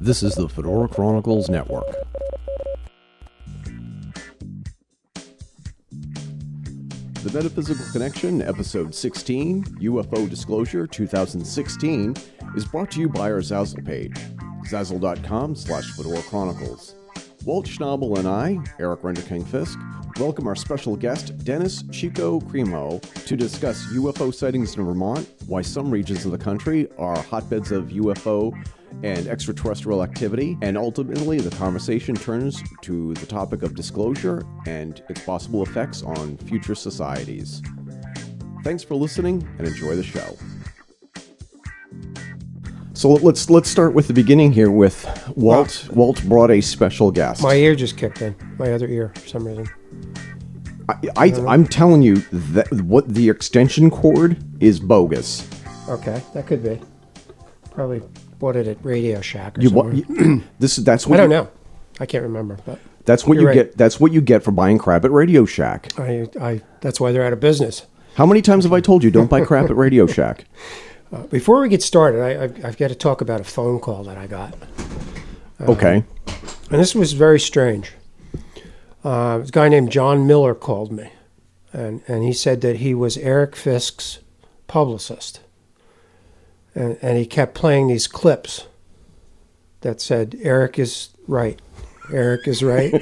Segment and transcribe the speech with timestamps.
[0.00, 1.86] This is the Fedora Chronicles Network.
[7.22, 12.16] The Metaphysical Connection, Episode 16, UFO Disclosure 2016,
[12.56, 14.16] is brought to you by our Zazzle page,
[14.68, 16.96] zazzle.com slash Fedora Chronicles.
[17.44, 19.78] Walt Schnabel and I, Eric Renderking Fisk,
[20.18, 25.90] welcome our special guest, Dennis Chico Cremo, to discuss UFO sightings in Vermont, why some
[25.90, 28.52] regions of the country are hotbeds of UFO
[29.02, 35.22] and extraterrestrial activity, and ultimately the conversation turns to the topic of disclosure and its
[35.24, 37.62] possible effects on future societies.
[38.64, 40.36] Thanks for listening and enjoy the show.
[42.94, 45.86] So let's let's start with the beginning here with Walt.
[45.88, 45.92] Ah.
[45.94, 47.42] Walt brought a special guest.
[47.42, 48.36] My ear just kicked in.
[48.58, 49.66] My other ear, for some reason.
[51.16, 55.48] I, I, I'm telling you that what the extension cord is bogus.
[55.88, 56.80] Okay, that could be.
[57.70, 58.02] Probably
[58.38, 59.94] bought it at Radio Shack or You, somewhere.
[59.94, 61.50] you- this that's what I don't you- know.
[62.00, 63.54] I can't remember, but That's what You're right.
[63.54, 63.76] get.
[63.76, 65.98] That's what you get for buying crap at Radio Shack.
[65.98, 67.86] I, I that's why they're out of business.
[68.14, 70.44] How many times have I told you don't buy crap at Radio Shack?
[71.12, 74.16] Uh, before we get started, I, I've got to talk about a phone call that
[74.16, 74.54] I got,
[75.60, 76.04] Okay.
[76.70, 77.92] and this was very strange.
[79.04, 81.10] Uh, this guy named John Miller called me,
[81.72, 84.20] and and he said that he was Eric Fisk's
[84.66, 85.40] publicist,
[86.74, 88.66] and and he kept playing these clips
[89.80, 91.60] that said Eric is right.
[92.12, 92.92] Eric is right.
[92.92, 92.98] you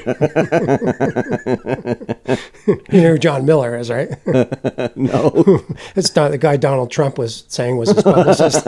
[3.01, 4.09] know who John Miller is, right?
[4.97, 5.65] No.
[5.97, 8.65] It's not the guy Donald Trump was saying was his publicist.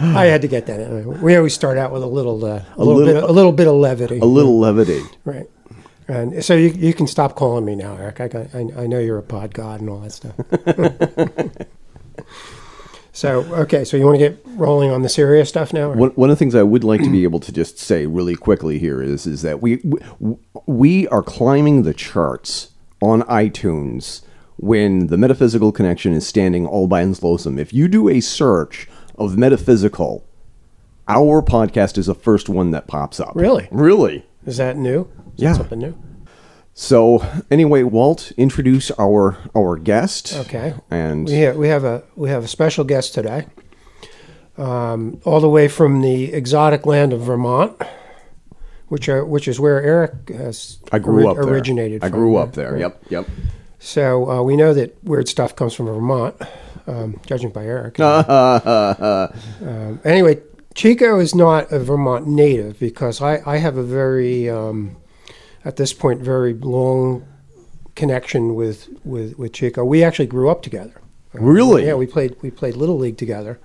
[0.00, 1.20] I had to get that in.
[1.20, 3.66] We always start out with a little, uh, a, little, little- bit, a little bit
[3.68, 5.02] of levity, a little levity.
[5.24, 5.48] right?
[6.08, 8.20] And so you, you can stop calling me now, Eric.
[8.20, 10.34] I, got, I, I know you're a pod god and all that stuff.
[13.12, 15.92] so okay, so you want to get rolling on the serious stuff now?
[15.92, 18.36] One, one of the things I would like to be able to just say really
[18.36, 19.82] quickly here is is that we
[20.66, 22.70] we are climbing the charts
[23.02, 24.22] on iTunes
[24.56, 27.58] when the metaphysical connection is standing all by its lonesome.
[27.58, 30.24] If you do a search of metaphysical,
[31.06, 33.32] our podcast is the first one that pops up.
[33.34, 33.68] Really?
[33.70, 34.24] Really?
[34.46, 35.02] Is that new?
[35.36, 35.52] Is Yeah.
[35.52, 35.94] that something new?
[36.74, 40.36] So anyway, Walt, introduce our our guest.
[40.46, 40.74] Okay.
[40.90, 43.46] And We have, we have a we have a special guest today,
[44.56, 47.80] um, all the way from the exotic land of Vermont,
[48.88, 51.52] which are which is where Eric has I grew ori- up there.
[51.54, 52.04] originated.
[52.04, 52.76] I grew up there.
[52.78, 53.02] Yep.
[53.10, 53.26] Yep.
[53.80, 56.36] So uh, we know that weird stuff comes from Vermont,
[56.88, 58.00] um, judging by Eric.
[58.00, 59.28] Uh,
[59.62, 60.40] Um, anyway,
[60.74, 64.96] Chico is not a Vermont native because I, I have a very, um,
[65.64, 67.26] at this point, very long
[67.96, 69.84] connection with, with, with Chico.
[69.84, 71.00] We actually grew up together.
[71.32, 71.84] Really?
[71.86, 73.60] Yeah, we played we played little league together.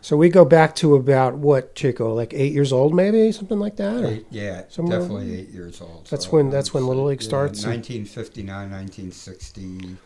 [0.00, 3.76] So we go back to about what Chico, like eight years old, maybe something like
[3.76, 4.04] that.
[4.04, 6.06] Eight, yeah, Somewhere- definitely eight years old.
[6.10, 9.96] That's so when- that's when Little League starts and- 1959, 1960.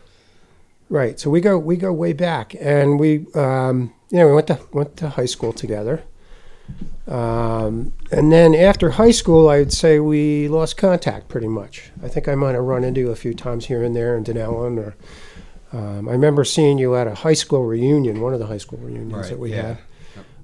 [0.91, 1.17] Right.
[1.17, 4.59] So we go we go way back, and we um, you know we went to
[4.73, 6.03] went to high school together,
[7.07, 11.91] um, and then after high school, I'd say we lost contact pretty much.
[12.03, 14.25] I think I might have run into you a few times here and there in
[14.25, 14.95] Dunellen, or
[15.71, 18.79] um, I remember seeing you at a high school reunion, one of the high school
[18.79, 19.61] reunions Right, that we yeah.
[19.61, 19.77] had.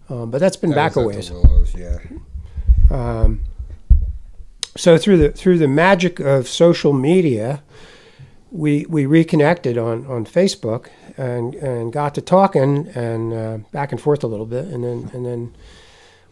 [0.09, 1.29] Um, but that's been That back a ways.
[1.29, 1.99] Willows, yeah.
[2.89, 3.41] Um,
[4.77, 7.63] so through the through the magic of social media,
[8.51, 10.87] we we reconnected on, on Facebook
[11.17, 15.09] and and got to talking and uh, back and forth a little bit, and then
[15.13, 15.55] and then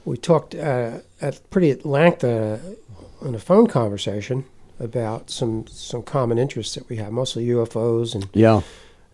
[0.06, 2.58] we talked uh, at pretty at length uh,
[3.22, 4.46] on a phone conversation
[4.80, 8.62] about some some common interests that we have, mostly UFOs and yeah.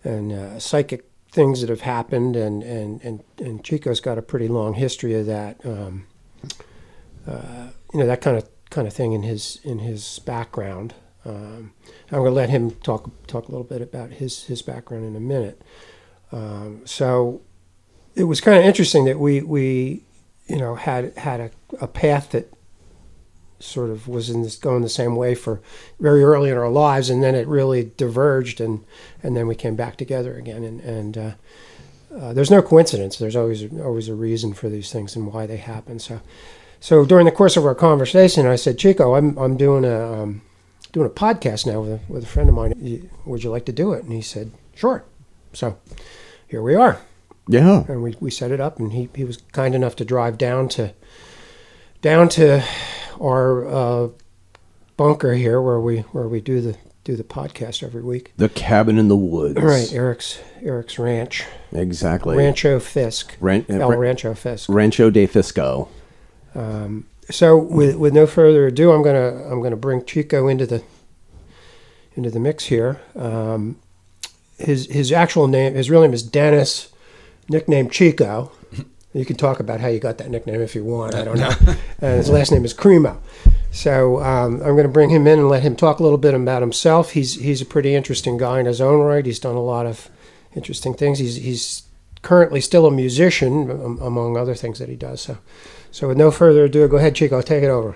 [0.03, 4.50] and uh, psychic things that have happened, and, and, and, and Chico's got a pretty
[4.50, 5.66] long history of that.
[5.66, 6.06] Um,
[7.25, 10.94] uh, you know that kind of kind of thing in his in his background.
[11.26, 11.74] Um,
[12.12, 15.16] I'm going to let him talk talk a little bit about his his background in
[15.16, 15.62] a minute.
[16.32, 17.41] Um, so
[18.16, 20.03] it was kind of interesting that we we
[20.47, 22.52] you know had had a, a path that
[23.59, 25.62] sort of was in this going the same way for
[26.00, 28.84] very early in our lives, and then it really diverged, and
[29.22, 30.64] and then we came back together again.
[30.64, 31.32] And and uh,
[32.16, 33.17] uh, there's no coincidence.
[33.17, 36.00] There's always always a reason for these things and why they happen.
[36.00, 36.22] So
[36.79, 40.41] so during the course of our conversation, I said, Chico, I'm I'm doing a um,
[40.91, 43.09] doing a podcast now with a, with a friend of mine.
[43.26, 44.03] Would you like to do it?
[44.03, 45.03] And he said, Sure.
[45.53, 45.78] So
[46.47, 46.99] here we are
[47.47, 47.84] Yeah.
[47.88, 50.70] and we, we set it up and he, he was kind enough to drive down
[50.70, 50.93] to
[52.02, 52.64] down to
[53.22, 54.09] our uh,
[54.97, 58.32] bunker here where we where we do the do the podcast every week.
[58.38, 59.59] The cabin in the woods.
[59.59, 62.38] Right, Eric's Eric's ranch, Exactly.
[62.38, 64.70] Rancho Fisk, Ran- uh, El Rancho Fisk.
[64.70, 65.88] Rancho de Fisco.
[66.53, 70.83] Um, so with with no further ado, I'm gonna I'm gonna bring Chico into the
[72.16, 73.01] into the mix here.
[73.16, 73.79] Um,
[74.57, 76.91] his his actual name, his real name is Dennis,
[77.49, 78.51] nicknamed Chico.
[79.13, 81.16] You can talk about how you got that nickname if you want.
[81.16, 81.51] I don't know.
[81.99, 83.17] and his last name is Cremo.
[83.69, 86.33] So um, I'm going to bring him in and let him talk a little bit
[86.33, 87.11] about himself.
[87.11, 89.25] He's he's a pretty interesting guy in his own right.
[89.25, 90.09] He's done a lot of
[90.55, 91.19] interesting things.
[91.19, 91.83] He's he's
[92.22, 95.19] currently still a musician, am- among other things that he does.
[95.19, 95.37] So,
[95.91, 97.96] so with no further ado, go ahead, Chico, take it over.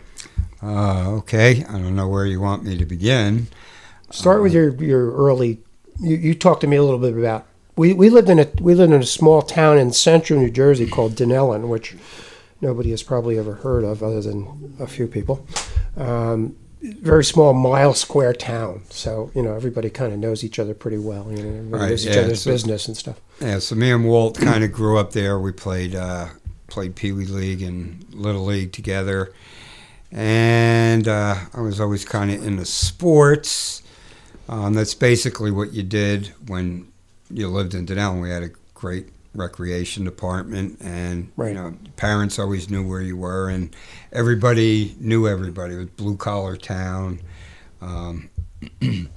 [0.61, 3.47] Uh, okay, I don't know where you want me to begin.
[4.11, 5.59] Start with your your early.
[5.99, 7.45] You, you talked to me a little bit about.
[7.75, 10.87] We, we lived in a we lived in a small town in central New Jersey
[10.87, 11.95] called Dunellen, which
[12.61, 15.45] nobody has probably ever heard of other than a few people.
[15.97, 20.73] Um, very small mile square town, so you know everybody kind of knows each other
[20.73, 21.27] pretty well.
[21.31, 23.19] You know, everybody Right, knows each yeah, other's so- business and stuff.
[23.41, 25.37] Yeah, so me and Walt kind of grew up there.
[25.39, 26.27] We played uh,
[26.67, 29.31] played Pee Wee League and Little League together,
[30.11, 33.81] and uh, I was always kind of into sports.
[34.47, 36.87] Um, that's basically what you did when
[37.31, 38.21] you lived in Dunellen.
[38.21, 41.49] We had a great recreation department, and Right.
[41.49, 43.75] you know, parents always knew where you were, and
[44.13, 45.73] everybody knew everybody.
[45.73, 47.19] It was blue collar town.
[47.81, 48.29] Um,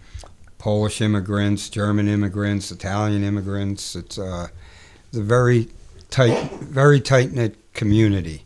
[0.58, 3.94] Polish immigrants, German immigrants, Italian immigrants.
[3.94, 4.48] It's, uh,
[5.08, 5.68] it's a very
[6.10, 8.44] tight, very tight knit community.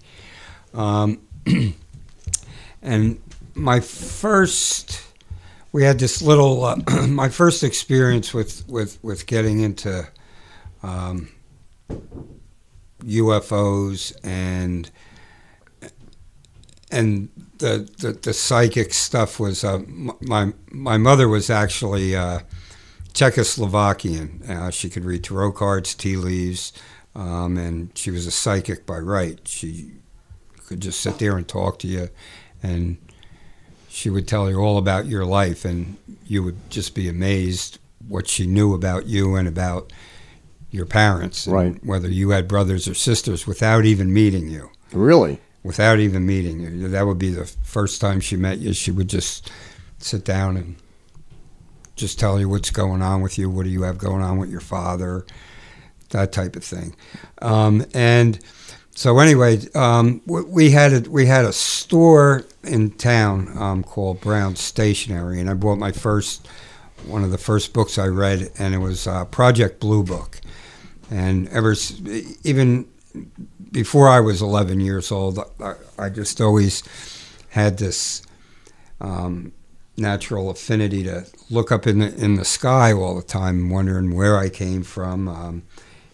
[0.74, 1.20] Um,
[2.82, 3.20] and
[3.54, 5.02] my first,
[5.72, 6.76] we had this little, uh,
[7.08, 10.06] my first experience with, with, with getting into
[10.82, 11.28] um,
[13.04, 14.90] UFOs and
[16.90, 19.80] and the, the, the psychic stuff was uh,
[20.20, 22.40] my my mother was actually uh,
[23.14, 24.48] Czechoslovakian.
[24.48, 26.72] Uh, she could read tarot cards, tea leaves,
[27.14, 29.40] um, and she was a psychic by right.
[29.46, 29.92] She
[30.66, 32.08] could just sit there and talk to you,
[32.62, 32.96] and
[33.88, 37.78] she would tell you all about your life, and you would just be amazed
[38.08, 39.92] what she knew about you and about
[40.70, 41.84] your parents, and Right.
[41.84, 45.38] Whether you had brothers or sisters without even meeting you Really?
[45.62, 46.88] without even meeting you.
[46.88, 48.72] That would be the first time she met you.
[48.72, 49.50] She would just
[49.98, 50.76] sit down and
[51.94, 53.50] just tell you what's going on with you.
[53.50, 55.26] What do you have going on with your father?
[56.12, 56.94] That type of thing.
[57.40, 58.38] Um, and
[58.94, 64.56] so anyway, um, we had a, we had a store in town um, called Brown
[64.56, 66.46] Stationery, and I bought my first
[67.06, 70.40] one of the first books I read, and it was uh, Project Blue Book.
[71.10, 71.74] And ever
[72.44, 72.88] even
[73.70, 76.82] before I was 11 years old, I, I just always
[77.50, 78.22] had this
[79.00, 79.52] um,
[79.96, 84.36] natural affinity to look up in the in the sky all the time, wondering where
[84.36, 85.28] I came from.
[85.28, 85.62] Um,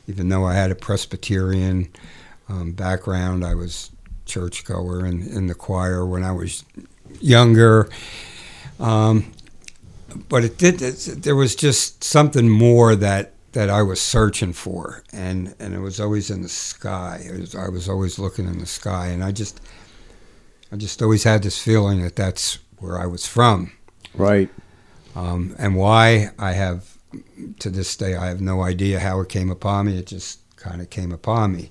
[0.09, 1.89] even though I had a Presbyterian
[2.49, 3.91] um, background, I was
[4.27, 6.65] churchgoer and in the choir when I was
[7.21, 7.89] younger.
[8.81, 9.33] Um,
[10.29, 10.81] but it did.
[10.83, 15.81] It, there was just something more that that I was searching for, and and it
[15.81, 17.27] was always in the sky.
[17.39, 19.61] Was, I was always looking in the sky, and I just
[20.73, 23.73] I just always had this feeling that that's where I was from,
[24.15, 24.49] Right.
[25.17, 26.98] um, and why I have
[27.59, 29.99] to this day I have no idea how it came upon me.
[29.99, 31.71] It just kind of came upon me,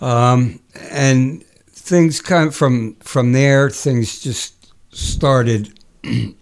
[0.00, 3.70] um, and things kind of from from there.
[3.70, 5.78] Things just started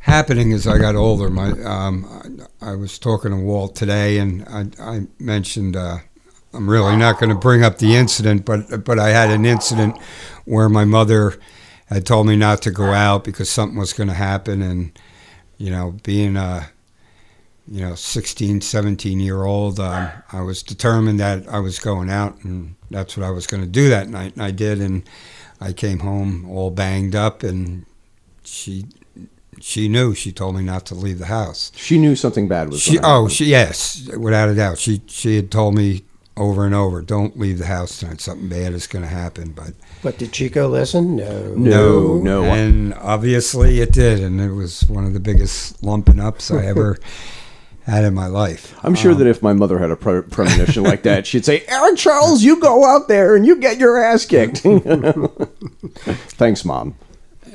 [0.00, 1.28] happening as I got older.
[1.28, 5.98] My um, I, I was talking to Walt today, and I, I mentioned uh,
[6.54, 9.98] I'm really not going to bring up the incident, but but I had an incident
[10.44, 11.38] where my mother
[11.86, 14.98] had told me not to go out because something was going to happen, and
[15.58, 16.70] you know, being a
[17.70, 22.42] you know 16, 17 year old, um, I was determined that I was going out,
[22.44, 25.02] and that's what I was going to do that night, and I did, and
[25.60, 27.84] I came home all banged up, and
[28.44, 28.86] she
[29.60, 30.14] she knew.
[30.14, 31.72] She told me not to leave the house.
[31.74, 34.78] She knew something bad was She oh she yes without a doubt.
[34.78, 36.04] She she had told me
[36.38, 38.20] over and over, don't leave the house tonight.
[38.20, 39.52] Something bad is going to happen.
[39.52, 41.16] But But did Chico listen?
[41.16, 41.54] No.
[41.54, 42.42] No, no.
[42.44, 46.98] and obviously it did, and it was one of the biggest lumping ups I ever
[47.84, 48.74] had in my life.
[48.82, 51.96] I'm sure that if my mother had a pre- premonition like that, she'd say, Eric
[51.96, 54.58] Charles, you go out there and you get your ass kicked.
[56.38, 56.94] Thanks, Mom.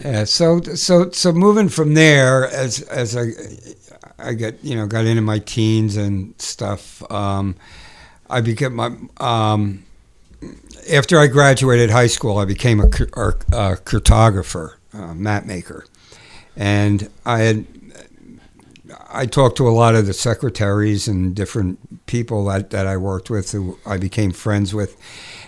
[0.03, 3.27] Yeah, so so so moving from there as as I
[4.17, 7.55] I got you know got into my teens and stuff, um,
[8.33, 9.85] I became my um,
[10.91, 15.85] after I graduated high school, I became a, a cartographer, uh, map maker,
[16.55, 17.65] and I had
[19.15, 23.29] I talked to a lot of the secretaries and different people that, that I worked
[23.29, 24.97] with who I became friends with.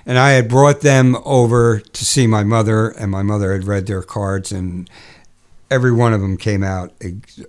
[0.05, 3.87] And I had brought them over to see my mother, and my mother had read
[3.87, 4.87] their cards, and
[5.71, 6.93] every one of them came out,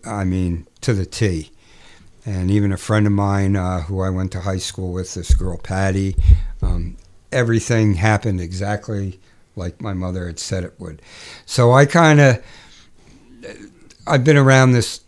[0.06, 1.50] I mean, to the T.
[2.26, 5.32] And even a friend of mine uh, who I went to high school with, this
[5.32, 6.16] girl, Patty,
[6.60, 6.96] um,
[7.30, 9.20] everything happened exactly
[9.54, 11.00] like my mother had said it would.
[11.46, 12.44] So I kind of,
[14.06, 15.00] I've been around this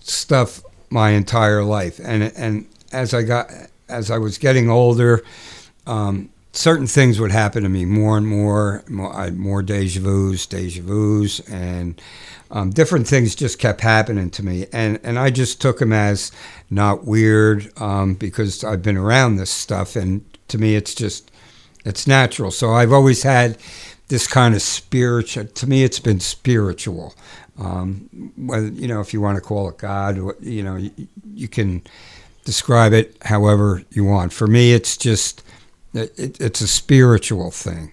[0.00, 3.50] stuff my entire life, and and as I got
[3.88, 5.22] as I was getting older,
[5.86, 8.82] um, certain things would happen to me more and more.
[8.88, 12.00] more I had more deja vu's, deja vu's, and
[12.50, 16.32] um, different things just kept happening to me, and and I just took them as
[16.68, 21.30] not weird um, because I've been around this stuff, and to me it's just
[21.84, 22.50] it's natural.
[22.50, 23.58] So I've always had
[24.08, 25.46] this kind of spiritual.
[25.46, 27.14] To me, it's been spiritual.
[27.58, 30.90] Um, whether you know if you want to call it God, you know you,
[31.34, 31.82] you, can
[32.44, 34.32] describe it however you want.
[34.32, 35.42] For me, it's just
[35.94, 37.92] it, it's a spiritual thing.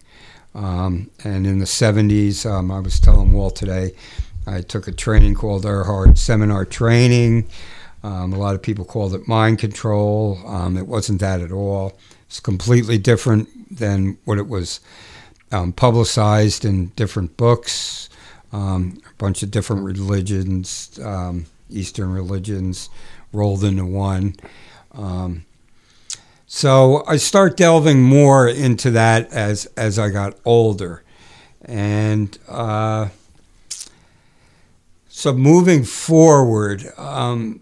[0.55, 3.93] Um, and in the 70s, um, I was telling Walt today,
[4.47, 7.47] I took a training called Erhard Seminar Training.
[8.03, 10.39] Um, a lot of people called it mind control.
[10.47, 11.97] Um, it wasn't that at all.
[12.27, 14.79] It's completely different than what it was
[15.51, 18.09] um, publicized in different books
[18.51, 20.99] um, a bunch of different religions,
[21.69, 22.89] Eastern religions,
[23.33, 24.35] rolled into one.
[24.93, 25.45] Um,
[26.47, 31.03] so I start delving more into that as as I got older,
[31.61, 33.09] and uh,
[35.09, 37.59] so moving forward, um,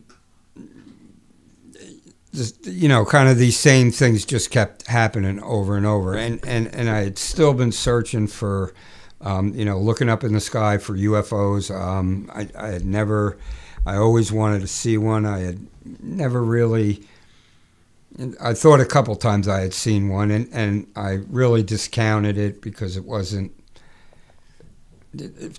[2.64, 6.74] you know, kind of these same things just kept happening over and over, and and
[6.74, 8.74] and I had still been searching for
[9.22, 11.76] um, you know, looking up in the sky for UFOs.
[11.76, 13.38] Um, I, I, had never,
[13.86, 15.26] I always wanted to see one.
[15.26, 15.68] I had
[16.02, 17.02] never really,
[18.42, 22.62] I thought a couple times I had seen one, and, and I really discounted it
[22.62, 23.52] because it wasn't,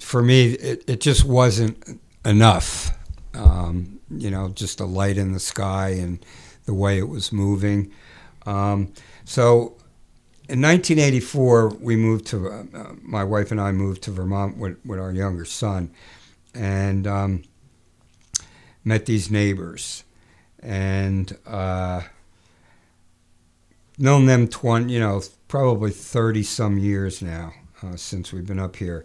[0.01, 2.97] for me, it, it just wasn't enough.
[3.35, 6.25] Um, you know, just a light in the sky and
[6.65, 7.93] the way it was moving.
[8.47, 8.93] Um,
[9.25, 9.77] so
[10.49, 14.79] in 1984, we moved to, uh, uh, my wife and I moved to Vermont with,
[14.85, 15.91] with our younger son
[16.55, 17.43] and um,
[18.85, 20.05] met these neighbors.
[20.61, 22.03] And uh,
[23.99, 28.77] known them 20, you know, probably 30 some years now uh, since we've been up
[28.77, 29.05] here.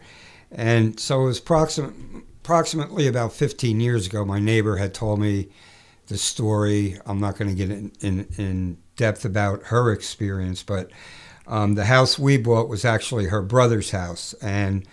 [0.51, 1.93] And so it was approximate,
[2.41, 5.49] approximately about 15 years ago, my neighbor had told me
[6.07, 6.99] the story.
[7.05, 10.91] I'm not going to get in, in, in depth about her experience, but
[11.47, 14.85] um, the house we bought was actually her brother's house, and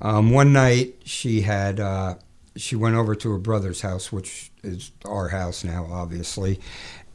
[0.00, 2.14] um, one night she had uh,
[2.56, 6.60] she went over to her brother's house, which is our house now, obviously,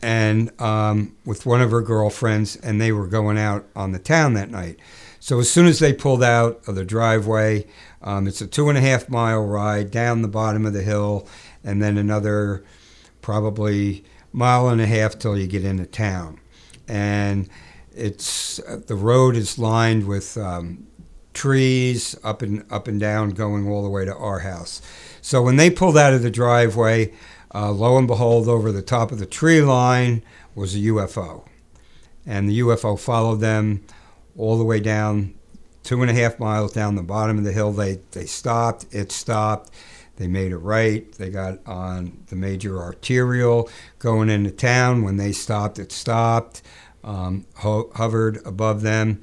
[0.01, 4.33] and um, with one of her girlfriends, and they were going out on the town
[4.33, 4.79] that night.
[5.19, 7.65] So as soon as they pulled out of the driveway,
[8.01, 11.27] um, it's a two and a half mile ride down the bottom of the hill,
[11.63, 12.63] and then another
[13.21, 16.39] probably mile and a half till you get into town,
[16.87, 17.49] and
[17.95, 20.85] it's uh, the road is lined with um,
[21.33, 24.81] trees up and up and down, going all the way to our house.
[25.21, 27.13] So when they pulled out of the driveway,
[27.55, 30.21] uh, lo and behold, over the top of the tree line
[30.53, 31.45] was a UFO,
[32.25, 33.83] and the UFO followed them
[34.37, 35.33] all the way down
[35.83, 37.71] two and a half miles down the bottom of the hill.
[37.71, 38.85] They they stopped.
[38.91, 39.71] It stopped.
[40.17, 41.09] They made a right.
[41.13, 43.69] They got on the major arterial
[43.99, 45.03] going into town.
[45.03, 46.61] When they stopped, it stopped
[47.03, 49.21] um, ho- hovered above them.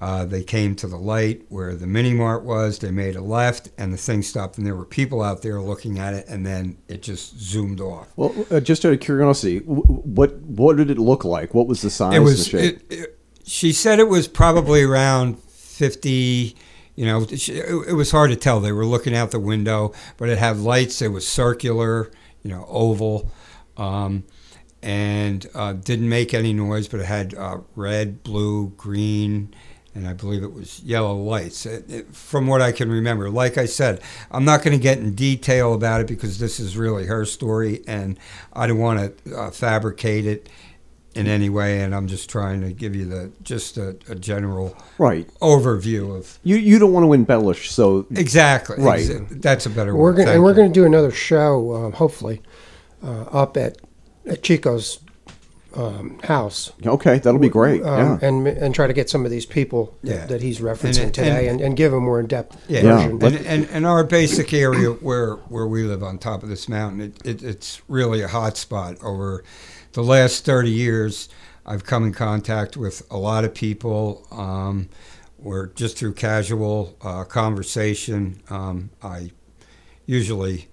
[0.00, 2.78] Uh, they came to the light where the mini mart was.
[2.78, 5.98] They made a left, and the thing stopped, and there were people out there looking
[5.98, 8.08] at it, and then it just zoomed off.
[8.16, 11.52] Well, uh, just out of curiosity, what what did it look like?
[11.52, 12.14] What was the size?
[12.14, 12.54] It was.
[12.54, 16.56] It, it, she said it was probably around fifty.
[16.96, 18.58] You know, it, it was hard to tell.
[18.60, 21.02] They were looking out the window, but it had lights.
[21.02, 22.10] It was circular,
[22.42, 23.30] you know, oval.
[23.76, 24.24] Um,
[24.82, 29.54] and uh, didn't make any noise, but it had uh, red, blue, green,
[29.94, 31.66] and I believe it was yellow lights.
[31.66, 34.98] It, it, from what I can remember, like I said, I'm not going to get
[34.98, 38.18] in detail about it because this is really her story, and
[38.52, 40.48] I don't want to uh, fabricate it
[41.14, 41.80] in any way.
[41.80, 46.38] And I'm just trying to give you the just a, a general right overview of
[46.44, 46.56] you.
[46.56, 49.08] You don't want to embellish, so exactly right.
[49.30, 50.18] that's a better we're word.
[50.18, 52.42] Gonna, and we're going to do another show, uh, hopefully,
[53.02, 53.78] uh, up at
[54.24, 55.00] at Chico's
[55.74, 56.72] um, house.
[56.84, 57.82] Okay, that'll be great.
[57.82, 58.28] Um, yeah.
[58.28, 60.26] and and try to get some of these people that, Yeah.
[60.26, 62.96] that he's referencing And- today, and- and, and give a more in depth Yeah, Yeah.
[63.08, 63.22] version.
[63.22, 67.00] And, and and our basic area where where we live on top of this mountain,
[67.00, 68.96] it, it, it's really a hot spot.
[69.02, 69.44] Over
[69.92, 71.28] the last thirty years,
[71.66, 74.26] I've come in contact with a lot of people.
[74.30, 74.88] Um,
[75.42, 79.30] where just through casual uh, conversation, um, I
[80.04, 80.68] usually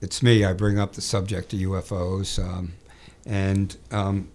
[0.00, 0.44] it's me.
[0.44, 2.72] I bring up the subject of UFOs, um,
[3.26, 4.28] and um,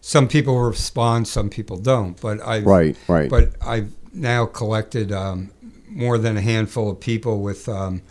[0.00, 2.20] some people respond, some people don't.
[2.20, 3.28] But I right, right.
[3.28, 5.50] but I've now collected um,
[5.88, 8.02] more than a handful of people with um,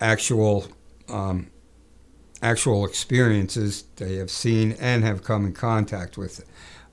[0.00, 0.66] actual
[1.08, 1.50] um,
[2.42, 6.44] actual experiences they have seen and have come in contact with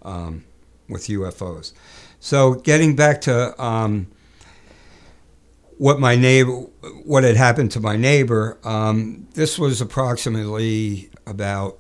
[0.04, 0.44] um,
[0.88, 1.74] with UFOs.
[2.20, 4.08] So getting back to um,
[5.78, 6.52] what my neighbor,
[7.06, 11.79] what had happened to my neighbor, um, this was approximately about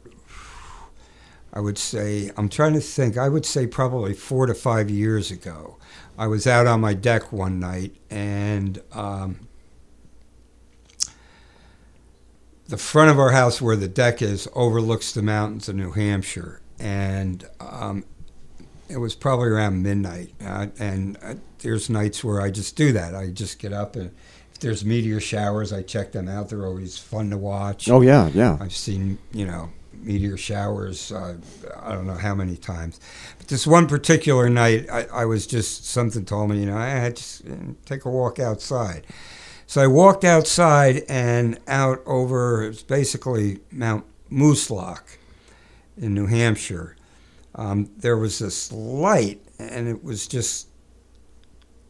[1.59, 5.29] I would say, I'm trying to think, I would say probably four to five years
[5.29, 5.77] ago.
[6.17, 9.45] I was out on my deck one night and um,
[12.69, 16.61] the front of our house, where the deck is, overlooks the mountains of New Hampshire.
[16.79, 18.05] And um,
[18.87, 20.31] it was probably around midnight.
[20.41, 23.13] Uh, and uh, there's nights where I just do that.
[23.13, 24.11] I just get up and
[24.53, 26.47] if there's meteor showers, I check them out.
[26.47, 27.89] They're always fun to watch.
[27.89, 28.57] oh yeah, yeah.
[28.61, 29.71] I've seen, you know,
[30.01, 31.37] meteor showers, uh,
[31.81, 32.99] I don't know how many times.
[33.37, 36.87] But this one particular night, I, I was just, something told me, you know, I
[36.87, 39.05] had to uh, take a walk outside.
[39.67, 45.17] So I walked outside and out over, it's basically Mount Moosilauke
[45.97, 46.95] in New Hampshire.
[47.55, 50.67] Um, there was this light, and it was just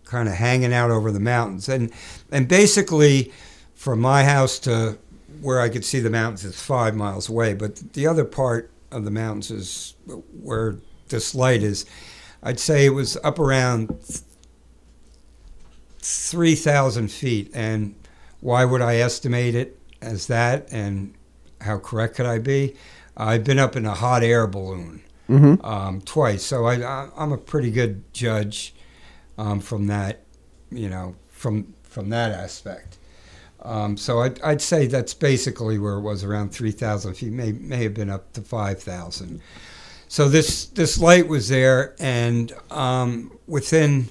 [0.03, 1.69] kind of hanging out over the mountains.
[1.69, 1.91] And,
[2.31, 3.31] and basically,
[3.75, 4.97] from my house to
[5.41, 9.05] where I could see the mountains is five miles away, but the other part of
[9.05, 9.95] the mountains is
[10.41, 10.77] where
[11.09, 11.85] this light is.
[12.41, 13.89] I'd say it was up around
[16.01, 17.51] 3,000 feet.
[17.53, 17.95] And
[18.39, 20.71] why would I estimate it as that?
[20.71, 21.13] And
[21.61, 22.75] how correct could I be?
[23.17, 25.63] I've been up in a hot air balloon Mm-hmm.
[25.63, 28.73] um, twice, so I, I, I'm a pretty good judge
[29.37, 30.23] um, from that,
[30.71, 32.97] you know, from from that aspect.
[33.61, 37.83] Um, so I'd, I'd say that's basically where it was around 3,000 feet, may, may
[37.83, 39.41] have been up to 5,000.
[40.07, 44.09] So this, this light was there, and um, within,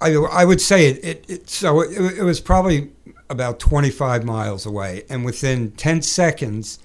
[0.00, 2.90] I, I would say it, it, it so it, it was probably
[3.28, 6.80] about 25 miles away, and within 10 seconds,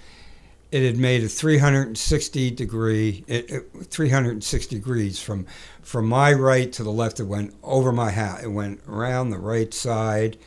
[0.72, 5.46] it had made a 360 degree, it, it, 360 degrees from
[5.82, 7.20] from my right to the left.
[7.20, 10.38] It went over my hat It went around the right side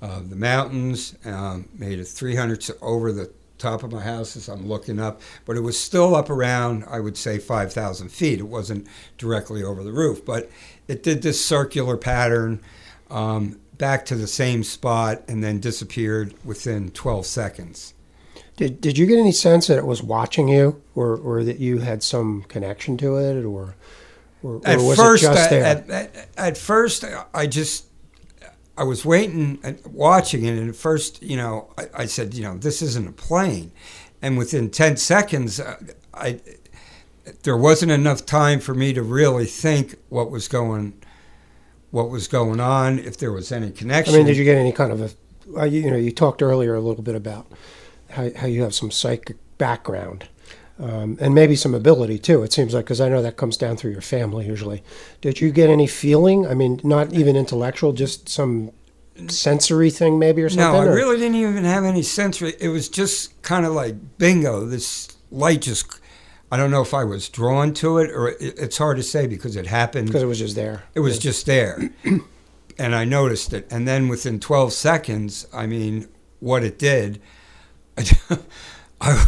[0.00, 4.48] of the mountains, um, made a 300 s- over the top of my house as
[4.48, 5.20] I'm looking up.
[5.44, 8.38] But it was still up around, I would say, 5,000 feet.
[8.40, 8.86] It wasn't
[9.18, 10.48] directly over the roof, but
[10.88, 12.60] it did this circular pattern
[13.10, 17.92] um, back to the same spot and then disappeared within 12 seconds.
[18.56, 21.78] Did Did you get any sense that it was watching you, or or that you
[21.78, 23.74] had some connection to it, or
[24.42, 25.64] or, or was first, it just I- there?
[25.64, 27.86] At, at, at first, I just
[28.80, 32.42] I was waiting and watching it, and at first, you know, I, I said, you
[32.42, 33.72] know, this isn't a plane,
[34.22, 35.76] and within ten seconds, uh,
[36.14, 36.40] I
[37.42, 40.94] there wasn't enough time for me to really think what was going
[41.90, 44.14] what was going on, if there was any connection.
[44.14, 45.60] I mean, did you get any kind of a?
[45.60, 47.46] uh, You, you know, you talked earlier a little bit about
[48.10, 50.26] how how you have some psychic background.
[50.82, 52.42] Um, and maybe some ability too.
[52.42, 54.82] It seems like because I know that comes down through your family usually.
[55.20, 56.46] Did you get any feeling?
[56.46, 58.72] I mean, not even intellectual, just some
[59.28, 60.72] sensory thing maybe or something.
[60.72, 62.54] No, I or- really didn't even have any sensory.
[62.58, 64.64] It was just kind of like bingo.
[64.64, 66.00] This light just.
[66.52, 69.26] I don't know if I was drawn to it or it, it's hard to say
[69.26, 70.06] because it happened.
[70.08, 70.84] because it was just there.
[70.94, 71.90] It was just there.
[72.78, 73.68] and I noticed it.
[73.70, 76.08] And then within 12 seconds, I mean,
[76.40, 77.20] what it did,
[77.98, 78.38] I,
[79.00, 79.26] I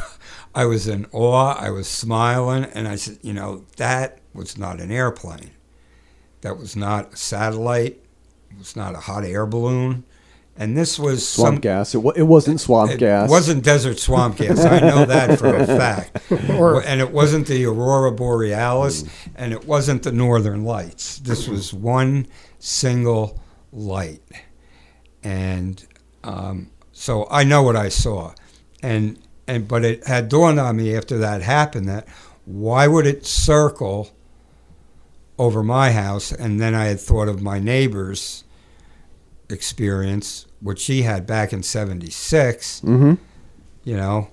[0.66, 1.54] was in awe.
[1.58, 2.64] I was smiling.
[2.64, 5.50] And I said, you know, that was not an airplane.
[6.42, 8.02] That was not a satellite.
[8.50, 10.04] It was not a hot air balloon.
[10.54, 11.94] And this was Swamp some, gas.
[11.94, 13.28] It, wa- it wasn't swamp it gas.
[13.28, 14.62] It wasn't desert swamp gas.
[14.62, 16.18] I know that for a fact.
[16.50, 21.18] Or- and it wasn't the aurora borealis, and it wasn't the northern lights.
[21.20, 22.26] This was one
[22.58, 23.40] single
[23.72, 24.20] light,
[25.24, 25.84] and
[26.24, 28.34] um, so I know what I saw,
[28.82, 32.06] and and but it had dawned on me after that happened that
[32.44, 34.10] why would it circle
[35.38, 38.44] over my house, and then I had thought of my neighbor's
[39.48, 43.14] experience, which she had back in '76 Mm-hmm.
[43.84, 44.28] you know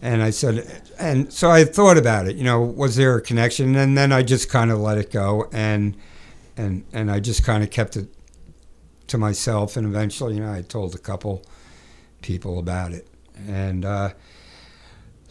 [0.00, 2.34] And I said, and so I thought about it.
[2.36, 3.76] You know, was there a connection?
[3.76, 5.96] And then I just kind of let it go, and
[6.56, 8.08] and and I just kind of kept it
[9.08, 9.76] to myself.
[9.76, 11.44] And eventually, you know, I told a couple
[12.20, 13.06] people about it,
[13.48, 14.10] and uh,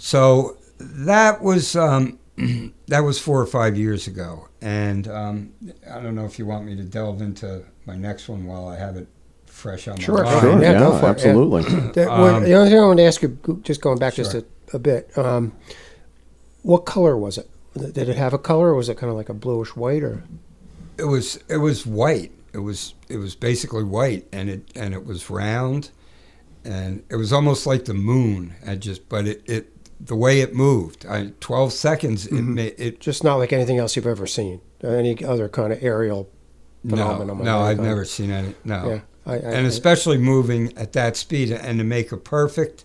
[0.04, 2.18] so that was um,
[2.88, 4.48] that was four or five years ago.
[4.62, 5.54] And um,
[5.88, 8.78] I don't know if you want me to delve into my next one while I
[8.78, 9.08] have it
[9.46, 10.42] fresh on Sure, my mind.
[10.42, 11.06] Sure, Yeah, yeah, go yeah.
[11.06, 11.62] absolutely.
[11.64, 14.34] The, what- Um, the only thing I want to ask you, just going back just
[14.34, 15.54] a, a bit, um,
[16.64, 17.48] what color was it?
[17.76, 20.24] Did it have a color, or was it kind of like a bluish white, or
[20.98, 22.32] It was it was white.
[22.54, 25.92] It was it was basically white, and it and it was round,
[26.66, 28.56] and it was almost like the moon.
[28.68, 29.70] I just but it, it
[30.04, 31.06] the way it moved.
[31.06, 32.26] I twelve seconds.
[32.28, 32.54] It Mhm.
[32.56, 33.00] made it.
[33.00, 34.62] just not like anything else you've ever seen?
[34.84, 36.28] Any other kind of aerial
[36.88, 37.40] phenomenon?
[37.40, 37.88] of no, I've kind?
[37.90, 38.56] never seen any.
[38.66, 42.18] No, Yeah, I, I, and I- especially moving at that speed and to make a
[42.18, 42.84] perfect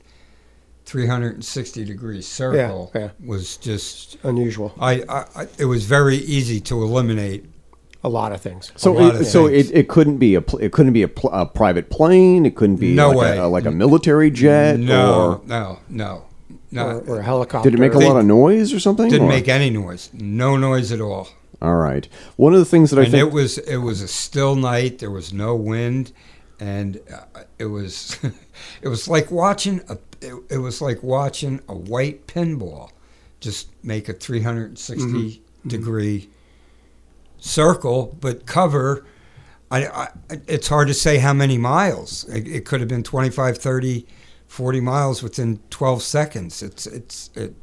[0.85, 3.11] 360 degree circle yeah.
[3.25, 4.17] was just.
[4.23, 4.73] unusual.
[4.79, 7.45] I, I, I it was very easy to eliminate.
[8.05, 8.71] A lot of things.
[8.77, 9.71] So, it, of so things.
[9.71, 12.47] it, it couldn't be a pl- it couldn't be a, pl- a private plane.
[12.47, 13.39] It couldn't be No like, way.
[13.39, 14.79] A, like a military jet.
[14.79, 16.23] no, or no, no,
[16.71, 16.87] no.
[17.07, 17.71] or, or a helicopter.
[17.71, 19.09] did it make a They- lot of noise or something?
[19.09, 20.11] Didn't or- make any noise.
[20.13, 21.29] No noise at all.
[21.63, 22.07] All right.
[22.37, 24.99] One of the things that I and think it was it was a still night.
[24.99, 26.13] There was no wind,
[26.61, 27.01] and
[27.35, 28.19] uh, it was
[28.83, 32.91] it was like watching a it, it was like watching a white pinball
[33.41, 35.69] just make a 360 Mm-hmm.
[35.69, 36.29] degree
[37.39, 39.05] circle, but cover.
[39.71, 40.09] I, I,
[40.47, 42.23] it's hard to say how many miles.
[42.29, 44.07] It, it could have been 25, 30,
[44.47, 46.63] 40 miles within 12 seconds.
[46.63, 47.55] It's it's it.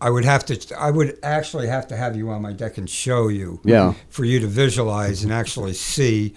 [0.00, 0.76] I would have to.
[0.78, 3.94] I would actually have to have you on my deck and show you yeah.
[4.10, 6.34] for you to visualize and actually see,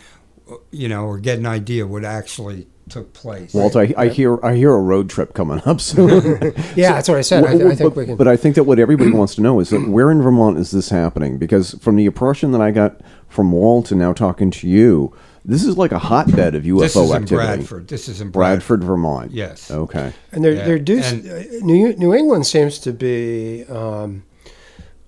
[0.71, 3.53] you know, or get an idea what actually took place.
[3.53, 6.53] Walt, I, I hear I hear a road trip coming up soon.
[6.75, 7.43] Yeah, that's what I said.
[7.43, 8.15] I, Well, I think but, we can.
[8.15, 10.71] but I think that what everybody wants to know is that where in Vermont is
[10.71, 11.37] this happening?
[11.37, 15.63] Because from the impression that I got from Walt and now talking to you, this
[15.63, 17.25] is like a hotbed of UFO this is in.
[17.25, 17.87] Bradford.
[17.87, 18.79] This is in Bradford.
[18.79, 19.31] Bradford, Vermont.
[19.31, 19.69] Yes.
[19.71, 20.11] Okay.
[20.31, 24.23] And there, Yeah, there do and- uh, New New England seems to be um,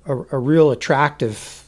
[0.05, 1.63] a, a real attractive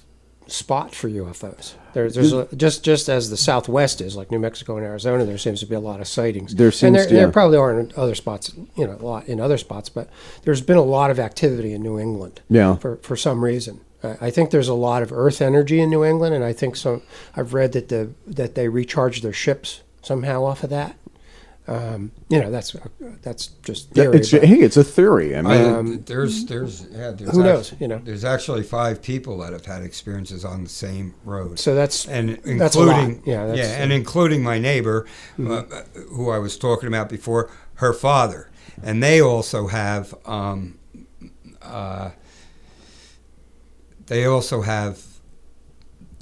[0.48, 1.74] spot for UFOs.
[1.94, 5.26] There, there's a, just just as the Southwest is, like New Mexico and Arizona.
[5.26, 6.54] There seems to be a lot of sightings.
[6.56, 9.28] There seems and there, to- there probably are in other spots, you know, a lot
[9.28, 9.90] in other spots.
[9.90, 10.08] But
[10.44, 12.76] there's been a lot of activity in New England Yeah.
[12.76, 13.82] for for some reason.
[14.04, 16.76] I I think there's a lot of Earth energy in New England, and I think
[16.76, 17.02] some.
[17.36, 20.96] I've read that the that they recharge their ships somehow off of that.
[21.68, 22.76] Um, you know, that's
[23.22, 24.18] that's just theory.
[24.18, 25.36] it's, but- hey, it's a theory.
[25.36, 28.02] I mean, I, Um, there's there's yeah, there's who knows, act- you know.
[28.04, 31.60] There's actually five people that have had experiences on the same road.
[31.60, 33.10] So that's and including That's a lot.
[33.24, 35.06] Yeah, that's- yeah, and including my neighbor,
[35.38, 35.62] uh,
[36.10, 38.50] who I was talking about before, her father,
[38.82, 40.80] and they also have, um,
[41.62, 42.10] uh,
[44.10, 45.02] they also have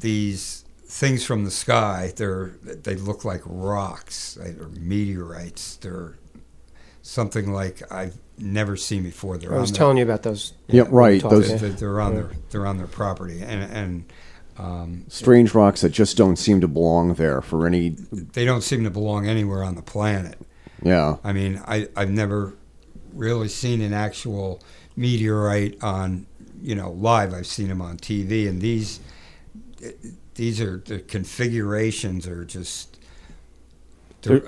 [0.01, 2.13] these things from the sky.
[2.15, 5.77] They're they look like rocks or meteorites.
[5.77, 6.15] They're
[7.01, 9.37] something like I've never seen before.
[9.37, 10.53] They're I was on their- telling you about those.
[10.67, 11.21] yeah, we were right.
[11.21, 11.57] Those yeah.
[11.57, 12.21] they're, they're on Yeah.
[12.21, 14.05] their they're on their property, and and
[14.57, 17.89] um, strange rocks that just don't seem to belong there for any.
[18.11, 20.37] they don't seem to belong anywhere on the planet.
[20.83, 21.17] Yeah.
[21.23, 22.53] I mean, I, I've never
[23.13, 24.61] really seen an actual
[24.95, 26.25] meteorite on,
[26.61, 27.33] you know, live.
[27.33, 28.99] I've seen them on TV, and these
[30.35, 32.93] these are the configurations are just.
[34.23, 34.39] They're,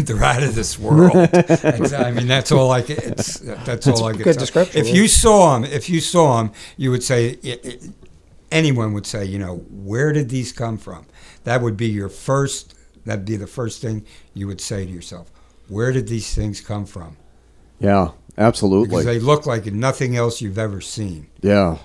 [0.00, 1.12] they're out of this world.
[1.14, 2.96] I mean, that's all I can.
[2.98, 4.22] It's, that's, all I a can.
[4.22, 7.90] good description, If you saw them, if you saw them, you would say it, it,
[8.52, 11.06] anyone would say, you know, where did these come from?
[11.44, 12.74] That would be your first.
[13.06, 15.30] That'd be the first thing you would say to yourself.
[15.68, 17.16] Where did these things come from?
[17.80, 18.10] Yeah.
[18.38, 18.88] Absolutely.
[18.88, 21.26] Because they look like nothing else you've ever seen.
[21.42, 21.78] Yeah,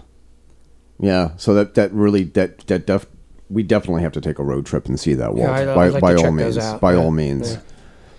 [1.00, 1.32] yeah.
[1.38, 3.08] So that that really that that def,
[3.50, 5.34] we definitely have to take a road trip and see that.
[5.34, 5.48] Walt.
[5.50, 6.80] Yeah, I'd- I'd by like by to all check those means, out.
[6.82, 7.54] by Yeah, all means.
[7.54, 7.60] yeah.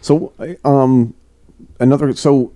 [0.00, 0.32] So,
[0.64, 1.14] um,
[1.80, 2.52] another so,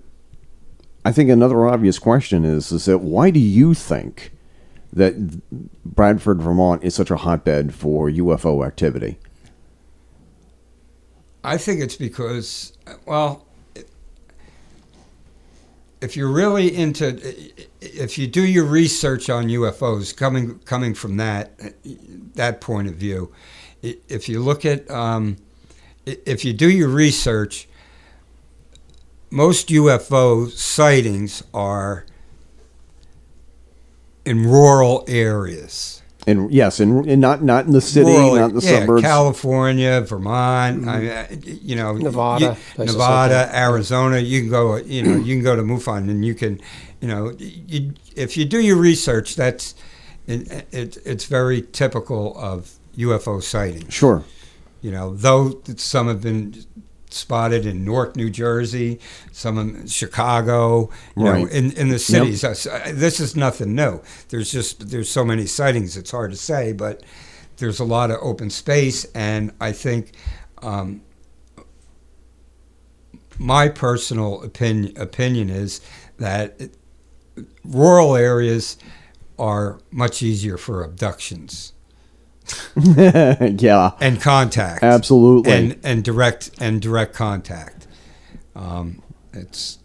[1.05, 4.31] I think another obvious question is is that why do you think
[4.91, 5.13] that
[5.85, 9.17] Bradford, Vermont, is such a hotbed for UFO activity?
[11.43, 12.73] I think it's because,
[13.05, 13.45] well,
[16.01, 17.19] if you're really into,
[17.81, 21.51] if you do your research on UFOs, coming coming from that
[22.35, 23.31] that point of view,
[23.81, 25.37] if you look at, um,
[26.05, 27.67] if you do your research,
[29.29, 32.05] most UFO sightings are
[34.25, 35.98] in rural areas.
[36.29, 39.01] And yes, and, and not not in the city, rural- not in the yeah, suburbs.
[39.01, 43.57] California, Vermont, I mean, uh, you know, Nevada, you- places like Nevada.
[43.57, 44.19] Arizona.
[44.19, 46.61] You can go, you know, you can go to MUFON and you can,
[47.01, 49.73] you know, you, if you do your research, that's
[50.27, 53.93] it, it, it's very typical of UFO sightings.
[53.93, 54.23] Sure.
[54.81, 56.63] You know, though some have been
[57.09, 58.99] spotted in Newark, New Jersey,
[59.31, 62.43] some in Chicago, you know, in, in the cities.
[62.43, 64.01] Uh, This is nothing new.
[64.29, 65.97] There's just there's so many sightings.
[65.97, 67.03] It's hard to say, but
[67.57, 70.13] there's a lot of open space, and I think
[70.61, 71.01] um,
[73.37, 75.81] my personal opinion opinion is
[76.17, 76.75] that it,
[77.63, 78.77] rural areas
[79.37, 81.73] are much easier for abductions
[82.75, 85.51] yeah, and contact absolutely.
[85.51, 87.87] and and direct and direct contact.
[88.55, 89.01] Um,
[89.33, 89.77] it's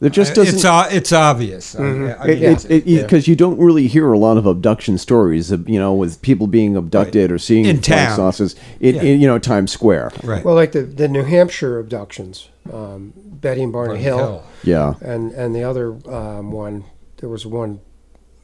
[0.00, 0.56] it just doesn't.
[0.56, 1.74] it's it's obvious.
[1.74, 1.78] I-.
[1.80, 3.32] I mean, It, it's because Yeah.
[3.32, 6.76] you don't really hear a lot of abduction stories, of, you know, with people being
[6.76, 8.16] abducted or seeing In flying town.
[8.16, 9.02] saucers in, Yeah.
[9.02, 10.12] in, you know Times Square.
[10.22, 10.44] right.
[10.44, 15.32] Well, like the, the New Hampshire abductions, um, Betty and Barney Barney Hill, Yeah, and
[15.32, 16.84] and the other um, one,
[17.16, 17.85] there was one s-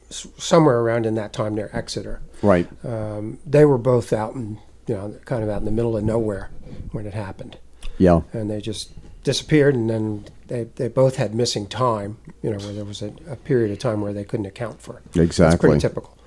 [0.09, 2.21] somewhere around in that time near Exeter.
[2.41, 2.67] right.
[2.85, 6.03] Um, they were both out in you know kind of out in the middle of
[6.03, 6.49] nowhere
[6.91, 7.57] when it happened,
[7.97, 8.91] Yeah, and they just
[9.23, 12.17] disappeared, and then they, they both had missing time.
[12.41, 14.97] You know, where there was a, a period of time where they couldn't account for.
[14.97, 15.03] it.
[15.13, 15.69] That's exactly.
[15.69, 16.17] pretty typical.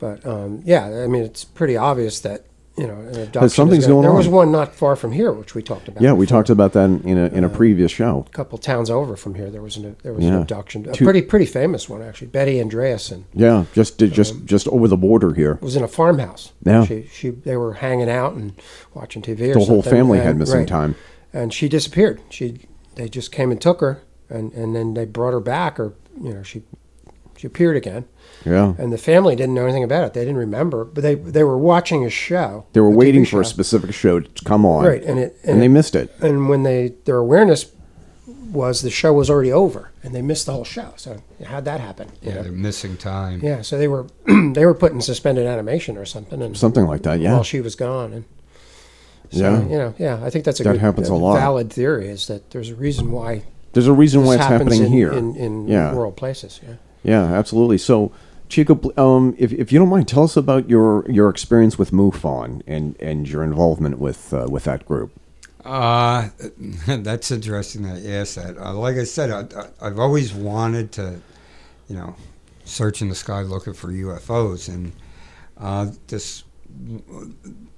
[0.00, 2.44] But um, yeah, I mean, it's pretty obvious that
[2.76, 3.44] you know an abduction.
[3.44, 6.02] is something's going There was one not far from here, which we talked about.
[6.02, 6.38] Yeah, we before.
[6.38, 8.24] talked about that in a in a uh, previous show.
[8.26, 9.48] a couple towns over from here.
[9.50, 10.40] There was an there was an Yeah.
[10.40, 12.28] abduction, a Two- pretty pretty famous one actually.
[12.28, 15.58] Betty Andreasson Yeah, just just um, just over the border here.
[15.60, 16.52] was in a farmhouse.
[16.64, 16.84] Yeah.
[16.84, 18.52] she she they were hanging out and
[18.92, 19.50] watching TV.
[19.50, 20.68] Or The whole something, family had and- missing right.
[20.68, 20.94] time.
[21.32, 22.20] and she disappeared.
[22.28, 22.60] She
[22.96, 26.32] they just came and took her, and and then they brought her back, or you
[26.34, 26.62] know she
[27.36, 28.04] she appeared again,
[28.44, 30.14] Yeah, and the family didn't know anything about it.
[30.14, 32.66] They didn't remember, but they they were watching a show.
[32.72, 35.36] they were a TV waiting for a specific show to come on, right, and it
[35.44, 36.14] and they missed it.
[36.20, 37.66] and when they their awareness
[38.52, 40.92] was the show was already over, and they missed the whole show.
[40.96, 42.08] So how'd that happen?
[42.22, 42.42] you yeah, know?
[42.44, 43.40] they're missing time.
[43.42, 44.06] Yeah, so they were
[44.52, 47.20] they were put in suspended animation or something, and Something like that.
[47.20, 48.24] Yeah, while she was gone, and
[49.30, 49.62] so, Yeah.
[49.62, 51.36] you know, yeah, I think that's a That good, happens a a lot.
[51.38, 54.92] valid theory is that there's a reason why there's a reason why it's happening in,
[54.92, 55.12] here.
[55.12, 55.90] in, in Yeah.
[55.92, 56.60] rural places.
[56.62, 56.74] Yeah.
[57.02, 57.78] Yeah, absolutely.
[57.78, 58.12] So,
[58.54, 62.62] Chico, um, if, if you don't mind, tell us about your, your experience with MUFON
[62.68, 65.10] and, and your involvement with uh, with that group.
[65.64, 66.28] Uh,
[66.86, 68.56] that's interesting that you asked that.
[68.56, 71.20] Uh, like I said, I, I've always wanted to,
[71.88, 72.14] you know,
[72.64, 74.92] search in the sky looking for UFOs, and
[75.58, 76.44] uh, this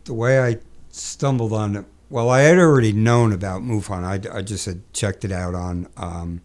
[0.04, 0.58] the way I
[0.90, 1.84] stumbled on it.
[2.10, 4.04] Well, I had already known about MUFON.
[4.04, 6.42] I, I just had checked it out on um,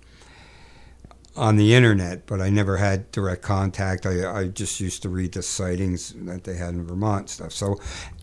[1.42, 4.06] on the internet, but I never had direct contact.
[4.06, 7.52] I, I just used to read the sightings that they had in Vermont stuff.
[7.52, 7.80] So,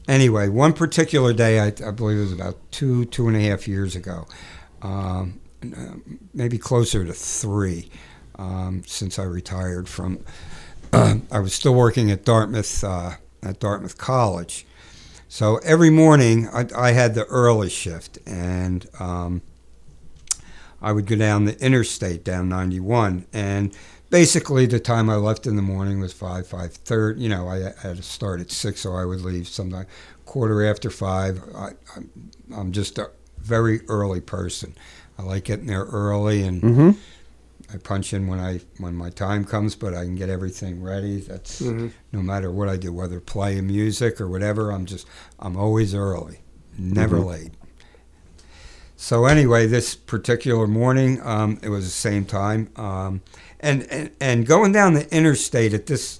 [0.06, 3.66] anyway, one particular day, I, I believe it was about two, two and a half
[3.66, 4.28] years ago,
[4.82, 5.94] um, uh,
[6.32, 7.90] maybe closer to three,
[8.36, 10.24] um, since I retired from.
[10.92, 14.64] I was still working at Dartmouth uh, at Dartmouth College,
[15.26, 19.42] so every morning I, I had the early shift, and um,
[20.80, 23.74] I would go down the interstate down 91, and
[24.10, 27.20] basically the time I left in the morning was five five thirty.
[27.22, 29.86] You know, I had to start at six, so I would leave sometime
[30.24, 31.42] quarter after five.
[31.54, 32.10] I, I'm,
[32.54, 34.74] I'm just a very early person.
[35.18, 36.90] I like getting there early, and Mm-hmm.
[37.70, 41.20] I punch in when I when my time comes, but I can get everything ready.
[41.20, 41.90] That's Mhm.
[42.12, 44.70] no matter what I do, whether playing music or whatever.
[44.70, 45.06] I'm just
[45.38, 46.38] I'm always early,
[46.78, 47.26] never Mhm.
[47.26, 47.50] late.
[49.00, 53.22] So anyway, this particular morning, um, it was the same time, um,
[53.60, 56.18] and, and and going down the interstate at this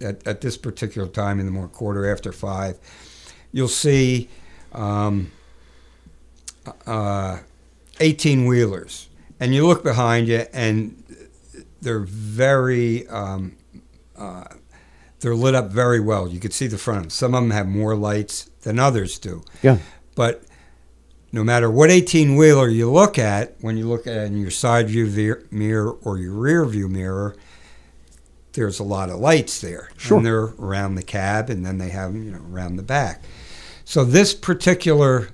[0.00, 2.76] at, at this particular time in the morning, quarter after five,
[3.52, 4.28] you'll see
[4.72, 5.30] um,
[6.88, 7.38] uh,
[8.00, 11.00] eighteen wheelers, and you look behind you, and
[11.80, 13.56] they're very um,
[14.16, 14.42] uh,
[15.20, 16.26] they're lit up very well.
[16.26, 17.12] You can see the front.
[17.12, 19.44] Some of them have more lights than others do.
[19.62, 19.78] Yeah.
[20.16, 20.42] But
[21.32, 24.88] no matter what 18 wheeler you look at, when you look at in your side
[24.88, 27.36] view mirror or your rear view mirror,
[28.52, 29.90] there's a lot of lights there.
[29.96, 30.16] Sure.
[30.16, 33.22] And they're around the cab and then they have them, you know, around the back.
[33.84, 35.28] So this particular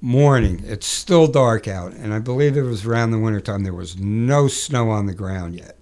[0.00, 3.64] morning, it's still dark out, and I believe it was around the wintertime.
[3.64, 5.78] There was no snow on the ground yet.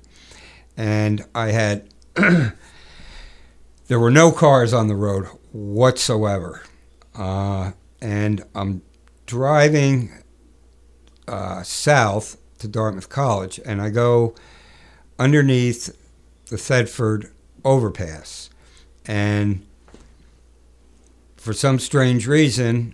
[0.76, 2.54] And I had, there
[4.00, 6.62] were no cars on the road whatsoever.
[7.14, 8.82] Uh, and I'm
[9.26, 10.10] driving
[11.28, 14.34] uh, south to Dartmouth College, and I go
[15.18, 15.96] underneath
[16.48, 17.30] the Thetford
[17.64, 18.50] overpass.
[19.06, 19.62] and
[21.36, 22.92] for some strange reason,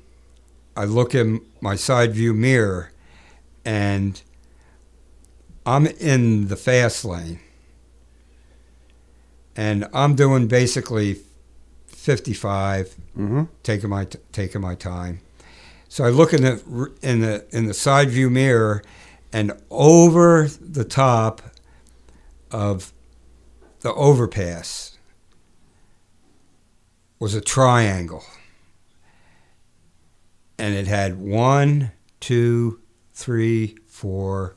[0.76, 2.92] I look in my side view mirror,
[3.64, 4.20] and
[5.64, 7.40] I'm in the fast lane,
[9.56, 11.18] and I'm doing basically
[11.86, 13.42] 55 Mm-hmm.
[13.62, 15.20] taking my taking my time.
[15.92, 18.82] So I look in the in the in the side view mirror,
[19.30, 21.42] and over the top
[22.50, 22.94] of
[23.80, 24.96] the overpass
[27.18, 28.24] was a triangle,
[30.56, 32.80] and it had one, two,
[33.12, 34.56] three, four.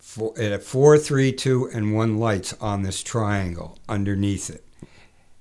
[0.00, 4.66] four- It had four, three, two, and one lights on this triangle underneath it.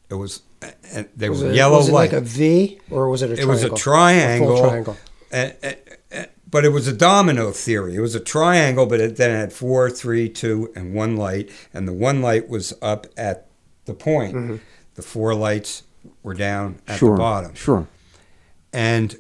[0.08, 0.44] It was,
[0.94, 2.12] and they Was were it, yellow was it light.
[2.14, 3.54] like a V or was it a triangle?
[3.74, 4.48] It triangle?
[4.52, 4.94] was a full triangle.
[4.94, 4.98] triangle.
[5.32, 5.78] and, and-
[6.12, 7.96] and- but it was a domino theory.
[7.96, 11.88] It was a triangle, but it then had four, three, two, and one light, and
[11.88, 13.48] the one light was up at
[13.86, 14.36] the point.
[14.36, 14.60] Mhm.
[14.96, 15.84] The four lights
[16.24, 17.14] were down at sure.
[17.16, 17.88] the bottom, Sure.
[18.74, 19.16] and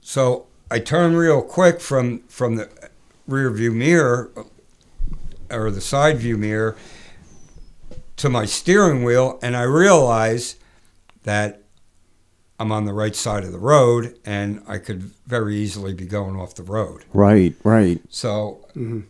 [0.00, 2.68] so I turned real quick from from the
[3.26, 4.30] rear view mirror
[5.50, 6.76] or the side view mirror
[8.16, 10.56] to my steering wheel, and I realized
[11.24, 11.62] that
[12.58, 16.36] I'm on the right side of the road, and I could very easily be going
[16.36, 17.04] off the road.
[17.12, 17.54] Right.
[17.64, 18.00] Right.
[18.08, 19.04] So Mhm.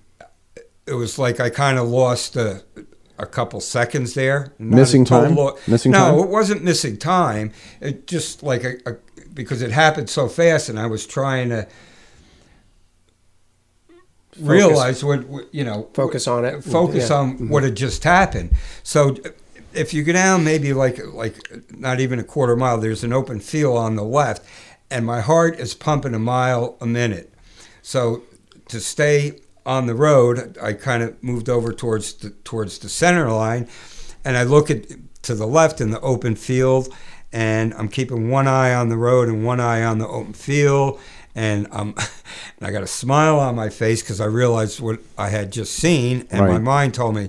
[0.86, 2.62] it was like I kind of lost a,
[3.18, 4.52] a couple seconds there.
[4.58, 5.36] Missing time.
[5.36, 6.18] lo- Missing no, time.
[6.18, 7.52] it wasn't missing time.
[7.80, 8.96] It just like a, a
[9.32, 11.68] because it happened so fast, and I was trying to
[14.40, 16.62] realize what, what you know Focus on it.
[16.62, 17.16] focus Yeah.
[17.16, 17.76] on what had mm-hmm.
[17.76, 18.54] just happened.
[18.82, 19.16] So
[19.72, 21.36] if you go down maybe like like
[21.76, 24.42] not even a quarter mile, there's an open field on the left,
[24.90, 27.32] and my heart is pumping a mile a minute.
[27.82, 28.22] So
[28.68, 33.30] to stay on the road, I kind of moved over towards the, towards the center
[33.30, 33.68] line,
[34.24, 34.86] and I look at
[35.22, 36.88] to the left in the open field,
[37.32, 41.00] and I'm keeping one eye on the road and one eye on the open field,
[41.36, 41.88] and I'm
[42.58, 45.74] and I got a smile on my face because I realized what I had just
[45.74, 47.28] seen, and my mind told me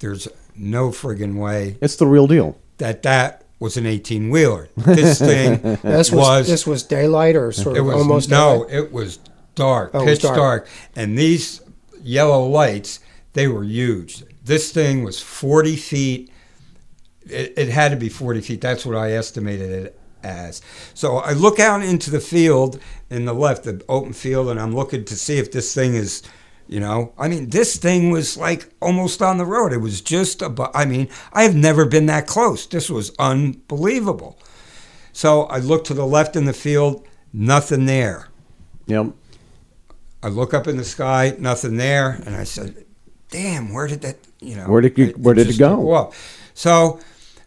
[0.00, 2.58] there's no friggin' way It's the real deal.
[2.78, 4.68] that that was an 18 wheeler.
[4.76, 8.64] This thing This was, was this was daylight or sort it of was almost no,
[8.66, 8.74] daylight?
[8.74, 9.18] it was
[9.54, 10.36] dark, Oh, pitch dark.
[10.36, 10.68] dark.
[10.96, 11.60] and these
[12.02, 12.98] yellow lights
[13.34, 14.24] they were huge.
[14.44, 16.30] This thing was forty feet.
[17.24, 18.60] It, it had to be forty feet.
[18.60, 20.60] That's what I estimated it as.
[20.94, 22.80] So I look out into the field
[23.10, 26.22] in the left, the open field, and I'm looking to see if this thing is.
[26.68, 29.74] You know, I mean, this thing was like almost on the road.
[29.74, 32.66] It was just about, I mean, I have never been that close.
[32.66, 34.38] This was unbelievable.
[35.12, 38.28] So I look to the left in the field, nothing there.
[38.86, 39.08] Yep.
[40.22, 42.86] I look up in the sky, nothing there, and I said,
[43.30, 44.16] "Damn, where did that?
[44.40, 46.12] You know, Where did you- where did it go?
[46.54, 47.00] So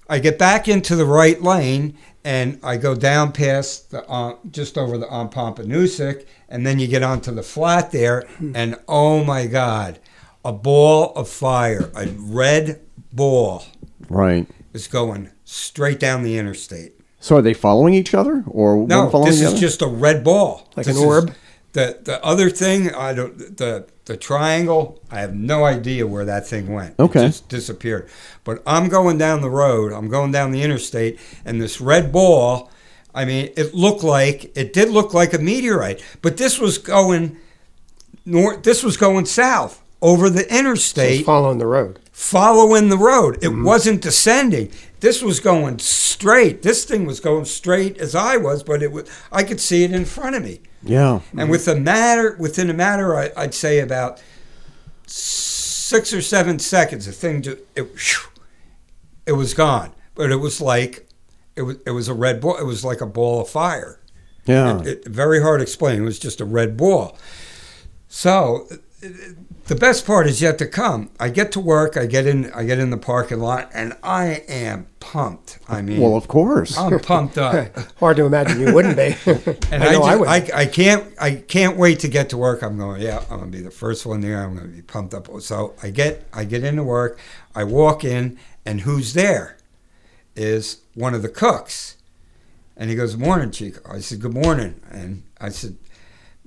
[0.07, 4.77] I get back into the right lane, and I go down past the uh, just
[4.77, 9.45] over the on Pompanoosuc, and then you get onto the flat there, and oh my
[9.45, 9.99] God,
[10.43, 12.81] a ball of fire, a red
[13.13, 13.63] ball,
[14.09, 14.47] Right.
[14.73, 16.93] is going straight down the interstate.
[17.19, 19.59] So are they following each other, or one No, following this the is other?
[19.61, 20.67] just a red ball.
[20.75, 21.31] Like This an orb?
[21.73, 25.01] the the other thing, I don't the the triangle.
[25.11, 26.99] I have no idea where that thing went.
[26.99, 27.23] Okay.
[27.25, 28.09] it just disappeared.
[28.43, 29.91] But I'm going down the road.
[29.93, 32.69] I'm going down the interstate, and this red ball.
[33.13, 37.37] I mean, it looked like it did look like a meteorite, but this was going
[38.25, 38.63] north.
[38.63, 41.99] This was going south over the So interstate following the road.
[42.11, 43.35] following the road.
[43.41, 43.63] It Mm-hmm.
[43.63, 44.71] wasn't descending.
[44.99, 46.61] This was going straight.
[46.61, 49.91] This thing was going straight as I was, but it was I could see it
[49.93, 50.59] in front of me.
[50.85, 51.19] Yeah.
[51.37, 54.21] And with a matter within a matter, I, I'd say about
[55.07, 57.87] six or seven seconds, the thing just it,
[59.25, 59.91] it was gone.
[60.15, 61.07] But it was like
[61.55, 62.57] it was it was a red ball.
[62.57, 63.99] It was like a ball of fire.
[64.45, 64.79] Yeah.
[64.81, 66.01] It, it- very hard to explain.
[66.01, 67.17] It was just a red ball.
[68.07, 68.67] So
[69.65, 71.09] the best part is yet to come.
[71.19, 71.97] I get to work.
[71.97, 72.51] I get in.
[72.53, 75.59] I get in the parking lot, and I am pumped.
[75.69, 76.77] I mean, well, of course.
[76.77, 77.73] I'm pumped up.
[77.99, 79.15] Hard to imagine you wouldn't be.
[79.71, 80.27] And I I, know I, would.
[80.27, 82.61] I, I can't I can't wait to get to work.
[82.61, 84.43] I'm going, yeah, I'm gonna be the first one there.
[84.43, 85.29] I'm gonna be pumped up.
[85.39, 87.17] So I get I get into work.
[87.55, 89.57] I walk in, and who's there?
[90.35, 91.95] Is one of the cooks,
[92.75, 95.77] and he goes, "Morning, Chico." I said, "Good morning," and I said,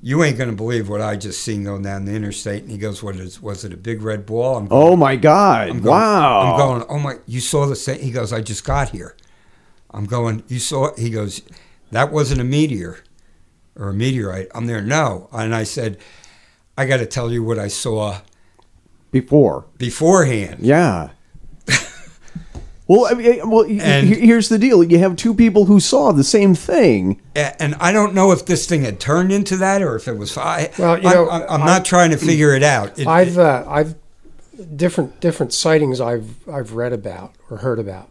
[0.01, 3.03] "You ain't gonna believe what I just seen going down the interstate." And he goes,
[3.03, 3.37] "What is?
[3.37, 3.43] It?
[3.43, 5.69] Was it a big red ball?" I'm oh going, oh my God!
[5.69, 6.41] I'm going, wow.
[6.41, 8.01] I'm going, oh my, you saw the same?
[8.01, 9.17] He goes, I just got here.
[9.91, 10.99] I'm going, you saw it?
[10.99, 11.43] He goes,
[11.91, 12.99] that wasn't a meteor
[13.75, 14.49] or a meteorite.
[14.55, 15.29] I'm there, no.
[15.33, 15.99] And I said,
[16.77, 18.21] I got to tell you what I saw
[19.11, 19.67] Before.
[19.79, 20.59] beforehand.
[20.61, 21.11] Yeah.
[22.89, 26.25] Well, I mean, well, And- here's the deal: you have two people who saw the
[26.25, 27.21] same thing.
[27.37, 30.37] And I don't know if this thing had turned into that or if it was.
[30.37, 32.99] I, Well, you I, know, I'm, I'm I- not trying to figure it out.
[32.99, 33.95] It- I've uh, I've
[34.75, 38.11] different different sightings I've I've read about or heard about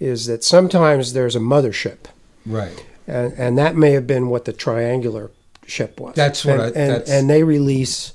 [0.00, 1.98] is that sometimes there's a mothership,
[2.46, 2.84] right.
[3.06, 5.30] and and that may have been what the triangular
[5.66, 6.14] ship was.
[6.14, 8.12] That's what and, I- and, and they release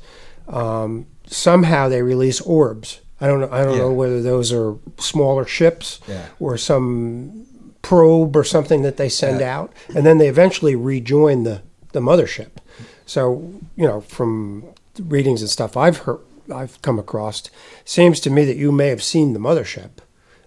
[0.47, 3.00] um, somehow they release orbs.
[3.21, 3.49] I don't know.
[3.51, 3.83] I don't Yeah.
[3.83, 6.25] know whether those are smaller ships Yeah.
[6.39, 7.45] or some
[7.81, 9.57] probe or something that they send Yeah.
[9.59, 11.61] out, and then they eventually rejoin the
[11.93, 12.49] the mothership.
[13.05, 13.43] So
[13.75, 14.63] you know, from
[14.99, 16.19] readings and stuff I've heard,
[16.53, 17.43] I've come across,
[17.85, 19.89] seems to me that you may have seen the mothership,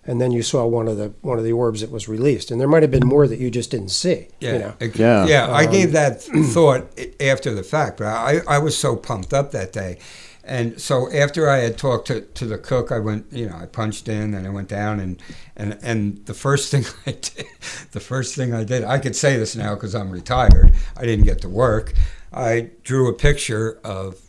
[0.06, 2.60] and then you saw one of the one of the orbs that was released, and
[2.60, 4.28] there might have been more that you just didn't see.
[4.40, 4.72] Yeah, You know?
[4.80, 5.26] ex- Yeah.
[5.26, 5.52] yeah.
[5.52, 6.22] I gave um, that
[6.54, 6.86] thought
[7.20, 9.98] after the fact, but I, I was so pumped up that day,
[10.46, 13.66] and so after I had talked to, to the cook, I went, you know, I
[13.66, 15.20] punched in and I went down and
[15.56, 17.46] and and the first thing I did,
[17.92, 20.72] the first thing I did, I could say this now because I'm retired.
[20.96, 21.94] I didn't get to work.
[22.32, 24.20] I drew a picture of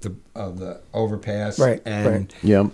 [0.00, 2.34] the of the overpass Right, and right.
[2.42, 2.66] Yep.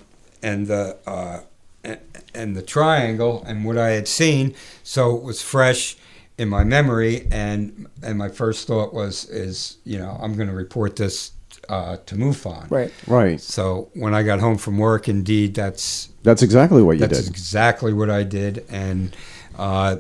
[0.43, 1.41] and the uh,
[1.85, 1.99] and,
[2.35, 4.55] and the triangle and what I had seen.
[4.83, 5.97] So it was fresh
[6.37, 10.55] in my memory, and and my first thought was is you know I'm going to
[10.55, 11.33] report this
[11.71, 12.71] uh, to MUFON.
[12.71, 12.93] Right.
[13.07, 13.41] Right.
[13.41, 17.19] So when I got home from work, indeed, that's That's exactly what you that's did.
[17.19, 19.17] That's exactly what I did, and
[19.57, 19.97] uh,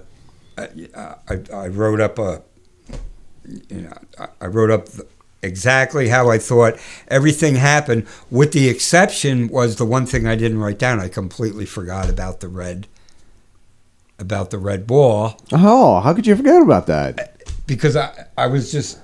[0.58, 0.68] I,
[1.28, 2.42] I, I wrote up a,
[3.68, 5.06] you know, I- I wrote up the,
[5.42, 6.74] exactly how I thought
[7.08, 11.00] everything happened, with the exception was the one thing I didn't write down.
[11.00, 12.86] I completely forgot about the red,
[14.18, 17.36] about the red ball Oh, how could you forget about that?
[17.66, 18.98] because I, I was just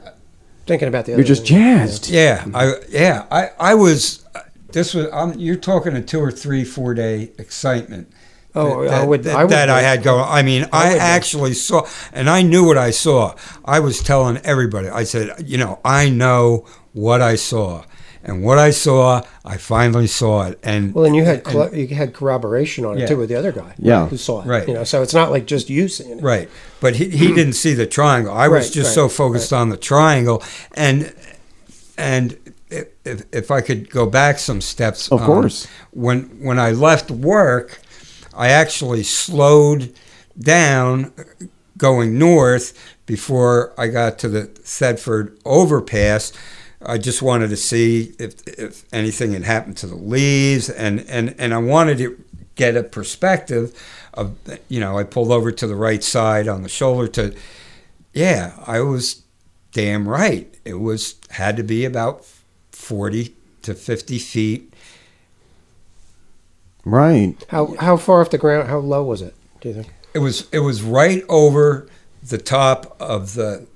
[0.67, 1.59] Thinking about the You're just thing.
[1.59, 2.09] jazzed.
[2.11, 4.25] Yeah, I yeah, I I was.
[4.73, 5.07] This was.
[5.13, 8.11] I'm, you're talking a two or three, four day excitement.
[8.55, 10.25] Oh, that, I would- that, I would that I had going.
[10.27, 10.99] I mean, I, would be.
[11.01, 13.35] actually saw, and I knew what I saw.
[13.65, 14.89] I was telling everybody.
[14.89, 17.85] I said, you know, I know what I saw,
[18.27, 20.59] and what I saw, I finally saw it.
[20.63, 23.07] And Well, and you had and- you had corroboration on it Yeah.
[23.07, 24.09] too with the other guy, Yeah.
[24.09, 24.47] who saw it.
[24.49, 24.67] Right.
[24.69, 26.23] You know, so it's not like just you seeing it.
[26.23, 26.49] Right.
[26.81, 28.35] But he, he didn't see the triangle.
[28.35, 30.43] I was Right, just right, so focused on the triangle.
[30.75, 31.13] And
[31.97, 32.37] and
[32.69, 35.09] if, if, if I could go back some steps.
[35.11, 35.67] Of um, course.
[35.93, 37.79] when when I left work,
[38.35, 39.93] I actually slowed
[40.39, 41.13] down
[41.79, 42.73] going north
[43.07, 46.33] before I got to the Thetford overpass.
[46.87, 51.35] I just wanted to see if if anything had happened to the leaves, and and
[51.39, 52.23] and I wanted to
[52.55, 53.75] get a perspective
[54.15, 54.37] of
[54.69, 57.37] you know I pulled over to the right side on the shoulder to
[58.15, 59.23] yeah I was
[59.73, 62.25] damn right it was had to be about
[62.71, 64.73] forty to fifty feet
[66.89, 67.45] Right.
[67.49, 68.69] How how far off the ground?
[68.69, 69.35] How low was it?
[69.61, 69.93] Do you think?
[70.17, 71.87] it was it was right over
[72.23, 73.67] the top of the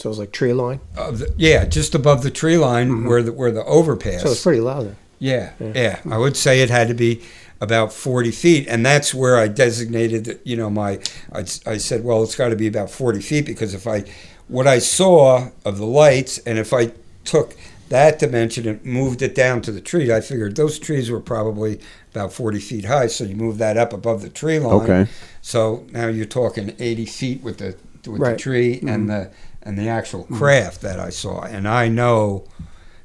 [0.00, 0.80] So it was like tree line.
[0.96, 3.06] of the yeah just above the tree line mm-hmm.
[3.06, 4.96] where the where the overpass So it's pretty low then.
[5.18, 5.72] Yeah, Yeah.
[5.74, 7.20] yeah, I would say it had to be
[7.60, 10.98] about 40 feet, and that's where I designated, that, you know, my.
[11.30, 14.04] I, I said, well, it's got to be about 40 feet because if I,
[14.48, 16.92] what I saw of the lights, and if I
[17.24, 17.54] took
[17.90, 21.80] that dimension and moved it down to the tree, I figured those trees were probably
[22.12, 23.08] about 40 feet high.
[23.08, 24.80] So you move that up above the tree line.
[24.80, 25.10] Okay.
[25.42, 27.76] So now you're talking 80 feet with the
[28.08, 28.32] with Right.
[28.32, 29.06] the tree and mm-hmm.
[29.08, 29.30] the
[29.62, 32.44] and the actual craft that I saw, and I know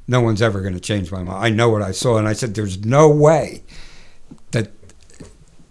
[0.07, 1.43] no one's ever going to change my mind.
[1.45, 3.63] I know what I saw, and I said, "There's no way
[4.51, 4.71] that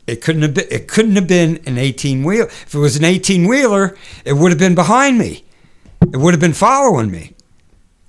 [0.06, 0.66] it couldn't have been.
[0.70, 2.44] It couldn't have been an 18 wheel.
[2.46, 5.44] If it was an 18 wheeler, it would have been behind me.
[6.12, 7.32] It would have been following me.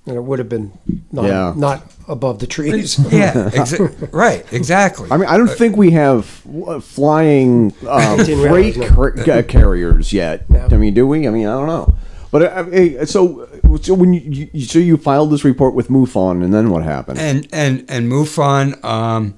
[0.06, 0.72] And it would have been
[1.10, 1.52] not, Yeah.
[1.56, 2.96] not above the trees.
[3.12, 5.10] Yeah, exa- right, exactly.
[5.10, 10.44] I mean, I don't think we have uh, flying uh, freight car- carriers yet.
[10.48, 10.68] Yeah.
[10.70, 11.26] I mean, do we?
[11.26, 11.94] I mean, I don't know.
[12.36, 13.48] But uh, hey, so,
[13.80, 17.18] so when you, you so you filed this report with MUFON, and then what happened?
[17.18, 19.34] and and and MUFON, um,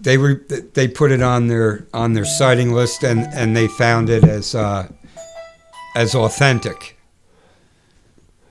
[0.00, 0.36] they re,
[0.72, 4.54] they put it on their on their sighting list, and and they found it as
[4.54, 4.88] uh,
[5.94, 6.96] as authentic.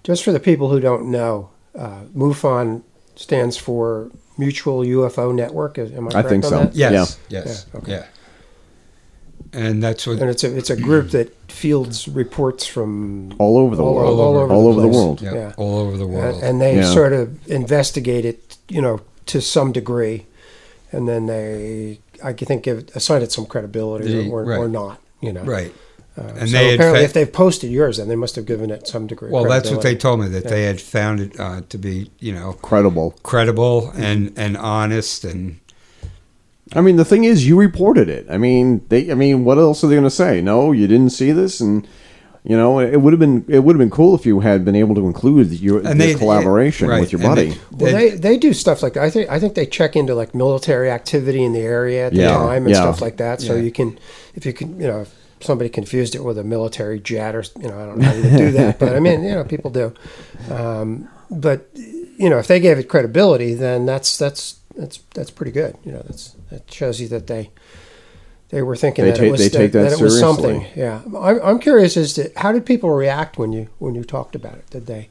[0.03, 2.83] Just for the people who don't know, uh, MUFON
[3.15, 5.79] stands for Mutual UFO Network.
[5.79, 6.59] Am I I think on so.
[6.65, 6.75] that?
[6.75, 7.91] Yes, yes, Yeah, okay.
[7.93, 8.05] yeah.
[9.55, 13.75] And that's what And it's a it's a group that fields reports from all over
[13.75, 14.19] the all, world.
[14.19, 15.21] all over, all the, over the world.
[15.21, 15.53] yeah, Yeah.
[15.57, 16.43] all over the And, world.
[16.43, 16.93] and they Yeah.
[16.93, 20.25] sort of investigate it, you know, to some degree,
[20.91, 24.59] and then they, I think, give, assign it some credibility The- or, right.
[24.59, 25.43] or not, you know.
[25.43, 25.73] right.
[26.17, 28.69] Uh, And so they apparently, fa- if they've posted yours, then they must have given
[28.71, 29.27] it some degree.
[29.29, 30.49] of Well, that's what they told me that Yeah.
[30.49, 33.15] they had found it uh, to be, you know, Credible.
[33.23, 35.57] credible and and honest and
[36.73, 38.25] I mean, the thing is, you reported it.
[38.29, 39.11] I mean, they.
[39.11, 40.41] I mean, what else are they going to say?
[40.41, 41.87] No, you didn't see this, and
[42.43, 44.75] you know, it would have been it would have been cool if you had been
[44.75, 47.49] able to include your, And your they- collaboration right, with your and buddy.
[47.49, 49.03] they- Well, they they do stuff like that.
[49.03, 52.19] I think I think they check into like military activity in the area at the
[52.21, 52.81] Yeah, time and yeah.
[52.81, 53.41] stuff like that.
[53.41, 53.61] So Yeah.
[53.61, 53.97] you can,
[54.35, 57.67] if you can, you know, if somebody confused it with a military jet or you
[57.67, 59.69] know, I don't know how you would do that, but I mean, you know, people
[59.71, 59.93] do.
[60.51, 65.51] Um, but you know, if they gave it credibility, then that's that's that's that's pretty
[65.51, 65.77] good.
[65.83, 67.51] You know, that's that shows you that they
[68.49, 70.65] they were thinking They that take- it was they take that it was something.
[70.75, 74.35] Yeah, I'm, I'm curious as to how did people react when you when you talked
[74.35, 74.69] about it?
[74.69, 75.09] Did they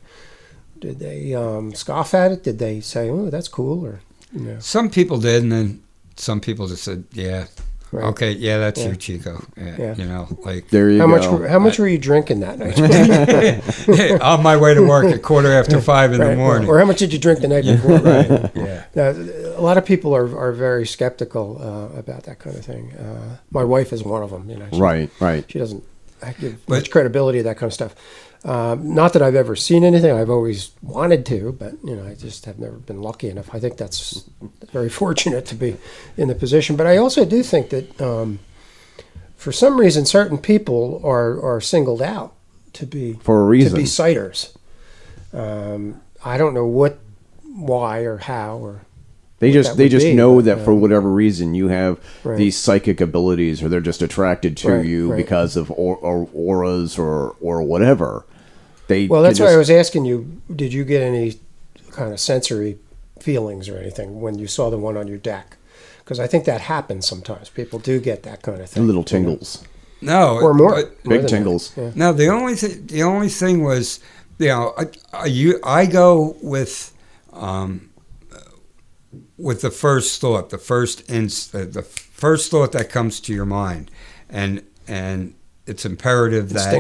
[0.81, 2.43] did they um, scoff at it?
[2.45, 3.85] Did they say, "Oh, that's cool"?
[3.85, 4.01] Or
[4.33, 5.83] you know, Some people did, and then
[6.17, 7.47] some people just said, "Yeah,
[7.95, 8.05] Right.
[8.07, 8.89] okay, yeah, that's Yeah.
[8.91, 9.95] you, Chico." Yeah, Yeah.
[9.97, 11.13] you know, like There you how go.
[11.17, 14.21] much how much were you drinking that night?
[14.23, 16.69] on my way to work at quarter after five in the morning.
[16.69, 17.99] or how much did you drink the night before?
[17.99, 18.51] right.
[18.55, 18.85] Yeah.
[18.95, 19.11] Now,
[19.57, 22.93] a lot of people are, are very skeptical uh, about that kind of thing.
[22.93, 24.49] Uh, my wife is one of them.
[24.51, 25.45] You know, she, right, right.
[25.49, 25.83] She doesn't
[26.33, 27.95] give But- much credibility to that kind of stuff.
[28.45, 30.11] Um, not that I've ever seen anything.
[30.11, 33.49] I've always wanted to, but you know, I just have never been lucky enough.
[33.55, 34.25] I think that's
[34.71, 35.77] very fortunate to be
[36.19, 36.77] in the position.
[36.77, 38.41] But I also do think that um,
[39.35, 42.35] for some reason, certain people are are singled out
[42.75, 44.53] to be For a reason to be sighters.
[45.33, 46.99] Um, I don't know what,
[47.45, 48.83] why, or how, or
[49.45, 52.37] They just they just be, know but, that for whatever reason you have Right.
[52.39, 55.17] these psychic abilities, or they're just attracted to Right, you right.
[55.17, 58.25] because of or, or auras or or whatever.
[58.87, 60.41] They Well, can that's why I was asking you.
[60.55, 61.39] Did you get any
[61.93, 62.79] kind of sensory
[63.21, 65.57] feelings or anything when you saw the one on your deck?
[65.99, 67.49] Because I think that happens sometimes.
[67.49, 68.87] People do get that kind of thing.
[68.87, 69.65] little tingles,
[70.03, 70.71] No, or more.
[70.73, 71.29] but- big than that.
[71.29, 71.73] tingles.
[71.77, 71.91] Yeah.
[71.95, 74.01] No, the only thing the only thing was,
[74.39, 74.85] you know, I,
[75.15, 76.93] I, you, I go with
[77.33, 77.89] um,
[79.39, 83.47] with the first thought, the first inst, uh, the first thought that comes to your
[83.47, 83.91] mind,
[84.31, 85.35] and and
[85.67, 86.71] it's imperative that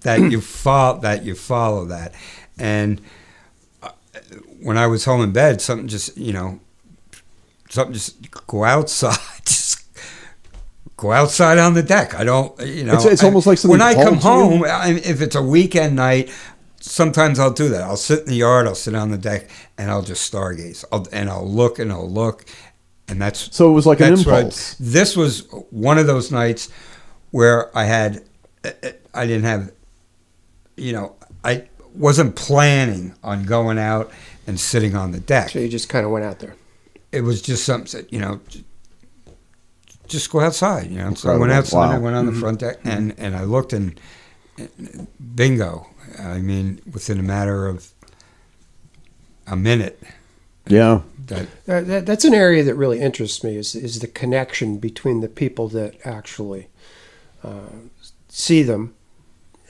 [0.00, 2.12] that you follow that you follow that,
[2.58, 3.00] and
[3.82, 3.90] uh,
[4.62, 6.58] when I was home in bed, something just you know,
[7.68, 9.84] something just go outside, just
[10.96, 12.14] go outside on the deck.
[12.14, 14.56] I don't, you know, It's- it's I- almost like something when I come called to
[14.56, 14.64] you.
[14.64, 16.30] home, I, if it's a weekend night,
[16.82, 17.82] sometimes I'll do that.
[17.82, 20.84] I'll sit in the yard, I'll sit on the deck, and I'll just stargaze.
[20.92, 22.44] I'll, and I'll look and I'll look,
[23.08, 24.76] and that's So it was like an that's what- impulse.
[24.78, 26.68] this was one of those nights
[27.30, 28.22] where I had,
[29.14, 29.72] I didn't have,
[30.76, 34.10] you know, I wasn't planning on going out
[34.46, 35.50] and sitting on the deck.
[35.50, 36.56] So you just kind of went out there.
[37.10, 38.40] It was just something that you know.
[40.08, 41.14] Just go outside, you know.
[41.14, 41.94] So I went outside.
[41.94, 42.40] I went on the mm-hmm.
[42.40, 43.98] front deck, and, and I looked, and,
[44.58, 45.86] and bingo!
[46.22, 47.90] I mean, within a matter of
[49.46, 50.02] a minute,
[50.68, 53.56] Yeah, that That, that, that's an area that really interests me.
[53.56, 56.68] Is is the connection between the people that actually
[57.44, 57.70] uh,
[58.28, 58.94] see them,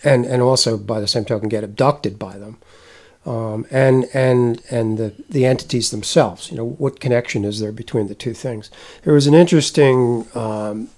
[0.04, 2.58] and and also by the same token get abducted by them,
[3.26, 6.50] um, and and and the the entities themselves.
[6.50, 8.70] You know, what connection is there between the two things?
[9.04, 10.26] There was an interesting.
[10.34, 10.88] Um,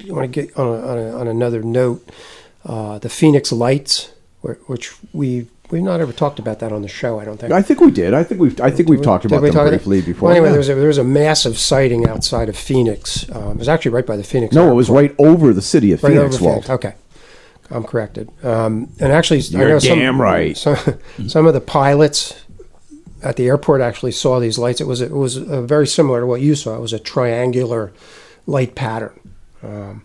[0.00, 2.06] you want to get on, a, on, a, on another note,
[2.64, 6.88] uh, the Phoenix Lights, wh- which we we've not ever talked about that on the
[6.88, 7.18] show.
[7.20, 7.52] I don't think.
[7.52, 8.14] I think we did.
[8.14, 10.28] I think we've I think we've we- talked about we them talk about- briefly before.
[10.28, 10.52] Well, anyway, Yeah.
[10.52, 13.28] there was a, there was a massive sighting outside of Phoenix.
[13.32, 14.54] Um, it was actually right by the Phoenix.
[14.54, 16.36] no, it was right over the city of right Phoenix.
[16.38, 16.70] Phoenix.
[16.70, 16.94] Okay,
[17.70, 18.30] I'm corrected.
[18.42, 20.56] Um, and actually, I You're know some, damn right.
[20.56, 20.76] Some,
[21.26, 22.34] some of the pilots
[23.22, 24.80] at the airport actually saw these lights.
[24.80, 26.76] It was it was very similar to what you saw.
[26.76, 27.92] It was a triangular
[28.46, 29.18] light pattern.
[29.62, 30.02] Um,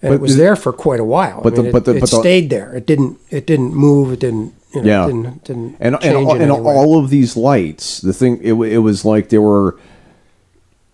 [0.00, 1.40] and But it was there for quite a while.
[1.42, 2.72] but I mean, the- it, but the- it but the- stayed there.
[2.74, 3.18] It didn't.
[3.30, 4.12] It didn't move.
[4.12, 4.52] It didn't.
[4.74, 5.04] You know, Yeah.
[5.04, 8.78] it didn't, didn't and and, all, and all of these lights the thing it, it
[8.78, 9.78] was like they were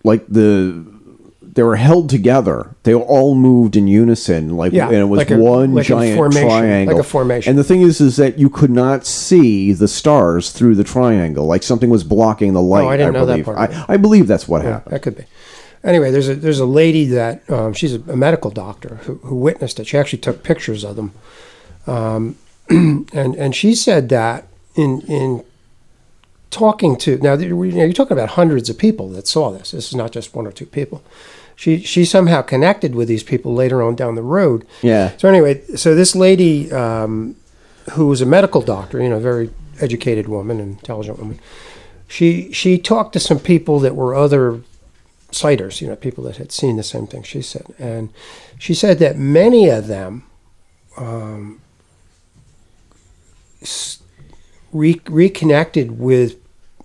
[0.05, 0.81] like the
[1.41, 5.31] they were held together they all moved in unison like Yeah, and it was like
[5.31, 7.49] a- one like giant formation, triangle like a formation.
[7.49, 11.45] and the thing is is that you could not see the stars through the triangle
[11.45, 13.57] like something was blocking the oh, light Oh, I didn't know that believe part.
[13.57, 15.23] I, I believe that's what Yeah, happened that could be.
[15.85, 19.35] Anyway, there's a there's a lady that um, she's a, a medical doctor who, who
[19.35, 19.85] witnessed it.
[19.87, 21.11] She actually took pictures of them,
[21.85, 22.35] um,
[22.69, 25.43] and and she said that in in
[26.49, 29.71] talking to now you're talking about hundreds of people that saw this.
[29.71, 31.03] This is not just one or two people.
[31.55, 34.65] She she somehow connected with these people later on down the road.
[34.81, 37.35] yeah So anyway, so this lady um,
[37.91, 41.39] who was a medical doctor, you know, very educated woman, intelligent woman,
[42.07, 44.61] she she talked to some people that were other
[45.35, 48.09] sighters, you know, people that had seen the same thing she said, and
[48.57, 50.23] she said that many of them
[50.97, 51.61] um,
[54.71, 56.37] re- reconnected with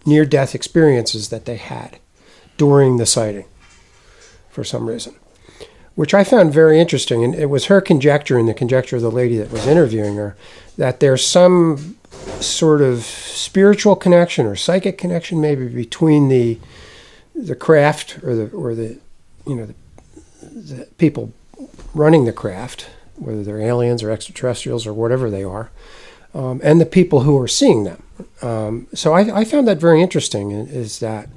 [0.04, 1.98] near-death experiences that they had
[2.56, 3.46] during the sighting.
[4.50, 5.14] for some reason,
[5.94, 7.24] which I found very interesting.
[7.24, 10.36] And it was her conjecture and the conjecture of the lady that was interviewing her
[10.76, 11.96] that there's some
[12.40, 16.58] sort of spiritual connection or psychic connection maybe between the
[17.46, 18.98] the craft or the or the
[19.46, 19.74] you know the,
[20.42, 21.32] the people
[21.94, 25.70] running the craft, whether they're aliens or extraterrestrials or whatever they are,
[26.34, 28.02] um, and the people who are seeing them.
[28.42, 30.50] Um, so I, I, found that very interesting.
[30.50, 31.28] Is that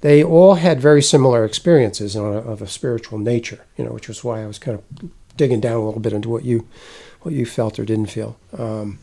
[0.00, 4.24] they all had very similar experiences a, of a spiritual nature, you know, which was
[4.24, 6.66] why I was kind of digging down a little bit into what you
[7.22, 8.36] what you felt or didn't feel.
[8.56, 8.98] Um,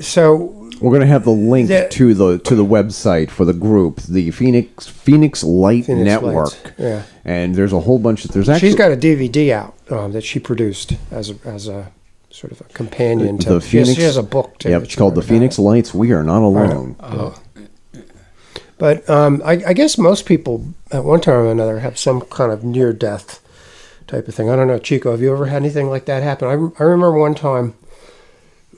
[0.00, 3.52] so we're going to have the link the, to the to the website for the
[3.52, 6.64] group, the Phoenix Phoenix Light Phoenix Network.
[6.64, 6.72] Lights.
[6.78, 10.12] Yeah, and there's a whole bunch of there's actually she's got a DVD out um,
[10.12, 11.92] that she produced as a, as a
[12.30, 13.54] sort of a companion to.
[13.54, 14.58] The Phoenix, she, has, she has a book.
[14.58, 15.94] Too, yep, it's called the Phoenix Lights.
[15.94, 16.96] We are not alone.
[17.00, 17.40] Oh.
[18.76, 22.50] But um, I, I, guess most people at one time or another have some kind
[22.50, 23.40] of near death
[24.08, 24.50] type of thing.
[24.50, 25.12] I don't know, Chico.
[25.12, 26.48] Have you ever had anything like that happen?
[26.48, 27.74] I, I remember one time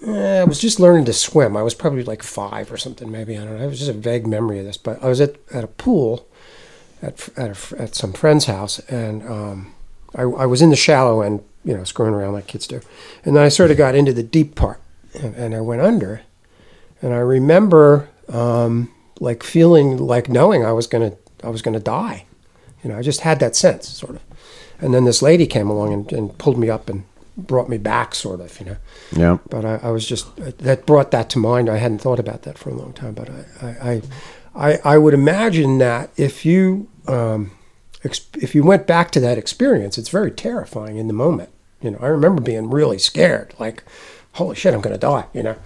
[0.04, 1.56] Eh, I was just learning to swim.
[1.56, 3.36] I was probably like five or something, maybe.
[3.36, 3.64] I don't know.
[3.64, 4.76] It was just a vague memory of this.
[4.76, 6.26] But I was at, at a pool
[7.02, 9.74] at, at, a, at some friend's house, and um,
[10.14, 12.80] I, I was in the shallow end, you know, screwing around like kids do.
[13.24, 14.80] And then I sort of got into the deep part,
[15.14, 16.22] and, and I went under.
[17.02, 21.12] And I remember um, like feeling like knowing I was gonna
[21.44, 22.24] I was gonna die.
[22.82, 24.22] You know, I just had that sense, sort of.
[24.78, 27.04] And then this lady came along and, and pulled me up and
[27.36, 28.76] brought me back, sort of, you know.
[29.12, 29.38] Yeah.
[29.50, 31.68] But I, I, was just that brought that to mind.
[31.68, 34.02] I hadn't thought about that for a long time, but I, I,
[34.54, 37.52] I, I would imagine that if you, um,
[38.02, 41.50] if you went back to that experience, it's very terrifying in the moment.
[41.82, 43.84] You know, I remember being really scared, like,
[44.32, 45.26] holy shit, I'm going to die.
[45.34, 45.56] You know.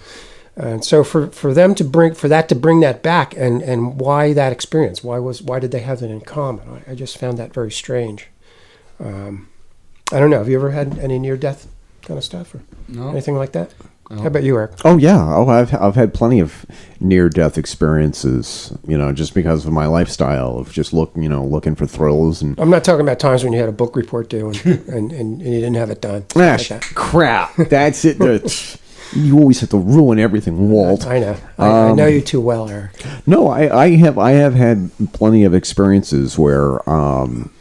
[0.57, 3.99] And so for, for them to bring for that to bring that back and, and
[3.99, 7.17] why that experience why was why did they have that in common I, I just
[7.17, 8.27] found that very strange.
[8.99, 9.49] Um,
[10.13, 10.39] I don't know.
[10.39, 11.69] Have you ever had any near death
[12.03, 13.09] kind of stuff or no.
[13.09, 13.75] anything like that?
[14.11, 14.73] How about you, Eric?
[14.85, 15.23] Oh yeah.
[15.37, 16.67] Oh, I've I've had plenty of
[16.99, 18.77] near death experiences.
[18.85, 22.43] You know, just because of my lifestyle of just look, you know, looking for thrills
[22.43, 22.59] and.
[22.59, 25.13] I'm not talking about times when you had a book report due and and, and,
[25.13, 26.25] and, you didn't have it done.
[26.35, 27.55] Ah, like crap!
[27.55, 28.19] That's it.
[29.13, 31.07] you always have to ruin everything, Walt.
[31.07, 31.37] I know.
[31.57, 32.91] I, um, I, know you too well, Eric.
[33.29, 36.89] No, I, I have I have had plenty of experiences where.
[36.91, 37.53] Um,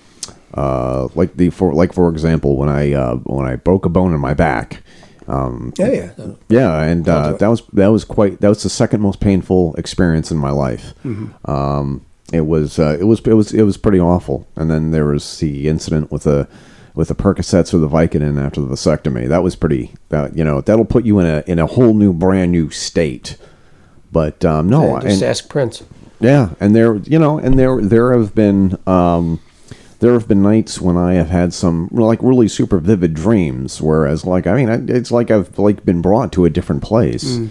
[0.54, 4.14] uh, like the for like for example, when I uh, when I broke a bone
[4.14, 4.84] in my back.
[5.28, 9.02] Um, yeah, yeah, yeah, and uh, that was that was quite that was the second
[9.02, 10.96] most painful experience in my life.
[11.06, 11.50] Mm-hmm.
[11.50, 14.48] Um, it was uh, it was it was it was pretty awful.
[14.56, 16.48] And then there was the incident with the
[16.96, 19.28] with the Percocets or the Vicodin after the vasectomy.
[19.28, 19.94] That was pretty.
[20.10, 23.38] That you know that'll put you in a in a whole new brand new state.
[24.12, 25.84] But um, no, yeah, just and, ask Prince.
[26.20, 28.78] Yeah, and there you know, and there there have been.
[28.88, 29.42] Um,
[30.00, 34.26] there have been nights when I have had some like really super vivid dreams, whereas
[34.26, 37.38] like I mean it's like I've like been brought to a different place.
[37.38, 37.50] Mm.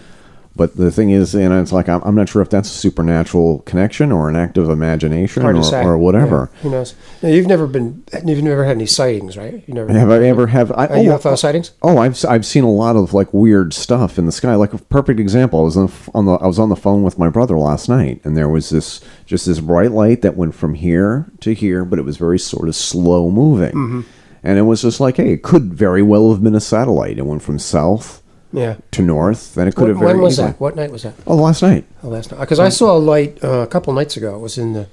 [0.59, 2.77] But the thing is, you know, it's like I'm, I'm not sure if that's a
[2.77, 6.51] supernatural connection or an act of imagination or, or, whatever.
[6.53, 6.97] Yeah, who knows?
[7.23, 9.63] Now, you've never been, you've never had any sightings, right?
[9.69, 11.71] You never have I ever have I, oh, UFO sightings?
[11.81, 14.57] Oh, I've I've seen a lot of like weird stuff in the sky.
[14.57, 17.05] Like a perfect example, I was on the, on the I was on the phone
[17.05, 20.57] with my brother last night, and there was this just this bright light that went
[20.57, 23.75] from here to here, but it was very sort of slow moving.
[23.75, 24.01] Mm-hmm.
[24.43, 27.19] And it was just like, hey, it could very well have been a satellite.
[27.19, 28.23] It went from south
[28.53, 28.77] yeah.
[28.93, 30.01] to north, then it could have.
[30.01, 30.53] When was easily.
[30.53, 30.61] that?
[30.61, 31.15] What night was that?
[31.27, 31.85] Oh, last night.
[32.03, 32.41] Oh, last night.
[32.41, 34.37] Because I saw a light uh, a couple nights ago.
[34.37, 34.89] It was in the.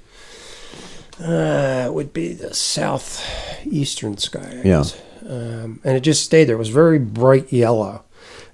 [1.19, 4.61] Uh, it would be the southeastern sky.
[4.63, 4.83] I yeah.
[5.27, 6.55] Um, and it just stayed there.
[6.55, 8.04] It was very bright yellow.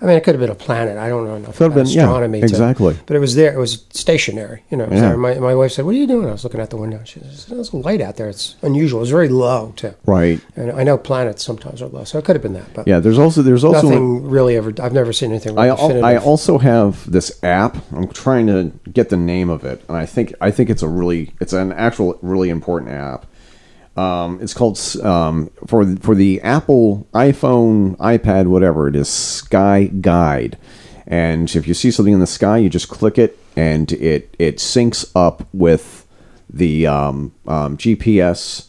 [0.02, 0.98] I mean, it could have been a planet.
[0.98, 2.40] I don't know enough could about been, astronomy.
[2.40, 2.96] Yeah, exactly.
[2.96, 3.54] To, but it was there.
[3.54, 4.64] It was stationary.
[4.72, 4.88] You know.
[4.92, 5.16] Yeah.
[5.16, 7.02] my, my wife said, "What are you doing?" I was looking out the window.
[7.06, 8.28] She said, "There's a light out there.
[8.28, 9.02] It's unusual.
[9.02, 10.42] It's very low too." Right.
[10.56, 12.74] And I know planets sometimes are low, so it could have been that.
[12.74, 14.74] But yeah, there's also there's also nothing really ever.
[14.82, 15.54] I've never seen anything.
[15.54, 17.78] Like I I also have this app.
[17.92, 20.88] I'm trying to get the name of it, and I think I think it's a
[20.88, 23.28] really it's an actual really important app
[23.98, 30.58] um, it's called um, for for the Apple iPhone, iPad, whatever it is, Sky Guide.
[31.08, 34.58] And if you see something in the sky, you just click it, and it it
[34.58, 36.08] syncs up with
[36.50, 38.68] the um, um GPS,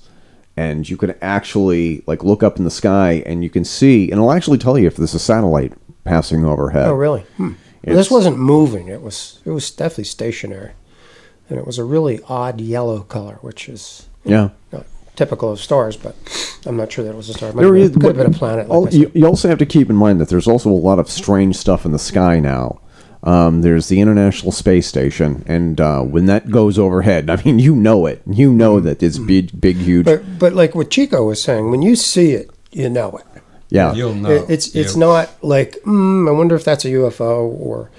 [0.57, 4.15] and you can actually like look up in the sky, and you can see, and
[4.15, 5.73] it'll actually tell you if there's a satellite
[6.05, 6.89] passing overhead.
[6.89, 7.21] Oh, really?
[7.37, 7.53] Hmm.
[7.85, 8.89] Well, this wasn't moving.
[8.89, 10.73] It was it was definitely stationary,
[11.49, 14.51] and it was a really odd yellow color, which is yeah.
[14.73, 14.87] Not,
[15.23, 16.15] typical of stars, but
[16.67, 17.53] I'm not sure that it was a star.
[17.53, 18.69] Might there is, could have been a planet.
[18.69, 21.09] Like you, you, also have to keep in mind that there's also a lot of
[21.09, 22.81] strange stuff in the sky now.
[23.23, 27.77] Um, there's the International Space Station, and uh, when that goes overhead, I mean, you
[27.77, 28.21] know it.
[28.27, 30.05] You know that it's big, big, huge.
[30.07, 33.43] But but like what Chico was saying, when you see it, you know it.
[33.69, 34.31] yeah, You'll know.
[34.31, 37.91] It- it's it's You- not like mm, I wonder if that's a UFO or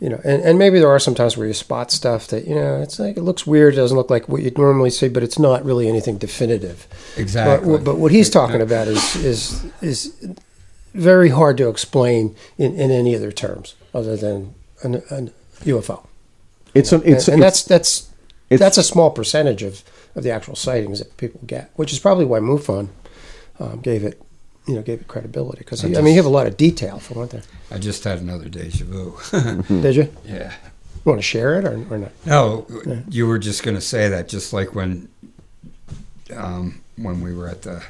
[0.00, 2.54] you know, and, and maybe there are some times where you spot stuff that you
[2.54, 5.22] know it's like it looks weird, it doesn't look like what you'd normally see, but
[5.22, 6.86] it's not really anything definitive.
[7.16, 7.68] exactly.
[7.76, 10.14] But, but what he's talking about is is is
[10.94, 16.06] very hard to explain in, in any other terms other than an, an UFO.
[16.74, 18.00] it's an, it's, and, and it's that's that's
[18.50, 19.82] it's- that's a small percentage of,
[20.14, 22.88] of the actual sightings that people get, which is probably why MUFON
[23.60, 24.20] um, gave it
[24.68, 26.98] you know gave it credibility because I, I mean you have a lot of detail
[26.98, 27.42] for one thing.
[27.70, 29.16] I just had another deja vu.
[29.82, 30.12] Did you?
[30.24, 30.52] yeah.
[31.04, 32.12] You want to share it or, or not?
[32.26, 32.66] No,
[33.08, 35.08] you were just going to say that, just like when,
[36.36, 37.82] um, when we were at the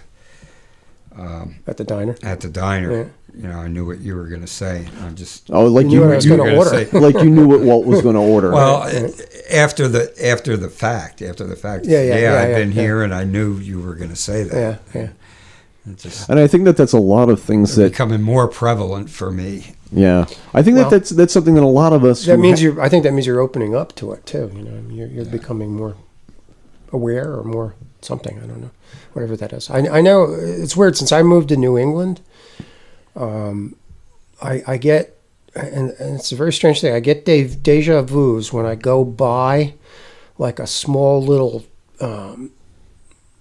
[1.16, 2.16] um, At the diner.
[2.22, 2.92] at the diner.
[2.92, 3.04] Yeah.
[3.34, 4.86] You know, I knew what you were going to say.
[5.02, 6.70] I just oh, like You you, knew what you- gonna gonna order.
[6.84, 8.52] say- like you knew what Walt was going to order.
[8.52, 8.82] well
[9.52, 11.86] after the after the fact, after the fact.
[11.86, 12.82] Yeah, yeah, yeah, I've yeah, been yeah.
[12.82, 14.80] here, and I knew you were going to say that.
[14.94, 15.08] Yeah, yeah.
[15.92, 19.10] It's just and I think that that's a lot of things that becoming more prevalent
[19.10, 19.74] for me.
[19.92, 20.26] yeah.
[20.54, 22.64] I think Well- that that's that's something that a lot of us That means ha-
[22.64, 22.80] you.
[22.80, 24.50] I think that means you're opening up to it too.
[24.54, 25.94] You know, you're, you're becoming more
[26.92, 28.38] aware or more something.
[28.38, 28.70] I don't know,
[29.12, 29.68] whatever that is.
[29.70, 32.20] I, I know it's weird since I moved to New England.
[33.16, 33.74] Um,
[34.40, 35.18] I, I get,
[35.54, 36.94] and, and it's a very strange thing.
[36.94, 39.74] I get de- deja vu's when I go by,
[40.38, 41.64] like a small little
[42.00, 42.52] um,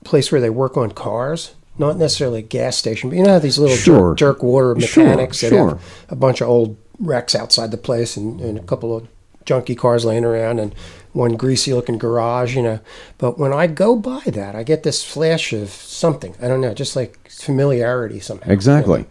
[0.03, 1.53] place where they work on cars.
[1.77, 4.15] Not necessarily a gas station, but you know how these little Sure.
[4.15, 5.69] jerk, jerk water Sure, mechanics that sure.
[5.69, 9.07] have a bunch of old wrecks outside the place and, and a couple of
[9.45, 10.73] junky cars laying around and
[11.13, 12.79] one greasy looking garage, you know.
[13.17, 16.35] But when I go by that, I get this flash of something.
[16.41, 18.51] I don't know, just like familiarity somehow.
[18.51, 18.99] Exactly.
[19.01, 19.05] you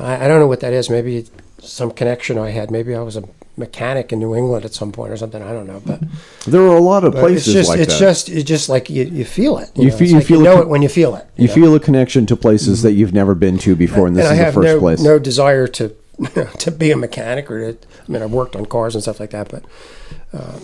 [0.00, 0.04] know.
[0.04, 0.90] I, I don't know what that is.
[0.90, 1.26] Maybe
[1.60, 2.70] some connection I had.
[2.70, 3.22] Maybe I was a
[3.58, 5.42] mechanic in New England at some point or something.
[5.42, 5.82] I don't know.
[5.84, 6.00] But,
[6.46, 8.00] there are a lot of places it's just like it's that.
[8.00, 9.70] just it's just like you, you feel it.
[9.76, 9.96] You know?
[9.96, 11.26] fe- It's you like feel you it know co- it when you feel it.
[11.36, 11.54] you know?
[11.54, 14.38] feel a connection to places that you've never been to before, and this and is
[14.38, 15.00] I the have first no, place.
[15.02, 15.94] no desire to
[16.58, 17.78] to be a mechanic or to.
[18.08, 19.64] I mean, I've worked on cars and stuff like that, but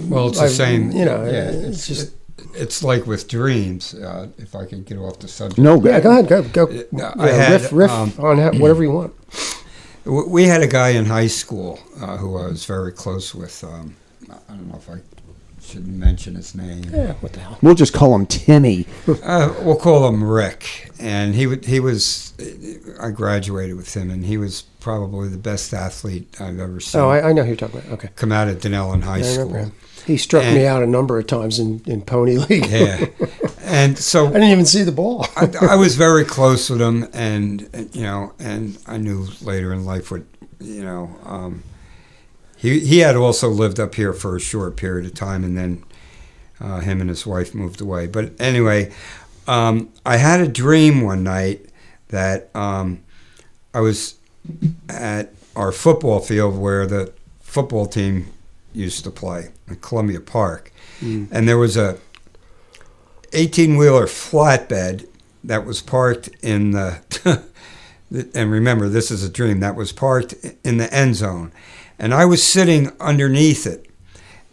[0.09, 0.91] Well, it's the I've- same.
[0.93, 2.13] you know, yeah, it's it's just-
[2.57, 3.95] it's like with dreams.
[3.95, 5.59] Uh, if I could get off the subject.
[5.59, 6.65] no, yeah, go ahead, go go.
[6.67, 9.13] Uh, Yeah, I had, riff riff um, on whatever you want.
[10.05, 13.63] W- We had a guy in high school uh, who I was very close with.
[13.65, 13.97] Um,
[14.31, 14.99] I don't know if I
[15.63, 16.85] should mention his name.
[16.93, 17.59] Yeah, what the hell?
[17.63, 18.87] We'll just call him Timmy.
[19.23, 22.33] Uh, we'll call him Rick, and he he was.
[23.01, 27.09] I graduated with him, and he was probably the best athlete I've ever seen Oh,
[27.09, 27.93] I, I know who you're talking about.
[27.93, 29.73] Okay, come out of Dunellen High I School.
[30.07, 32.67] He struck And- me out a number of times in, in Pony League.
[32.67, 33.07] Yeah,
[33.63, 35.27] and so I didn't even see the ball.
[35.37, 39.73] I, I was very close with him, and and, you know, and I knew later
[39.73, 40.23] in life what
[40.61, 41.17] you know.
[41.25, 41.63] Um,
[42.57, 45.85] he he had also lived up here for a short period of time, and then
[46.61, 48.07] uh, him and his wife moved away.
[48.07, 48.93] But anyway,
[49.47, 51.67] um, I had a dream one night
[52.09, 53.03] that um,
[53.73, 54.17] I was
[54.89, 58.27] at our football field where the football team
[58.75, 60.73] used to play in Columbia Park,
[61.33, 61.99] and there was a
[63.33, 65.09] 18 wheeler flatbed
[65.43, 67.01] that was parked in the
[68.35, 71.53] and remember this is a dream that was parked in the end zone.
[71.99, 73.87] And i was sitting underneath it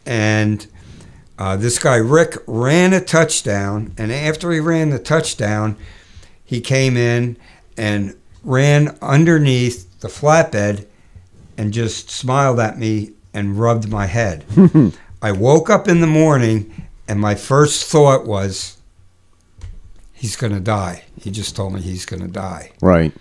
[0.06, 0.68] and
[1.38, 5.76] uh, this guy rick ran a touchdown and after he ran the touchdown
[6.44, 7.38] he came in
[7.78, 10.86] and ran underneath the flatbed
[11.58, 14.46] and just smiled at me and rubbed my head
[15.22, 18.78] i woke up in the morning and my first thought was,
[20.14, 21.04] he's going to die.
[21.20, 22.72] He just told me he's going to die.
[22.82, 23.12] Right.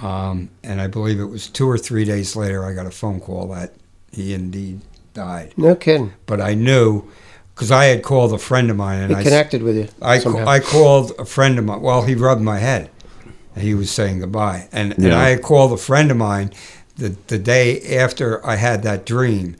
[0.00, 3.20] Um, and I believe it was two or three days later, I got a phone
[3.20, 3.72] call that
[4.12, 4.82] he indeed
[5.14, 5.54] died.
[5.56, 6.12] No kidding.
[6.26, 7.10] But I knew
[7.54, 10.18] because I had called a friend of mine, and He I, connected with you I,
[10.18, 10.46] somehow.
[10.46, 11.80] I called a friend of mine.
[11.80, 12.90] Well, he rubbed my head.
[13.54, 14.68] And he was saying goodbye.
[14.72, 16.52] And, and I had called a friend of mine
[16.98, 19.56] the, the day after I had that dream.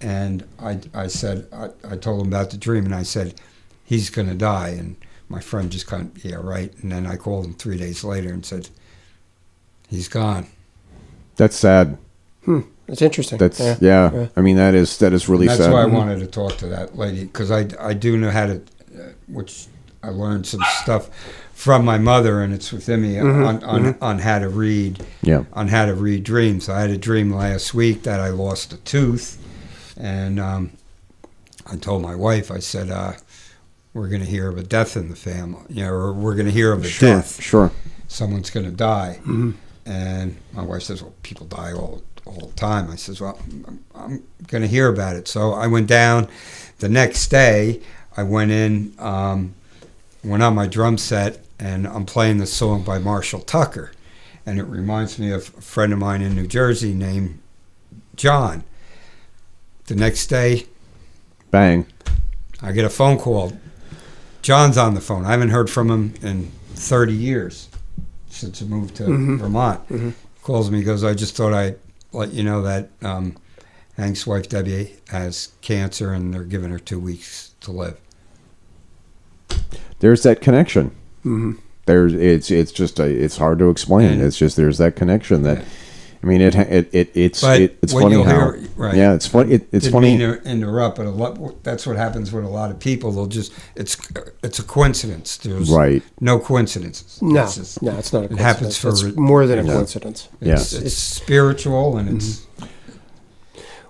[0.00, 3.34] And I, I said, I, I told him about the dream, and I said,
[3.84, 4.68] he's going to die.
[4.68, 4.96] And
[5.28, 6.72] my friend just kind of, yeah, right.
[6.82, 8.68] And then I called him three days later and said,
[9.88, 10.46] he's gone.
[11.36, 11.98] That's sad.
[12.88, 13.38] It's interesting.
[13.38, 13.76] That's yeah.
[13.80, 14.12] yeah.
[14.12, 14.28] yeah.
[14.36, 15.72] I mean, that is that is really That's sad.
[15.72, 18.54] why I wanted to talk to that lady because I, I do know how to,
[18.54, 19.66] uh, which
[20.02, 21.10] I learned some stuff
[21.56, 25.44] from my mother, and it's within me on, on, on how to read Yeah.
[25.54, 26.68] on how to read dreams.
[26.68, 29.38] I had a dream last week that I lost a tooth,
[29.96, 30.72] and um,
[31.66, 33.14] I told my wife, I said, uh,
[33.94, 36.44] "We're going to hear of a death in the family, you know, or we're going
[36.46, 37.08] to hear of a Sure.
[37.16, 37.40] death.
[37.42, 37.72] Sure.
[38.06, 39.18] Someone's going to die."
[39.86, 43.84] And my wife says, "Well, people die all all the time." I says, "Well, I'm,
[43.94, 46.28] I'm going to hear about it." So I went down.
[46.80, 47.80] The next day,
[48.14, 49.54] I went in, um,
[50.22, 53.92] went on my drum set, and I'm playing the song by Marshall Tucker,
[54.44, 57.38] and it reminds me of a friend of mine in New Jersey named
[58.16, 58.64] John.
[59.86, 60.66] The next day,
[61.50, 61.86] Bang.
[62.60, 63.52] I get a phone call.
[64.42, 65.24] John's on the phone.
[65.24, 67.68] I haven't heard from him in 30 years
[68.28, 69.04] since I moved to
[69.38, 69.88] Vermont.
[69.88, 70.12] Mhm.
[70.42, 71.76] Calls me, goes, I just thought I'd
[72.12, 73.36] let you know that um,
[73.96, 77.96] Hank's wife, Debbie, has cancer and they're giving her two weeks to live.
[80.00, 80.94] There's that connection.
[81.26, 81.52] Hmm
[81.86, 84.12] There's it's it's just a, it's hard to explain.
[84.12, 85.58] And- it's just there's that connection that.
[85.58, 85.64] Yeah.
[86.22, 88.96] I mean, it it, it it's it, it's funny how hear- right.
[88.96, 89.52] yeah, it's funny.
[89.52, 90.16] It, it's Didn't funny.
[90.16, 93.12] mean to interrupt, but a lot, that's what happens with a lot of people.
[93.12, 93.96] They'll just, it's
[94.42, 95.36] it's a coincidence.
[95.36, 96.02] There's Right.
[96.20, 97.20] no coincidences.
[97.22, 98.56] No, It's just- no, it's not a it coincidence.
[98.56, 99.72] happens for it's more than a Yeah.
[99.74, 100.28] coincidence.
[100.40, 100.80] It's, Yeah.
[100.86, 102.46] it's spiritual and it's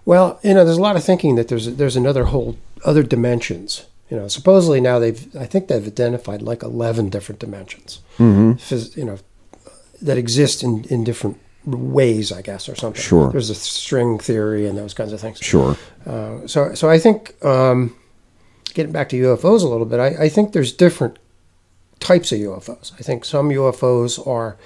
[0.04, 3.84] Well, you know, there's a lot of thinking that there's there's another whole other dimensions.
[4.10, 8.00] You know, supposedly now they've I think they've identified like eleven different dimensions.
[8.16, 9.18] hmm phys- you know,
[10.02, 13.02] that exist in, in different ways, I guess, or something.
[13.02, 13.32] Sure.
[13.32, 15.38] There's a string theory and those kinds of things.
[15.38, 15.76] Sure.
[16.06, 17.96] Uh, so, so I think um,
[18.74, 21.18] getting back to UFOs a little bit, I, I think there's different
[21.98, 22.92] types of UFOs.
[23.00, 24.56] I think some UFOs are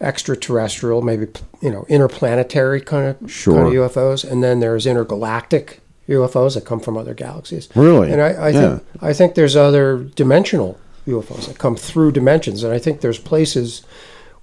[0.00, 1.28] extraterrestrial, maybe
[1.60, 3.54] you know, interplanetary kind of Sure.
[3.54, 5.80] kind of UFOs, and then there's intergalactic
[6.12, 7.68] UFOs that come from other galaxies.
[7.74, 8.12] Really?
[8.12, 8.60] And I, I Yeah.
[8.60, 13.18] think I think there's other dimensional UFOs that come through dimensions, and I think there's
[13.18, 13.82] places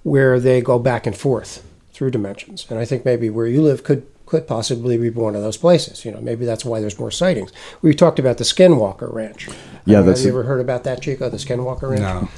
[0.02, 1.62] where they go back and forth
[1.92, 2.66] through dimensions.
[2.70, 6.04] And I think maybe where you live could could possibly be one of those places.
[6.04, 7.50] You know, maybe that's why there's more sightings.
[7.82, 9.48] We talked about the Skinwalker Ranch.
[9.84, 11.28] Yeah, that's have you ever heard about that, Chico?
[11.28, 12.00] The Skinwalker Ranch.
[12.02, 12.28] no.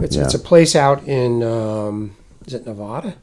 [0.00, 0.24] It's Yeah.
[0.24, 2.16] it's a place out in um,
[2.46, 3.14] is it Nevada?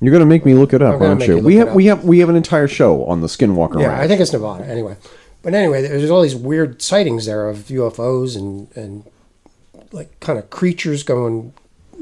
[0.00, 1.36] You're gonna make me look it I'm up, gonna aren't make you?
[1.38, 1.74] you we look have up.
[1.76, 4.00] we have we have an entire show on the Skinwalker Yeah, Ranch.
[4.02, 4.64] I think it's Nevada.
[4.66, 4.96] Anyway,
[5.42, 9.04] but anyway, there's all these weird sightings there of UFOs and and
[9.92, 11.54] like kind of creatures going,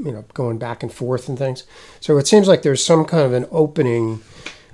[0.03, 1.63] you know, going back and forth and things.
[2.01, 4.21] So it seems like there's some kind of an opening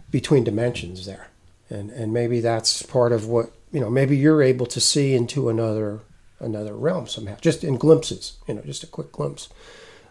[0.10, 1.28] between dimensions there,
[1.70, 3.90] and and maybe that's part of what you know.
[3.90, 6.00] Maybe you're able to see into another
[6.40, 8.38] another realm somehow, just in glimpses.
[8.48, 9.48] You know, just a quick glimpse.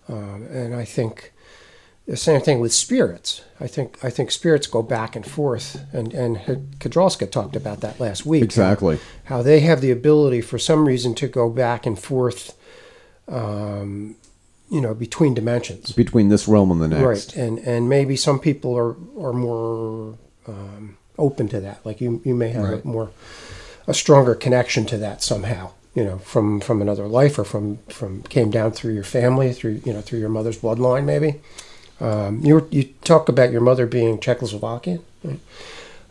[0.08, 1.32] Um, and I think
[2.10, 3.42] the same thing with spirits.
[3.60, 6.38] I think I think spirits go back and forth, and and
[7.30, 8.42] talked about that last week.
[8.42, 8.98] exactly.
[9.24, 12.56] How they have the ability, for some reason, to go back and forth,
[13.28, 14.16] um,
[14.70, 15.92] you know, between dimensions.
[15.92, 17.04] Between this realm and the next.
[17.04, 21.86] Right, and and maybe some people are are more um, open to that.
[21.86, 22.84] Like you, you may have Right.
[22.84, 23.10] a more
[23.86, 25.70] a stronger connection to that somehow.
[25.94, 29.80] You know, from from another life or from from came down through your family, through
[29.84, 31.40] you know through your mother's bloodline, maybe.
[32.00, 35.00] Um, you were, you talk about your mother being Czechoslovakian.
[35.24, 35.40] right?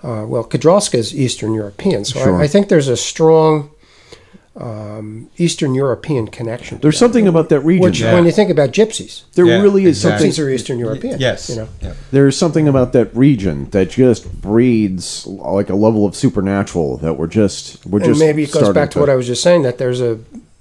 [0.03, 2.39] Uh, well, Kadrolska is Eastern European, so Sure.
[2.39, 3.71] I, I think there's a strong
[4.55, 6.79] um, Eastern European connection.
[6.81, 6.99] There's that.
[6.99, 7.83] something about that region.
[7.83, 8.13] Which, Yeah.
[8.13, 10.31] when you think about gypsies, There Yeah, really is exactly.
[10.31, 10.31] something.
[10.31, 11.19] gypsies are Eastern European.
[11.19, 11.49] Yes.
[11.49, 11.67] you know.
[11.81, 11.93] Yeah.
[12.11, 17.27] There's something about that region that just breeds like a level of supernatural that we're
[17.27, 19.61] just we're and just maybe it goes starting back to, what I was just saying
[19.63, 20.19] that there's a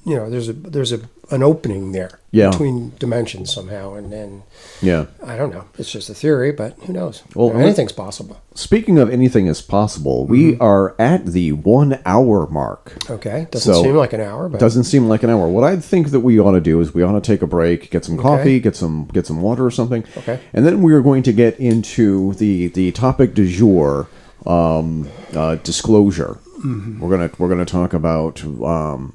[0.09, 1.01] you know there's a there's a
[1.31, 2.49] an opening there Yeah.
[2.51, 4.43] between dimensions somehow and then
[4.81, 5.07] yeah.
[5.33, 8.37] I don't know it's just a theory but who knows Well, You know, anything's possible
[8.55, 10.63] Speaking of anything is possible, we Mm-hmm.
[10.63, 12.97] are at the one hour mark.
[13.11, 15.47] okay doesn't So, seem like an hour but Doesn't seem like an hour.
[15.49, 17.91] What I think that we ought to do is we ought to take a break,
[17.91, 18.61] get some coffee, Okay.
[18.61, 20.37] get some get some water or something, Okay.
[20.55, 24.07] and then we are going to get into the the topic du jour,
[24.47, 26.39] um, uh, disclosure.
[26.65, 27.01] Mm-hmm.
[27.01, 28.43] We're gonna we're gonna talk about.
[28.45, 29.13] Um,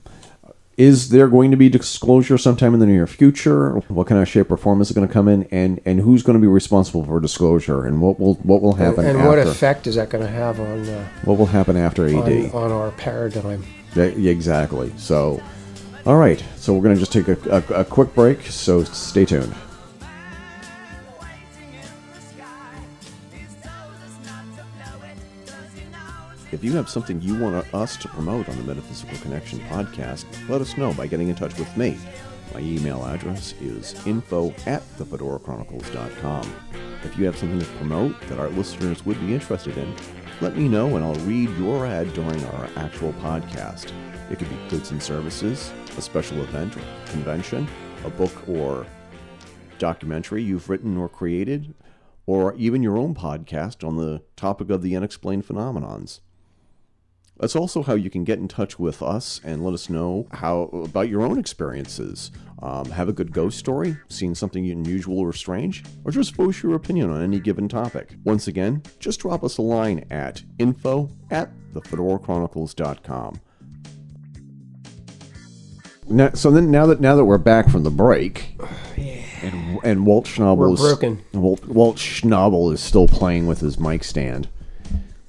[0.78, 3.76] is there going to be disclosure sometime in the near future?
[3.88, 6.24] What kind of shape or form is it going to come in, and and who's
[6.24, 9.30] going to be responsible for disclosure, and what will what will happen and after?
[9.30, 12.16] what effect is that going to have on uh, what will happen after AD?
[12.16, 13.64] on, on our paradigm
[13.96, 14.92] yeah, exactly.
[14.98, 15.42] So,
[16.06, 16.44] all right.
[16.58, 18.42] So we're going to just take a, a, a quick break.
[18.44, 19.54] So stay tuned.
[26.54, 30.62] If you have something you want us to promote on the Metaphysical Connection podcast, let
[30.62, 31.98] us know by getting in touch with me.
[32.54, 36.56] My email address is info at thefedorachronicles.com.
[37.04, 39.96] If you have something to promote that our listeners would be interested in,
[40.42, 43.92] let me know and I'll read your ad during our actual podcast.
[44.30, 47.68] It could be goods and services, a special event or convention,
[48.06, 48.86] a book or
[49.80, 51.74] documentary you've written or created,
[52.28, 56.20] or even your own podcast on the topic of the unexplained phenomenons.
[57.40, 60.64] That's also how you can get in touch with us and let us know how
[60.74, 62.32] about your own experiences
[62.62, 66.76] Um, have a good ghost story, seen something unusual or strange, or just voice your
[66.76, 68.16] opinion on any given topic.
[68.24, 73.42] Once again, just drop us a line at info at thefedorachronicles.com.
[76.08, 78.58] Now, so then, now that now that we're back from the break,
[79.42, 81.22] and and Walt Schnabel is broken.
[81.34, 84.48] Walt, Walt Schnabel is still playing with his mic stand.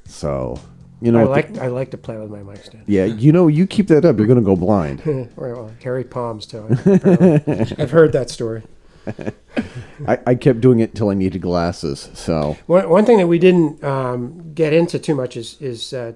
[0.06, 0.60] So
[1.00, 2.84] you know, I what the- like I like to play with my mic stand.
[2.86, 5.02] yeah, you know, you keep that up, you're gonna go blind.
[5.36, 6.66] Or, well, hairy palms too.
[6.70, 7.76] apparently.
[7.78, 8.62] I've heard that story.
[10.08, 12.08] I, I kept doing it till I needed glasses.
[12.14, 16.12] So One, one thing that we didn't um, get into too much is is uh,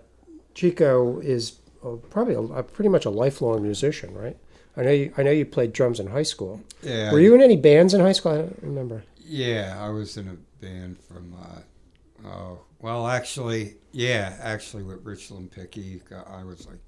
[0.54, 4.36] Chico is uh, probably a, a pretty much a lifelong musician, right?
[4.76, 5.12] I know you.
[5.18, 6.60] I know you played drums in high school.
[6.82, 7.12] Yeah.
[7.12, 8.32] Were you in any bands in high school?
[8.32, 9.02] I don't remember.
[9.24, 11.34] Yeah, I was in a band from.
[11.34, 16.00] Uh, oh, well, actually, yeah, actually with Richland Picky,
[16.30, 16.78] I was like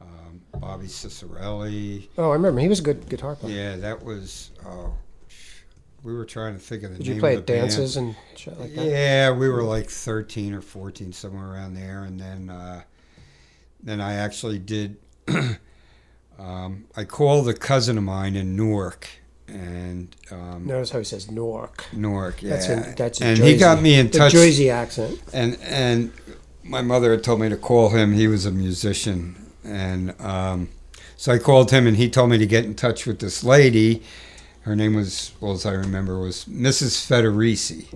[0.00, 2.08] um, Bobby Cicerelli.
[2.16, 2.60] Oh, I remember.
[2.60, 3.54] He was a good guitar player.
[3.54, 4.50] Yeah, that was.
[4.66, 4.94] Oh,
[6.02, 7.68] we were trying to think of the Did name you play at the band.
[7.68, 8.86] dances and shit like that?
[8.86, 12.82] Yeah, we were like thirteen or fourteen, somewhere around there, and then uh,
[13.82, 14.96] then I actually did.
[16.38, 19.08] um, I called a cousin of mine in Newark,
[19.50, 21.84] and um, Notice how he says Newark.
[21.92, 23.52] Newark, yeah, That's in, that's in and Jersey.
[23.52, 24.12] he got me in touch.
[24.12, 24.32] the touch.
[24.32, 25.20] Jersey accent.
[25.32, 26.12] And and
[26.62, 28.12] my mother had told me to call him.
[28.12, 29.34] He was a musician,
[29.64, 30.68] and um,
[31.16, 34.02] so I called him, and he told me to get in touch with this lady.
[34.62, 37.04] Her name was, well as I remember, was Mrs.
[37.08, 37.86] Federici.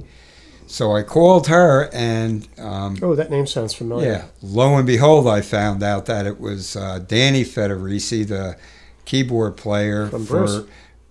[0.67, 4.11] So I called her, and um, Oh, that name sounds familiar.
[4.11, 8.57] yeah, lo and behold, I found out that it was uh, Danny Federici, the
[9.05, 10.67] keyboard player From for Bruce.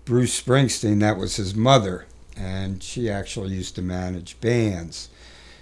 [0.06, 0.99] Bruce Springsteen.
[0.99, 5.10] That was his mother, and she actually used to manage bands.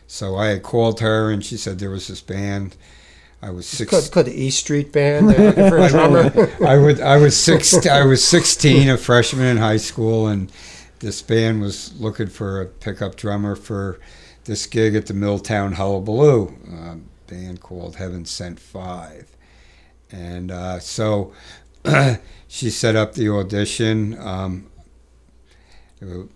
[0.07, 2.75] So I had called her, and she said there was this band.
[3.41, 3.89] I was six.
[3.89, 6.65] Could, could the E Street Band they're looking for a drummer?
[6.65, 6.99] I would.
[7.01, 7.85] I was six.
[7.87, 10.51] I was sixteen, a freshman in high school, and
[10.99, 13.99] this band was looking for a pickup drummer for
[14.43, 19.35] this gig at the Milltown Hullabaloo, a band called Heaven Sent Five,
[20.11, 21.33] and uh, so
[22.47, 24.17] she set up the audition.
[24.19, 24.67] Um,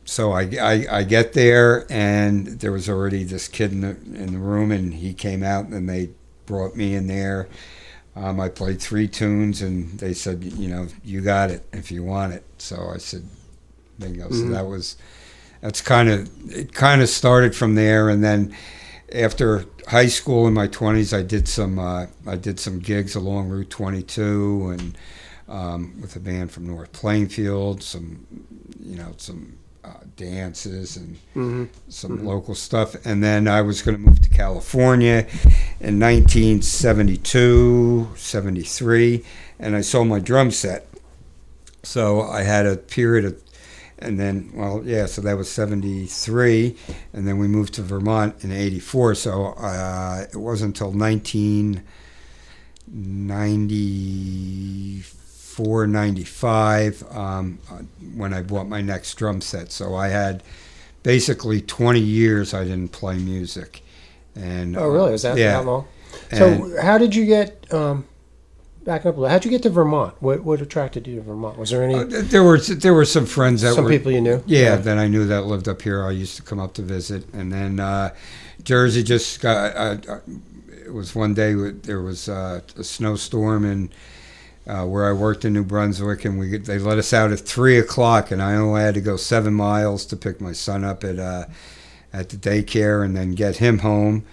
[0.06, 3.90] so I, I, I get there and there was already this kid in the
[4.22, 6.12] in the room and he came out and they
[6.46, 7.48] brought me in there.
[8.16, 12.04] Um, I played three tunes and they said, you know, you got it if you
[12.04, 12.44] want it.
[12.60, 13.24] So I said,
[14.00, 14.30] bingo.
[14.30, 14.52] So Mhm.
[14.52, 14.98] that was
[15.62, 16.72] that's kind of it.
[16.74, 18.56] Kind of started from there and then
[19.14, 23.50] after high school in my 20s, I did some uh, I did some gigs along
[23.50, 24.96] Route 22 and
[25.48, 28.26] um, with a band from North Plainfield, some
[28.80, 32.96] you know some uh, dances and hmm some local stuff.
[33.06, 35.28] And then I was going to move to California
[35.80, 39.24] in 1972, 73,
[39.60, 40.88] and I sold my drum set.
[41.84, 43.40] So I had a period of,
[44.00, 46.76] and then, well, yeah, so that was 73,
[47.14, 49.14] and then we moved to Vermont in 84.
[49.16, 50.92] So uh, it wasn't until
[55.58, 57.76] 1994, 95 um, uh,
[58.16, 59.72] when I bought my next drum set.
[59.72, 60.44] So I had
[61.04, 63.82] basically 20 years I didn't play music.
[64.36, 65.12] And Oh, really?
[65.12, 65.54] Was that yeah.
[65.60, 65.88] that long?
[66.32, 66.40] And-
[66.76, 67.72] So, how did you get?
[67.74, 68.06] Um,
[68.84, 70.14] backing up a little, how'd you get to Vermont?
[70.20, 71.58] What what attracted you to Vermont?
[71.58, 74.12] Was there any Uh, there were there were some friends that were some were people
[74.12, 74.44] you knew?
[74.46, 76.04] yeah, that I knew that lived up here.
[76.06, 78.14] I used to come up to visit, and then uh,
[78.64, 79.76] Jersey just got.
[79.76, 80.20] Uh, uh,
[80.86, 83.90] it was one day there was uh, a snowstorm and.
[84.68, 87.78] Uh, where I worked in New Brunswick, and we they let us out at three
[87.78, 91.20] o'clock, and I only had to go seven miles to pick my son up at
[91.20, 91.46] uh,
[92.12, 94.26] at the daycare and then get him home.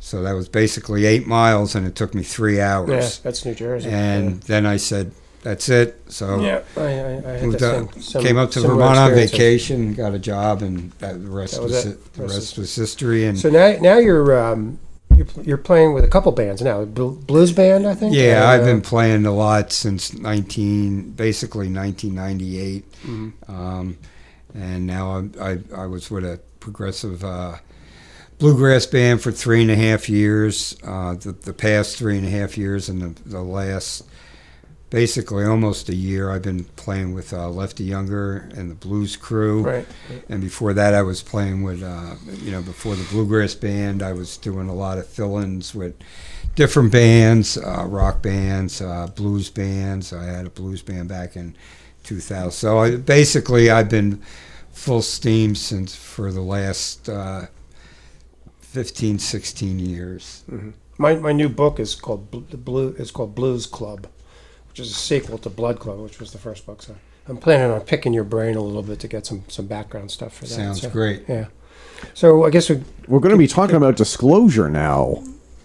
[0.00, 2.90] So that was basically eight miles, and it took me three hours.
[2.90, 3.88] Yeah, that's New Jersey.
[3.88, 5.10] And then I said,
[5.42, 8.98] "That's it." So yeah, I, I, I had moved up, some, came up to Vermont
[8.98, 11.90] on vacation, got a job, and that, the rest That was was, it.
[11.92, 12.12] it.
[12.12, 13.24] The Rest rest was history.
[13.24, 14.78] And So now now you're um,
[15.18, 16.84] you're, you're playing with a couple bands now.
[16.84, 18.14] Blues band, I think.
[18.14, 23.32] yeah, I've uh, been playing a lot since nineteen, basically nineteen ninety eight, mhm.
[23.48, 23.98] um,
[24.54, 27.24] and now I'm, I I was with a progressive.
[27.24, 27.56] Uh,
[28.38, 30.76] Bluegrass band for three and a half years.
[30.84, 34.04] Uh, the, the past three and a half years, and the, the last,
[34.90, 39.62] basically almost a year, I've been playing with uh, Lefty Younger and the Blues Crew.
[39.62, 39.86] right.
[40.28, 44.12] And before that, I was playing with, uh, you know, before the bluegrass band, I
[44.12, 45.94] was doing a lot of fill-ins with
[46.54, 50.12] different bands, uh, rock bands, uh, blues bands.
[50.12, 51.54] I had a blues band back in
[52.04, 52.50] 2000.
[52.50, 54.22] So I, basically, I've been
[54.72, 57.46] full steam since for the last uh,
[58.60, 60.44] 15, 16 years.
[60.98, 62.30] My my new book is called
[62.64, 62.94] Blue.
[62.98, 64.08] It's called Blues Club,
[64.78, 66.82] which is a sequel to Blood Club, which was the first book.
[66.82, 66.94] So
[67.28, 70.34] I'm planning on picking your brain a little bit to get some some background stuff
[70.34, 70.54] for that.
[70.54, 71.24] Sounds so, great.
[71.28, 71.46] Yeah.
[72.14, 75.24] So I guess we We're going to be talking about disclosure now.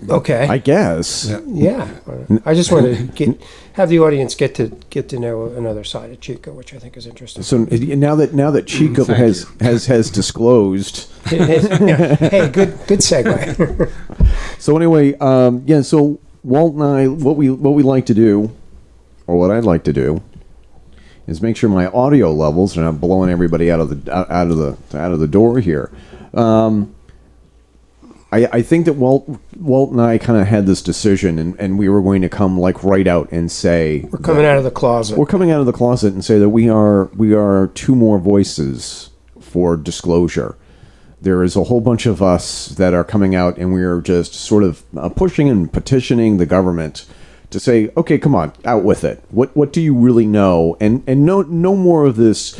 [0.09, 0.47] okay.
[0.47, 1.29] I guess.
[1.29, 1.41] Yeah.
[1.47, 2.39] yeah.
[2.43, 3.39] I just want to get
[3.73, 6.97] have the audience get to get to know another side of Chico, which I think
[6.97, 7.43] is interesting.
[7.43, 11.09] So now that now that Chico Thank has has has disclosed.
[11.23, 13.91] Hey, good good segue.
[14.59, 15.81] So anyway, um, yeah.
[15.81, 18.51] So Walt and I, what we what we like to do,
[19.27, 20.21] or what I'd like to do,
[21.27, 24.57] is make sure my audio levels are not blowing everybody out of the out of
[24.57, 25.91] the out of the door here.
[26.33, 26.95] Um,
[28.31, 31.77] I, I think that Walt Walt and I kind of had this decision, and, and
[31.77, 34.71] we were going to come like right out and say We're coming out of the
[34.71, 35.17] closet.
[35.17, 38.17] we're coming out of the closet and say that we are we are two more
[38.17, 40.57] voices for disclosure.
[41.21, 44.33] There is a whole bunch of us that are coming out, and we are just
[44.33, 47.05] sort of uh, pushing and petitioning the government
[47.53, 49.23] to say, "Okay, come on, out with it.
[49.31, 52.59] What what do you really know?" And and no no more of this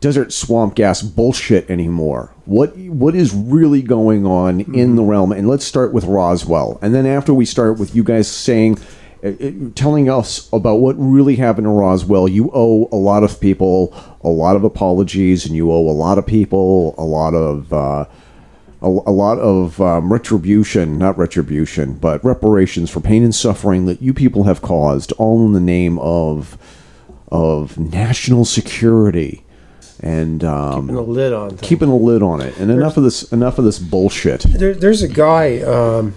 [0.00, 2.32] desert swamp gas bullshit anymore.
[2.44, 5.32] What what is really going on in the realm?
[5.32, 8.78] And let's start with Roswell, and then after we start with you guys saying,
[9.24, 13.40] uh, uh, telling us about what really happened to Roswell, you owe a lot of
[13.40, 17.72] people a lot of apologies, and you owe a lot of people a lot of.
[17.72, 18.04] Uh,
[18.80, 24.00] a, a lot of um, retribution, not retribution, but reparations for pain and suffering that
[24.02, 26.56] you people have caused, all in the name of
[27.30, 29.44] of national security
[30.00, 31.60] and um, Keeping a lid on things.
[31.60, 32.56] keeping a lid on it.
[32.58, 34.40] And enough of this, enough of this bullshit.
[34.42, 36.14] There, there's a guy, um,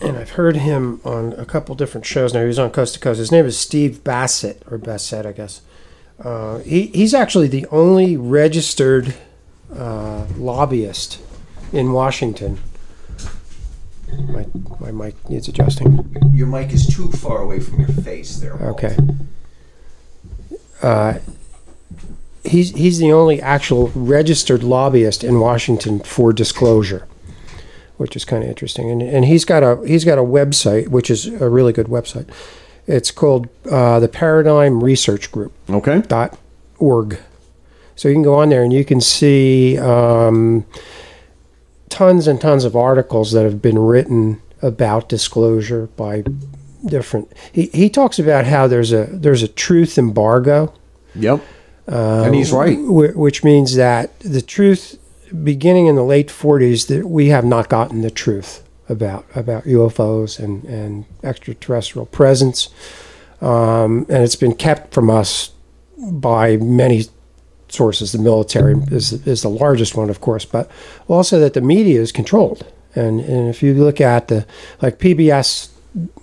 [0.00, 2.42] and I've heard him on a couple different shows now.
[2.42, 3.18] He was on Coast to Coast.
[3.18, 5.62] His name is Steve Bassett, or Bassett, I guess.
[6.22, 9.14] Uh, he, he's actually the only registered
[9.74, 11.20] uh, lobbyist
[11.72, 12.58] in Washington.
[14.28, 14.46] My,
[14.80, 16.16] my mic needs adjusting.
[16.32, 18.36] Your mic is too far away from your face.
[18.38, 18.54] There.
[18.54, 18.96] Okay.
[20.82, 21.18] Uh,
[22.44, 27.06] he's he's the only actual registered lobbyist in Washington for disclosure,
[27.98, 28.90] which is kind of interesting.
[28.90, 32.28] And and he's got a he's got a website which is a really good website.
[32.86, 36.00] It's called uh, the Paradigm Research Group Okay.
[36.00, 36.38] dot
[36.78, 37.18] org.
[37.98, 40.64] So you can go on there and you can see um,
[41.88, 46.22] tons and tons of articles that have been written about disclosure by
[46.86, 47.32] different.
[47.50, 50.72] He, he talks about how there's a there's a truth embargo,
[51.16, 51.40] Yep.
[51.88, 52.76] and he's right.
[52.76, 54.96] wh- which means that the truth,
[55.42, 60.38] beginning in the late 40s, that we have not gotten the truth about about UFOs
[60.38, 62.68] and and extraterrestrial presence,
[63.40, 65.50] um, and it's been kept from us
[66.12, 67.06] by many
[67.68, 68.12] sources.
[68.12, 70.70] The military is is the largest one, of course, but
[71.08, 72.66] also that the media is controlled.
[72.94, 74.46] And and if you look at the
[74.82, 75.68] like PBS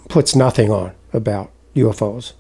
[0.10, 2.34] puts nothing on about UFOs.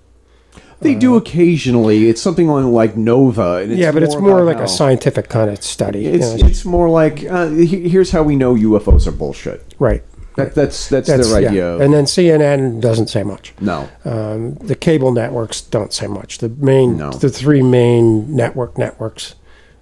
[0.81, 2.09] They do occasionally.
[2.09, 3.55] It's something on like Nova.
[3.63, 6.01] And it's yeah, but it's more like how- a scientific kind of study.
[6.03, 9.63] you It's know, it's more like uh, here's how we know UFOs are bullshit.
[9.79, 10.03] right.
[10.35, 11.49] That, that's, that's That's their yeah.
[11.49, 11.73] idea.
[11.75, 13.53] of- And then CNN doesn't say much.
[13.61, 13.87] no.
[14.03, 16.39] Um, the cable networks don't say much.
[16.39, 17.11] The main, No.
[17.11, 19.35] the three main network networks,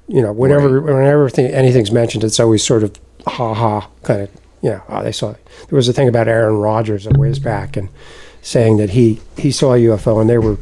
[0.08, 2.95] you know, whenever whenever thing, anything's mentioned, it's always sort of
[3.26, 4.30] ha ha kind of,
[4.62, 5.32] you know, oh, they saw.
[5.32, 5.47] It.
[5.70, 7.89] There was a thing about Aaron Rodgers a ways back and
[8.41, 10.58] saying that he he saw a UFO and they were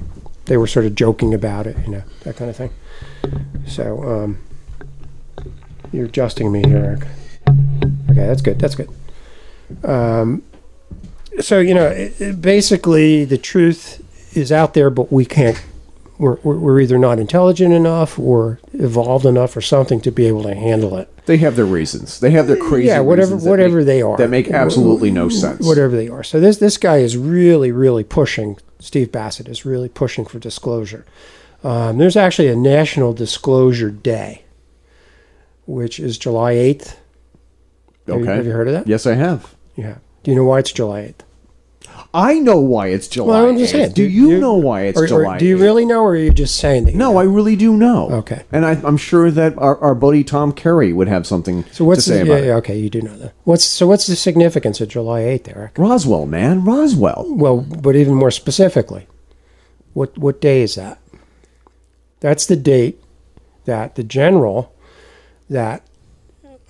[0.45, 2.69] they were sort of joking about it, you know, that kind of thing.
[3.67, 4.37] So um,
[5.91, 6.77] you're adjusting me here.
[6.77, 7.07] Eric.
[8.11, 8.59] Okay, that's good.
[8.59, 8.89] That's good.
[9.83, 10.43] Um,
[11.39, 15.61] so you know, it, it- basically, the truth is out there, but we can't.
[16.17, 20.43] We're, we're we're either not intelligent enough or evolved enough or something to be able
[20.43, 21.09] to handle it.
[21.25, 22.19] They have their reasons.
[22.19, 25.65] They have their crazy yeah, whatever whatever make- they are that make absolutely no sense.
[25.65, 26.23] Whatever they are.
[26.23, 28.57] So this this guy is really really pushing.
[28.79, 31.05] Steve Bassett is really pushing for disclosure.
[31.63, 34.43] Um, there's actually a National Disclosure Day,
[35.65, 36.99] which is July eighth.
[38.07, 38.35] Have you- Okay.
[38.35, 38.87] have you heard of that?
[38.87, 39.55] Yes, I have.
[39.81, 39.95] Yeah.
[40.23, 41.23] Do you know why it's July eighth?
[42.13, 43.39] I know why it's July.
[43.41, 43.77] Well, I'm just 8th.
[43.77, 43.91] saying.
[43.93, 45.37] Do you, know why it's or- or July?
[45.39, 45.61] do you 8th?
[45.61, 46.91] really know, or are you just saying that?
[46.91, 47.17] you No, know?
[47.19, 48.09] I really do know.
[48.11, 48.43] Okay.
[48.51, 52.03] And I, I'm sure that our, our buddy Tom Carey would have something So what's
[52.05, 53.33] to say the, about yeah, okay, you do know that.
[53.45, 55.77] What's so what's the significance of July eighth, Eric?
[55.77, 57.25] Roswell, man, Roswell.
[57.29, 59.07] Well, but even more specifically,
[59.93, 60.99] what what day is that?
[62.19, 63.01] That's the date
[63.65, 64.73] that the general
[65.49, 65.83] that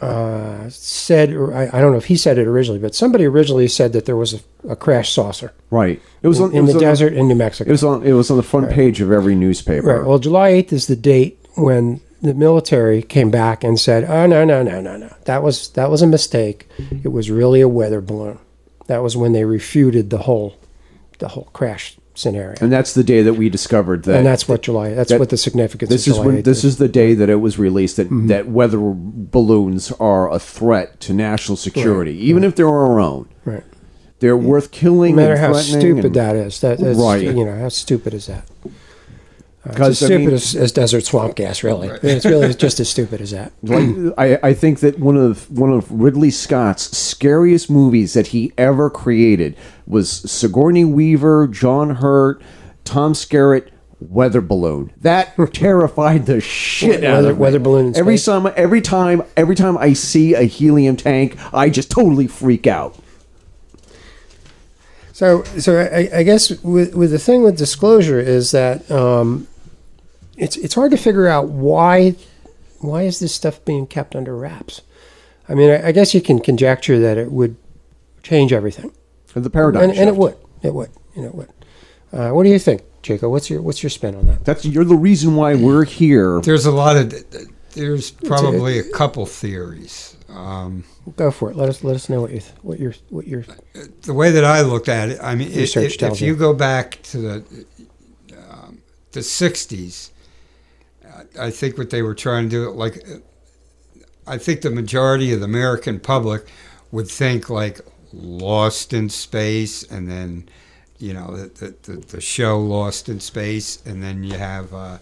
[0.02, 3.68] uh, said, or I, I don't know if he said it originally, but somebody originally
[3.68, 6.02] said that there was a, a crash saucer Right.
[6.24, 7.70] It was on, it in was the on- desert in New Mexico.
[7.70, 8.04] It was on.
[8.04, 9.88] It was on the front page of every newspaper.
[10.00, 10.06] Right.
[10.08, 14.44] Well, July 8th is the date when the military came back and said, "Oh no,
[14.44, 15.14] no, no, no, no.
[15.26, 16.68] That was that was a mistake.
[17.04, 18.40] It was really a weather balloon."
[18.88, 20.58] That was when they refuted the whole
[21.20, 22.56] the whole crash scenario.
[22.62, 24.18] And that's the day that we discovered that.
[24.18, 24.94] and that's what July.
[24.94, 25.90] That's that- what the significance.
[25.90, 28.28] This of is when this is the day that it was released that Mm-hmm.
[28.28, 33.28] that weather balloons are a threat to national security, even if they're our own.
[33.46, 33.64] right.
[34.20, 35.16] They're worth killing.
[35.16, 37.24] No matter how stupid and- that is, that that's, Right.
[37.24, 38.44] You know how stupid is that?
[39.64, 41.88] Uh, it's 'Cause, as I stupid mean- as, as desert swamp gas, really.
[42.02, 43.52] It's really just as stupid as that.
[43.62, 48.54] Like, I, I think that one of one of Ridley Scott's scariest movies that he
[48.58, 49.56] ever created
[49.86, 52.42] was Sigourney Weaver, John Hurt,
[52.86, 53.68] Tom Skerritt,
[54.00, 54.92] Weather Balloon.
[55.02, 57.42] That terrified the shit out of me.
[57.42, 61.92] weather balloon every time, every time, every time I see a helium tank, I just
[61.92, 62.98] totally freak out.
[65.14, 69.48] So, so I, I guess with, with the thing with disclosure is that um,
[70.42, 72.16] it's it's hard to figure out why
[72.80, 74.82] why is this stuff being kept under wraps.
[75.48, 77.56] I mean, I, I guess you can conjecture that it would
[78.24, 78.92] change everything,
[79.34, 81.50] The paradigm and, and it would, it would, you know, it would.
[82.14, 83.32] Uh, what do you think, Jacob?
[83.32, 84.44] What's your what's your spin on that?
[84.44, 86.42] That's you're the reason why we're here.
[86.42, 87.14] There's a lot of
[87.74, 90.18] there's probably a couple theories.
[90.28, 90.86] Um,
[91.18, 91.56] Go for it.
[91.56, 93.46] Let us let us know what you th- what your what your
[94.02, 96.36] the way that I looked at it, I mean, if, Research if, if you you.
[96.36, 97.66] go back to the
[98.50, 98.82] um,
[99.12, 100.12] the '60s,
[101.40, 103.06] I- think what they were trying to do, like,
[104.28, 106.46] I think the majority of the American public
[106.92, 107.82] would think like
[108.14, 110.50] Lost in Space, and then
[111.00, 114.98] you know the the, the, the show Lost in Space, and then you have uh,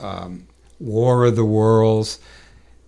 [0.00, 0.46] um,
[0.80, 2.18] War of the Worlds.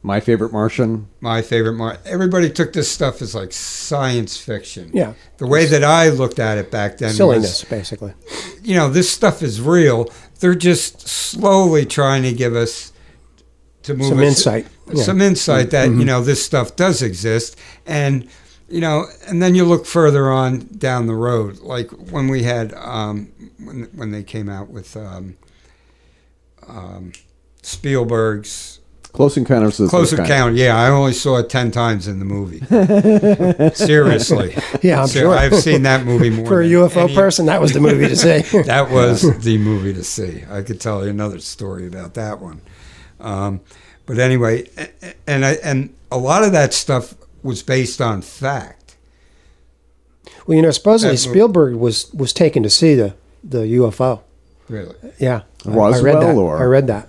[0.07, 1.09] My favorite Martian.
[1.21, 4.91] My favorite Mar Everybody took this stuff as like science fiction.
[4.95, 8.15] yeah The way that I looked at it back then silliness, was, basically.
[8.63, 10.09] you know, this stuff is real.
[10.39, 12.93] They're just slowly trying to give us
[13.83, 14.67] to move Some us- insight.
[14.93, 15.03] Yeah.
[15.03, 17.57] some insight that you know this stuff does exist,
[17.87, 18.29] and
[18.69, 22.73] you know, and then you look further on down the road, like when we had
[22.75, 25.37] um, when when they came out with um,
[26.69, 27.11] um,
[27.63, 28.79] Spielberg's
[29.17, 30.31] Close Encounters of the Close Third Kind.
[30.31, 30.57] Encounter.
[30.57, 32.61] Yeah, I only saw it ten times in the movie.
[33.75, 34.55] Seriously.
[34.83, 35.35] Yeah, I'm So sure.
[35.35, 38.17] I've seen that movie more For a UFO any- person, that was the movie to
[38.17, 38.41] see.
[38.63, 40.45] that was the movie to see.
[40.51, 42.61] I could tell you another story about that one.
[43.19, 43.61] Um,
[44.05, 48.21] but anyway, a- a- and I, and a lot of that stuff was based on
[48.23, 48.97] fact.
[50.47, 54.21] Well, you know, supposedly That mo- Spielberg was was taken to see the the UFO.
[54.69, 56.35] Really, Yeah, I- I Roswell read that.
[56.37, 57.09] or- I read that.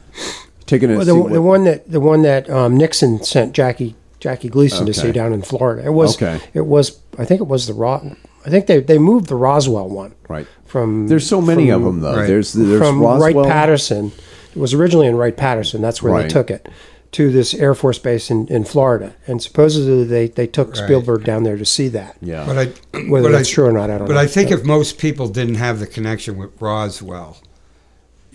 [0.67, 0.97] Taking it.
[0.97, 4.93] Well, the, the one that the one that um, Nixon sent Jackie Jackie Gleason to
[4.93, 5.85] see down in Florida.
[5.87, 6.39] It was Okay.
[6.53, 8.15] it was I think it was the Ro-
[8.45, 10.45] I think they they moved the Roswell one right.
[10.65, 12.15] from There's so many from- of them though.
[12.17, 12.27] Right.
[12.27, 13.33] There's there's from Roswell.
[13.43, 14.11] Wright Patterson.
[14.55, 15.81] It was originally in Wright Patterson.
[15.81, 16.23] That's where Right.
[16.23, 16.67] they took it
[17.13, 20.77] to this Air Force base in, in Florida, and supposedly they, they took Right.
[20.77, 22.17] Spielberg down there to see that.
[22.21, 22.43] Yeah.
[22.45, 22.65] but I
[23.07, 24.19] Whether but that's I, true or not, I don't But know.
[24.19, 27.37] I think if most people didn't have the connection with Roswell,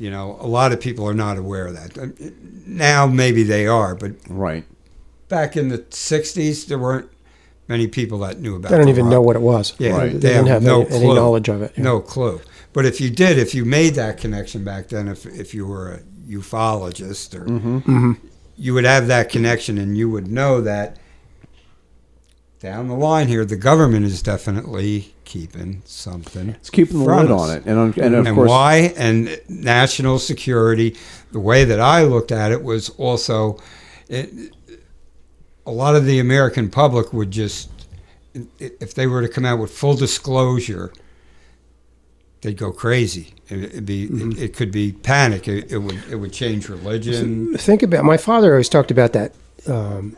[0.02, 1.90] you know, a lot of people are not aware of that.
[2.02, 2.12] Um,
[2.66, 4.64] Now maybe they are, but right.
[5.28, 7.08] back in the '60s, there weren't
[7.68, 8.70] many people that knew about.
[8.70, 9.74] they don't the even Ro- know what it was.
[9.78, 10.12] Yeah, Right.
[10.12, 11.72] they, they didn't have have no any, any knowledge of it.
[11.76, 11.84] yeah.
[11.84, 12.40] No clue.
[12.72, 15.86] But if you did, if you made that connection back then, if if you were
[15.92, 18.12] a ufologist or Mm-hmm.
[18.56, 20.96] you would have that connection and you would know that
[22.62, 26.50] down the line here, the government is definitely keeping something.
[26.50, 27.40] It's keeping the lid us.
[27.40, 28.94] on it, and on- and of and course, why?
[28.96, 30.96] And national security.
[31.32, 33.58] The way that I looked at it was also,
[34.08, 34.54] it,
[35.66, 37.68] a lot of the American public would just,
[38.60, 40.92] if they were to come out with full disclosure,
[42.42, 43.34] they'd go crazy.
[43.48, 44.32] It, it'd be, Mm-hmm.
[44.32, 45.48] it, it could be panic.
[45.48, 47.56] It, it would, it would change religion.
[47.58, 49.32] Think about my father always talked about that
[49.66, 50.16] um,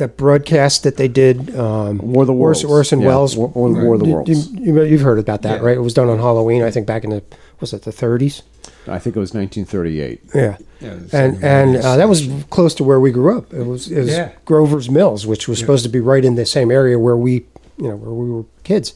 [0.00, 1.54] that broadcast that they did.
[1.56, 2.78] Um, War of the Orson, Worlds.
[2.92, 3.36] Orson Yeah, Welles.
[3.36, 4.50] War- War- War of the You- Worlds.
[4.52, 5.66] You, have heard about that, Yeah.
[5.66, 5.76] right?
[5.76, 7.22] It was done on Halloween, I think, back in the
[7.60, 8.42] was it the 30s?
[8.88, 10.20] I think it was 1938.
[10.34, 10.56] Yeah.
[10.80, 13.52] Yeah, and and uh, that was close to where we grew up.
[13.52, 14.30] It was, it was Yeah.
[14.46, 17.44] Grover's Mills, which was supposed to be right in the same area where we,
[17.76, 18.94] you know, where we were kids.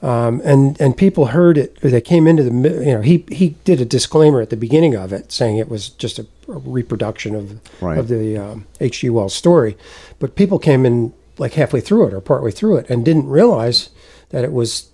[0.00, 1.80] Um, and and people heard it.
[1.80, 2.52] They came into the,
[2.84, 5.88] you know, he he did a disclaimer at the beginning of it, saying it was
[5.88, 7.98] just a, a reproduction of Right.
[7.98, 9.10] of the um, H.G.
[9.10, 9.76] Wells story.
[10.20, 13.90] But people came in like halfway through it or partway through it and didn't realize
[14.30, 14.88] that it was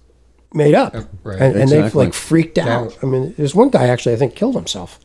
[0.55, 1.41] made up, Uh, right.
[1.43, 2.97] and, and they like freaked That- out.
[3.03, 4.99] I mean, there's one guy actually I think killed himself.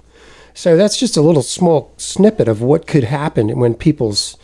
[0.53, 4.37] So that's just a little small snippet of what could happen when people's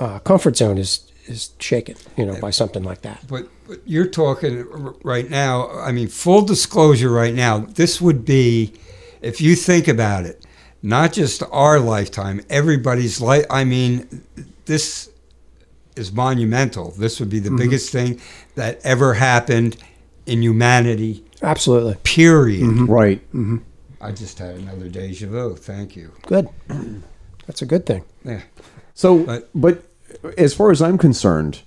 [0.00, 3.20] uh, comfort zone is is shaken, you know, by something like that.
[3.28, 3.51] But, but
[3.84, 4.66] you're talking
[5.02, 5.70] right now.
[5.70, 8.74] I mean, full disclosure, right now, this would be,
[9.20, 10.44] if you think about it,
[10.82, 13.46] not just our lifetime, everybody's life.
[13.50, 14.24] I mean,
[14.66, 15.10] this
[15.96, 16.90] is monumental.
[16.92, 17.58] This would be the mm-hmm.
[17.58, 18.20] biggest thing
[18.54, 19.76] that ever happened
[20.26, 21.96] in humanity Absolutely.
[22.04, 22.62] Period.
[22.62, 22.86] Mm-hmm.
[22.86, 23.32] Right.
[23.32, 23.58] Mm-hmm.
[24.00, 25.56] I just had another deja vu.
[25.56, 26.12] Thank you.
[26.22, 26.48] Good.
[27.46, 28.04] That's a good thing.
[28.24, 28.42] Yeah.
[28.94, 29.82] So, But- but
[30.38, 31.62] as far as I'm concerned,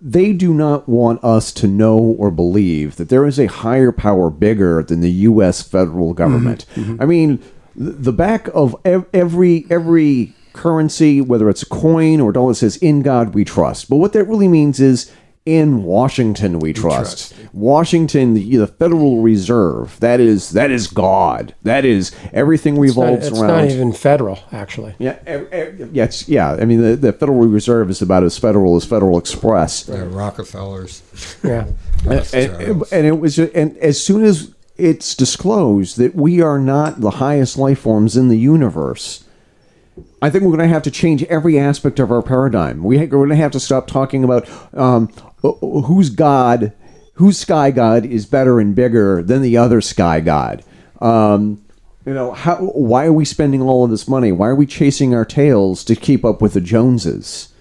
[0.00, 4.30] they do not want us to know or believe that there is a higher power
[4.30, 5.62] bigger than the U.S.
[5.62, 6.64] federal government.
[6.74, 6.92] Mm-hmm.
[6.92, 7.02] Mm-hmm.
[7.02, 7.42] I mean,
[7.76, 13.34] the back of every every currency, whether it's a coin or dollar, says "In God
[13.34, 15.10] We Trust." But what that really means is.
[15.50, 17.34] In Washington, we trust.
[17.52, 19.98] Washington, the, the Federal Reserve.
[19.98, 21.56] That is that is God.
[21.64, 23.48] That is everything It's not, it's around.
[23.48, 24.94] not even federal, actually.
[25.00, 26.52] Yeah, ev- ev- yeah, it's, yeah.
[26.52, 31.02] I mean, the, the Federal Reserve is about as federal as Federal Express, Yeah, Rockefellers.
[31.44, 31.66] Yeah.
[32.08, 33.38] and, and, and it was.
[33.40, 38.28] And as soon as it's disclosed that we are not the highest life forms in
[38.28, 39.24] the universe,
[40.22, 42.82] I think we're going to have to change every aspect of our paradigm.
[42.82, 46.72] We, we're going to have to stop talking about um, wh- whose god,
[47.14, 50.64] whose sky god is better and bigger than the other sky god.
[51.00, 51.62] Um,
[52.06, 52.56] you know, how?
[52.56, 54.32] Why are we spending all of this money?
[54.32, 57.52] Why are we chasing our tails to keep up with the Joneses?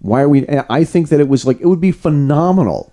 [0.00, 0.46] Why are we?
[0.68, 2.92] I think that it was like it would be phenomenal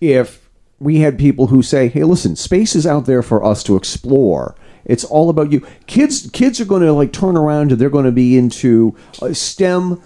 [0.00, 0.48] if
[0.78, 4.54] we had people who say, "Hey, listen, space is out there for us to explore.
[4.84, 8.04] It's all about you." Kids, kids are going to like turn around and they're going
[8.04, 10.00] to be into uh, STEM,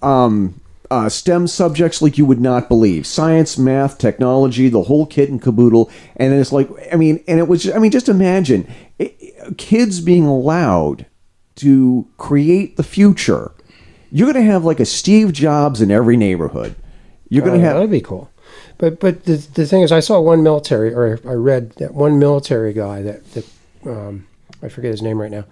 [0.00, 0.60] um,
[0.92, 5.40] uh, STEM subjects like you would not believe: science, math, technology, the whole kit and
[5.40, 5.90] caboodle.
[6.16, 10.26] And it's like, I mean, and it was, I mean, just imagine it, kids being
[10.26, 11.06] allowed
[11.56, 13.52] to create the future.
[14.10, 16.74] You're going to have like a Steve Jobs in every neighborhood.
[17.30, 18.30] You're going Oh, to have that'd be cool.
[18.76, 22.18] But but the, the thing is, I saw one military, or I read that one
[22.18, 23.46] military guy that that
[23.86, 24.26] um,
[24.62, 25.44] I forget his name right now,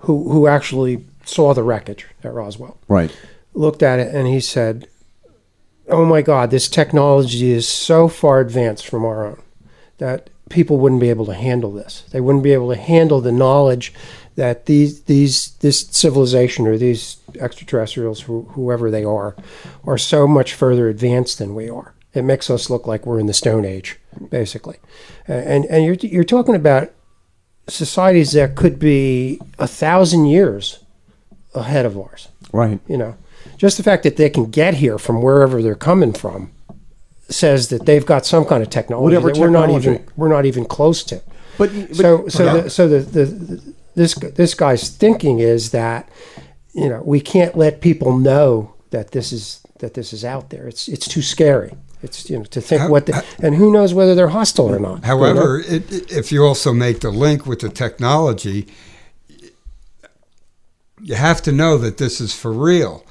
[0.00, 3.10] who who actually saw the wreckage at Roswell, right.
[3.58, 4.88] Looked at it, and he said,
[5.88, 9.42] "Oh my God, this technology is so far advanced from our own
[9.98, 12.04] that people wouldn't be able to handle this.
[12.12, 13.92] They wouldn't be able to handle the knowledge."
[14.36, 19.34] That these these this civilization or these extraterrestrials, who, whoever they are,
[19.84, 21.92] are so much further advanced than we are.
[22.14, 23.98] It makes us look like we're in the Stone Age,
[24.30, 24.76] basically.
[25.26, 26.92] And and you're you're talking about
[27.68, 30.78] societies that could be a thousand years
[31.54, 32.28] ahead of ours.
[32.52, 32.78] Right.
[32.86, 33.16] You know,
[33.58, 36.50] just the fact that they can get here from wherever they're coming from
[37.28, 39.90] says that they've got some kind of technology Whatever that we're not technology.
[39.90, 41.20] even we're not even close to.
[41.58, 42.60] But, but so so Yeah.
[42.62, 46.08] the, so the, the this this guy's thinking is that
[46.72, 50.66] you know we can't let people know that this is that this is out there.
[50.68, 51.74] It's it's too scary.
[52.02, 54.78] It's you know to think How- what the, and who knows whether they're hostile or
[54.78, 54.94] not.
[54.94, 55.06] you know?
[55.08, 58.68] However, it- if you also make the link with the technology,
[61.02, 63.04] you have to know that this is for real.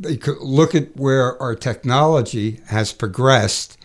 [0.00, 3.78] Because look at where our technology has progressed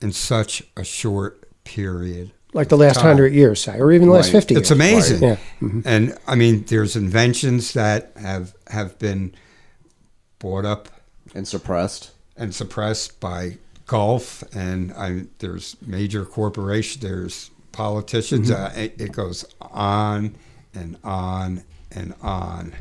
[0.00, 2.32] in such a short period.
[2.52, 3.04] like the last time.
[3.04, 4.54] hundred years, say, or even the last fifty.
[4.54, 4.78] It's years.
[4.78, 5.22] amazing.
[5.22, 5.36] Yeah.
[5.60, 5.80] Mm-hmm.
[5.84, 9.34] And I mean, there's inventions that have have been
[10.38, 10.88] brought up
[11.34, 12.12] and suppressed.
[12.36, 18.50] and suppressed by golf, and I, there's major corporations, there's politicians.
[18.50, 18.78] Mm-hmm.
[18.78, 20.36] Uh, it, it goes on
[20.74, 22.74] and on and on.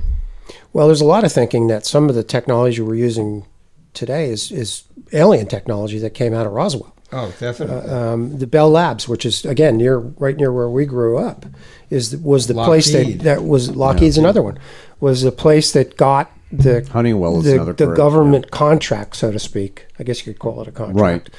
[0.74, 3.46] Well, there's a lot of thinking that some of the technology we're using
[3.94, 6.94] today is is alien technology that came out of Roswell.
[7.12, 7.92] Oh, definitely.
[7.92, 11.46] um, the Bell Labs, which is again near right near where we grew up,
[11.90, 14.58] is was the place that that was Lockheed's another one
[15.00, 19.32] was the place that got the Honeywell is the, another the correct, government contract, so
[19.32, 19.86] to speak.
[20.00, 21.30] I guess you could call it a contract, Right.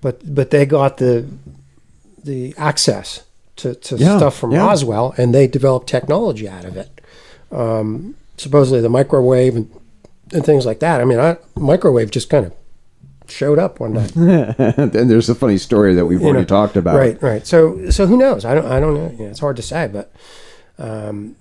[0.00, 1.26] But but they got the
[2.22, 3.24] the access
[3.56, 4.66] to, to Yeah, stuff from yeah.
[4.66, 7.00] Roswell, and they developed technology out of it.
[7.50, 9.70] Um, supposedly the microwave and,
[10.32, 11.00] and things like that.
[11.00, 12.54] I mean, I, microwave just kind of
[13.28, 14.08] showed up one day.
[14.56, 16.96] and there's a funny story that we've you already know, talked about.
[16.96, 17.46] Right, right.
[17.46, 18.44] So, so who knows?
[18.44, 19.10] I don't, I don't know.
[19.10, 20.12] You know, it's hard to say, but,
[20.78, 21.36] um,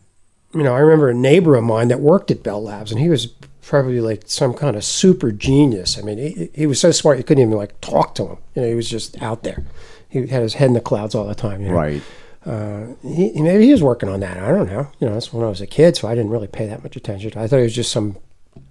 [0.54, 3.10] you know, I remember a neighbor of mine that worked at Bell Labs, and he
[3.10, 3.28] was
[3.62, 5.98] probably like some kind of super genius.
[5.98, 8.38] I mean, he, he was so smart you couldn't even like talk to him.
[8.56, 9.64] You know, he was just out there.
[10.10, 11.62] He had his head in the clouds all the time.
[11.62, 11.74] You know?
[11.74, 12.04] Right.
[12.46, 14.38] Uh, he, he- maybe he was working on that.
[14.38, 14.88] I don't know.
[15.00, 16.96] You know, that's when I was a kid, so I didn't really pay that much
[16.96, 17.32] attention.
[17.38, 18.18] I thought he was just some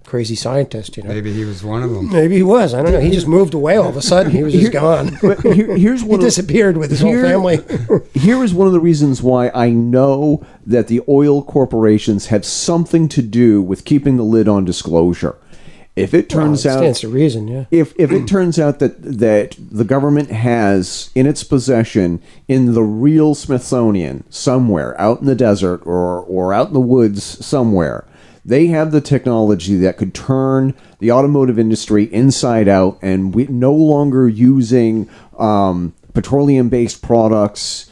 [0.05, 0.95] crazy scientist.
[0.95, 1.09] You know.
[1.09, 2.09] Maybe he was one of them.
[2.11, 2.73] Maybe he was.
[2.73, 2.99] I don't know.
[2.99, 4.31] He just moved away all of a sudden.
[4.31, 5.17] He was just gone.
[5.21, 6.19] But here, here's he one.
[6.19, 7.59] of, disappeared with his whole family.
[8.13, 13.07] here is one of the reasons why I know that the oil corporations have something
[13.09, 15.35] to do with keeping the lid on disclosure.
[15.95, 17.47] If it turns well, it out stands to reason.
[17.47, 17.65] Yeah.
[17.69, 22.83] if if it turns out that that the government has in its possession in the
[22.83, 28.05] real Smithsonian somewhere out in the desert or or out in the woods somewhere
[28.45, 33.73] they have the technology that could turn the automotive industry inside out and we no
[33.73, 37.89] longer using um, petroleum-based products,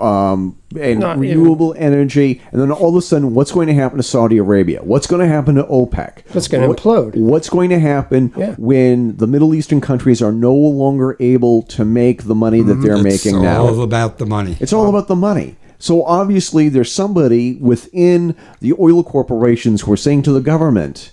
[0.00, 3.96] um, and Not renewable energy, and then all of a sudden, what's going to happen
[3.96, 4.80] to Saudi Arabia?
[4.82, 6.18] What's going to happen to OPEC?
[6.34, 7.16] It's gonna What- implode.
[7.16, 8.54] What's going to happen Yeah.
[8.58, 12.94] when the Middle Eastern countries are no longer able to make the money that they're
[12.94, 13.62] It's making now?
[13.66, 14.56] all about the money.
[14.60, 15.56] It's all about the money.
[15.78, 21.10] So obviously, there's somebody within the oil corporations who are saying to the government,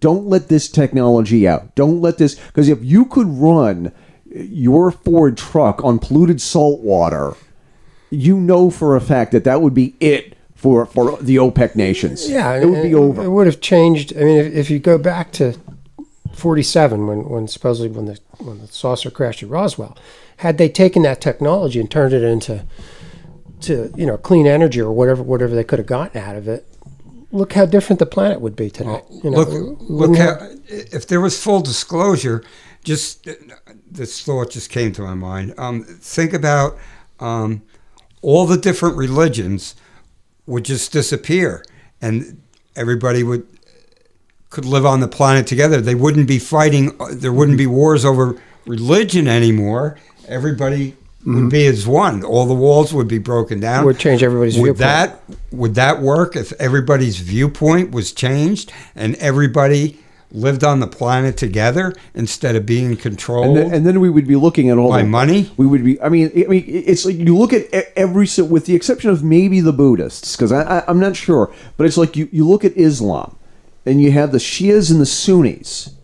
[0.00, 1.74] "Don't let this technology out.
[1.76, 3.92] Don't let this because if you could run
[4.30, 7.32] your Ford truck on polluted salt water,
[8.10, 12.28] you know for a fact that that would be it for for the OPEC nations.
[12.28, 13.22] Yeah, it would be over.
[13.22, 14.16] It would have changed.
[14.16, 15.56] I mean, if, if you go back to
[16.32, 19.96] '47, when when supposedly when the when the saucer crashed at Roswell,
[20.38, 22.64] had they taken that technology and turned it into
[23.60, 26.66] to you know clean energy or whatever whatever they could have gotten out of it,
[27.30, 29.02] look how different the planet would be today.
[29.22, 32.42] You know, look, look how, if there was full disclosure,
[32.84, 33.28] just
[33.90, 35.54] this thought just came to my mind.
[35.58, 36.78] Um, think about
[37.20, 37.62] um,
[38.22, 39.74] all the different religions
[40.46, 41.64] would just disappear,
[42.00, 42.40] and
[42.76, 43.46] everybody would
[44.50, 45.80] could live on the planet together.
[45.80, 46.96] They wouldn't be fighting.
[47.12, 49.98] There wouldn't be wars over religion anymore.
[50.26, 50.96] Everybody
[51.26, 52.24] would be as one.
[52.24, 53.84] All the walls would be broken down.
[53.84, 54.78] would change everybody's Would viewpoint.
[54.78, 55.20] that
[55.52, 59.98] would that work if everybody's viewpoint was changed and everybody
[60.30, 64.26] lived on the planet together instead of being controlled And then, and then we would
[64.26, 65.50] be looking at all the money?
[65.56, 66.00] We would be.
[66.00, 69.60] I mean, I mean, it's like you look at every, with the exception of maybe
[69.60, 72.76] the Buddhists, because I, I, I'm not sure, but it's like you, you look at
[72.76, 73.36] Islam,
[73.86, 75.94] and you have the Shias and the Sunnis,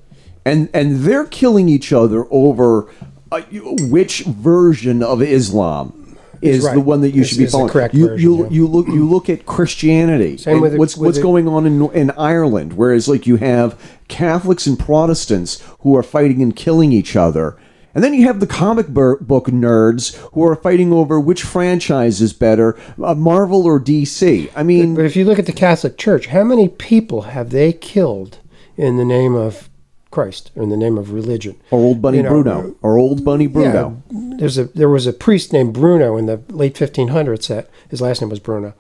[0.44, 2.90] and and they're killing each other over
[3.30, 6.03] uh, which version of Islam
[6.44, 6.74] is right.
[6.74, 7.70] the one that you Is- should be following.
[7.70, 8.48] correct you, version, you, yeah.
[8.50, 10.36] you look you look at Christianity.
[10.36, 13.36] Same with the- what's with what's the- going on in in Ireland, whereas like you
[13.36, 17.56] have Catholics and Protestants who are fighting and killing each other.
[17.96, 22.32] And then you have the comic book nerds who are fighting over which franchise is
[22.32, 24.48] better, uh, Marvel or DC.
[24.56, 27.72] I mean, But if you look at the Catholic Church, how many people have they
[27.72, 28.38] killed
[28.76, 29.70] in the name of
[30.14, 31.60] Christ or in the name of religion?
[31.72, 34.00] or old Bunny you know, Bruno, or old Bunny Bruno.
[34.10, 38.00] Yeah, there's a there was a priest named Bruno in the late 1500s that his
[38.00, 38.74] last name was Bruno.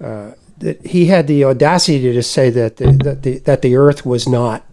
[0.00, 4.04] Uh, that he had the audacity to say that the, that the that the earth
[4.04, 4.64] was not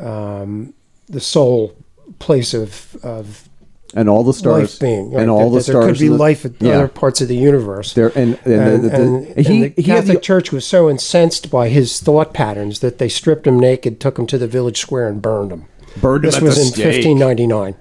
[0.00, 0.74] um,
[1.08, 1.74] the sole
[2.18, 3.47] place of of
[3.94, 5.22] and all the stars, life being, right?
[5.22, 5.98] and all that, the that there stars.
[5.98, 6.74] could be the- life at yeah.
[6.74, 7.94] other parts of the universe.
[7.94, 10.22] There and and, and, the, the, and- the- he, and the he had Catholic the,
[10.24, 14.26] Church was so incensed by his thought patterns that they stripped him naked, took him
[14.26, 15.66] to the village square, and burned him.
[16.00, 17.04] burned him This at was the in stake.
[17.06, 17.76] 1599.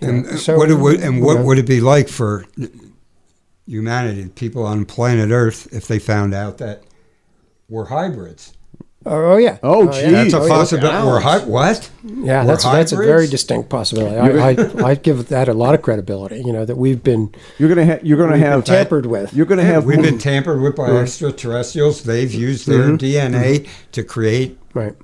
[0.00, 1.44] And Yeah, so, what it would, and what you know.
[1.44, 2.44] would it be like for
[3.66, 6.82] humanity, people on planet Earth, if they found out that
[7.68, 8.52] we're hybrids?
[9.08, 9.58] Oh, oh, yeah.
[9.62, 10.24] Oh, oh, yeah.
[10.24, 10.32] geez.
[10.32, 10.52] That's a Oh, yeah.
[10.52, 11.06] possibility.
[11.06, 11.90] We're hy- what?
[12.04, 14.16] Yeah, We're that's that's a very distinct possibility.
[14.16, 16.42] I, I I give that a lot of credibility.
[16.44, 19.32] You know that we've been You're gonna ha- you're gonna we've tampered with.
[19.32, 22.02] You're gonna have We've been tampered with by extraterrestrials.
[22.02, 22.96] They've used their mm-hmm.
[22.96, 23.90] DNA mm-hmm.
[23.92, 24.94] to create Right.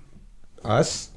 [0.64, 1.10] us.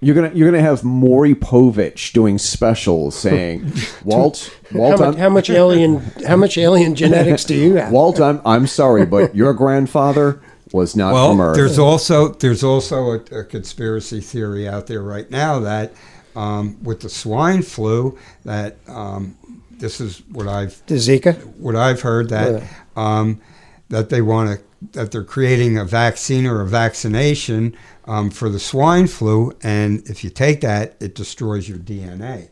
[0.00, 3.72] You're gonna you're gonna have Maury Povich doing specials saying,
[4.04, 7.92] Walt, How Walt, much, how much alien how much alien genetics do you have?
[7.92, 10.40] Walt, I'm, I'm sorry, but your grandfather
[10.72, 11.56] was not from Well, Earth.
[11.56, 15.92] there's also there's also a, a conspiracy theory out there right now that
[16.36, 19.36] um, with the swine flu that um,
[19.70, 21.34] this is what I've The Zika.
[21.56, 22.66] what I've heard that Really?
[22.96, 23.40] um,
[23.88, 27.76] that they want to that they're creating a vaccine or a vaccination
[28.06, 32.48] um, for the swine flu, and if you take that, it destroys your DNA.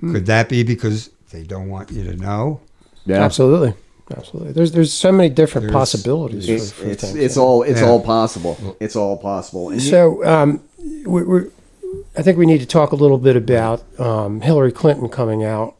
[0.00, 0.12] Hmm.
[0.12, 2.60] Could that be because they don't want you to know?
[3.06, 3.22] yeah.
[3.22, 3.74] Absolutely.
[4.16, 4.52] Absolutely.
[4.52, 7.16] There's there's so many different There's- possibilities It's, for it's, things.
[7.16, 7.88] it's all it's Yeah.
[7.88, 8.76] all possible.
[8.80, 9.70] It's all possible.
[9.70, 10.60] And So, um,
[11.06, 11.40] we, we,
[12.16, 15.74] I think we need to talk a little bit about um, Hillary Clinton coming out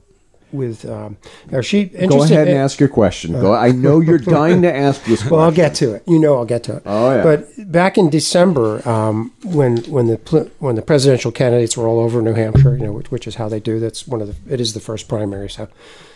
[0.52, 0.84] with.
[0.88, 1.16] Um,
[1.50, 3.32] now she go ahead and ask your question.
[3.32, 3.54] Go.
[3.54, 5.24] I know you're dying to ask this.
[5.24, 6.02] Well, I'll get to it.
[6.08, 6.82] You know, I'll get to it.
[6.86, 7.22] Oh, yeah.
[7.22, 12.20] But back in December, um, when when the when the presidential candidates were all over
[12.22, 13.78] New Hampshire, you know, which, which is how they do.
[13.80, 14.54] That's one of the.
[14.54, 15.68] It is the first primary, so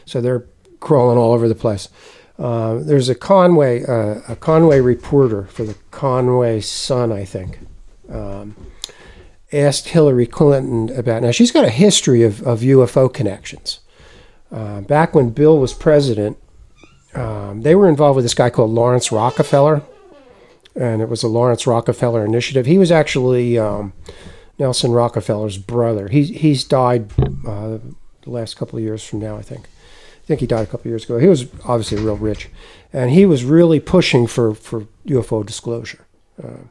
[0.04, 0.44] so they're
[0.84, 1.88] crawling all over the place.
[2.38, 7.58] Uh, there's a Conway uh, a Conway reporter for the Conway Sun, I think.
[8.10, 8.56] Um,
[9.52, 13.80] asked Hillary Clinton about now she's got a history of, of UFO connections.
[14.50, 16.36] Uh, back when Bill was president,
[17.14, 19.82] um, they were involved with this guy called Laurance Rockefeller,
[20.74, 22.66] and it was the Laurance Rockefeller Initiative.
[22.66, 23.92] He was actually um,
[24.58, 26.08] Nelson Rockefeller's brother.
[26.08, 27.10] He, he's died
[27.46, 27.78] uh,
[28.22, 29.68] the last couple of years from now, I think.
[30.24, 31.18] I think he died a couple years ago.
[31.18, 32.48] He was obviously real rich,
[32.94, 36.06] and he was really pushing for, for UFO disclosure.
[36.42, 36.64] Uh,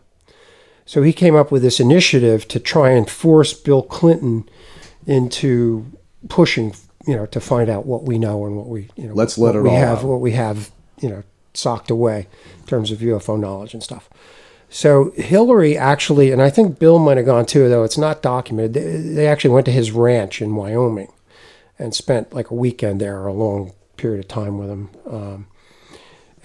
[0.86, 4.50] so he came up with this initiative to try and force Bill Clinton
[5.06, 5.86] into
[6.30, 6.74] pushing
[7.06, 9.56] you know to find out what we know and what we you know Let's let
[9.56, 10.06] it we all have out.
[10.06, 10.72] what we have
[11.02, 11.24] you know
[11.54, 12.28] socked away
[12.60, 14.10] in terms of UFO knowledge and stuff.
[14.70, 18.74] So Hillary actually, and I think Bill might have gone too, though it's not documented.
[18.74, 21.12] They, they actually went to his ranch in Wyoming
[21.80, 25.48] and spent like a weekend there, or a long period of time with him, um,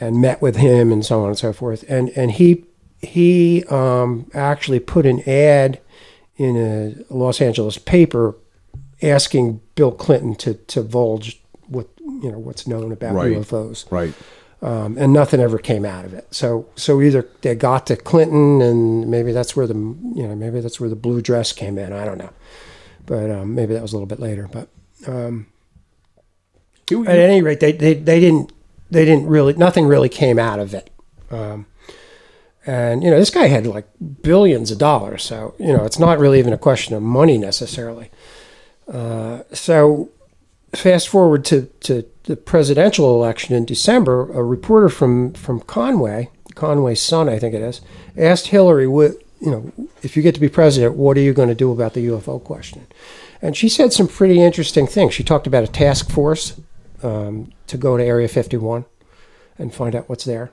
[0.01, 1.85] and met with him and so on and so forth.
[1.89, 2.65] And and he
[3.01, 5.81] he um, actually put an ad
[6.37, 8.37] in a Los Angeles paper
[9.03, 13.33] asking Bill Clinton to to divulge what you know what's known about Right.
[13.37, 14.15] UFOs Right.
[14.63, 16.27] um, and nothing ever came out of it.
[16.33, 20.61] So so either they got to Clinton, and maybe that's where the you know maybe
[20.61, 21.93] that's where the blue dress came in.
[21.93, 22.31] I don't know,
[23.07, 24.49] but um, maybe that was a little bit later.
[24.51, 24.69] But
[26.91, 28.53] You- at any rate, they, they they didn't
[28.91, 30.91] they didn't really nothing really came out of it.
[31.31, 31.67] Um,
[32.67, 33.87] and you know this guy had like
[34.23, 38.11] billions of dollars, so you know it's not really even a question of money necessarily.
[38.91, 40.11] Uh, so
[40.75, 47.01] fast forward to, to the presidential election in December, a reporter from, from Conway, Conway's
[47.01, 47.81] Sun, I think it is,
[48.17, 49.73] asked Hillary, what, you know,
[50.03, 52.43] if you get to be president, what are you going to do about the UFO
[52.43, 52.87] question?
[53.41, 55.15] And she said some pretty interesting things.
[55.15, 56.61] She talked about a task force
[57.03, 58.85] um, to go to Area 51
[59.59, 60.51] and find out what's there.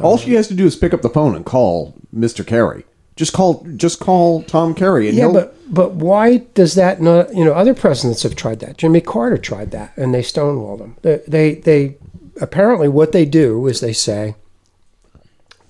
[0.00, 2.46] All she has to do is pick up the phone and call Mr.
[2.46, 2.84] Carey.
[3.16, 3.64] Just call.
[3.76, 7.32] Just call Tom Carey, and Yeah, but but why does that not?
[7.32, 8.76] You know, other presidents have tried that.
[8.76, 10.96] Jimmy Carter tried that, and they stonewalled him.
[11.02, 11.96] They they, they
[12.40, 14.34] apparently what they do is they say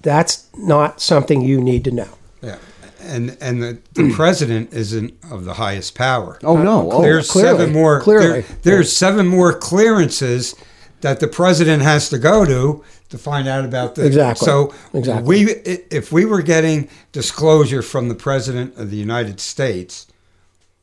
[0.00, 2.08] that's not something you need to know.
[2.40, 2.56] Yeah,
[3.04, 4.12] and and the, the hmm.
[4.12, 6.38] president isn't of the highest power.
[6.42, 6.90] oh no!
[6.90, 8.00] Uh, oh, there's clearly, seven more.
[8.00, 8.40] clearly.
[8.40, 10.54] there- there's seven more clearances
[11.00, 14.06] that the president has to go to to find out about this.
[14.06, 15.28] Exactly, So exactly.
[15.28, 15.50] we,
[15.90, 20.06] if we were getting disclosure from the president of the United States,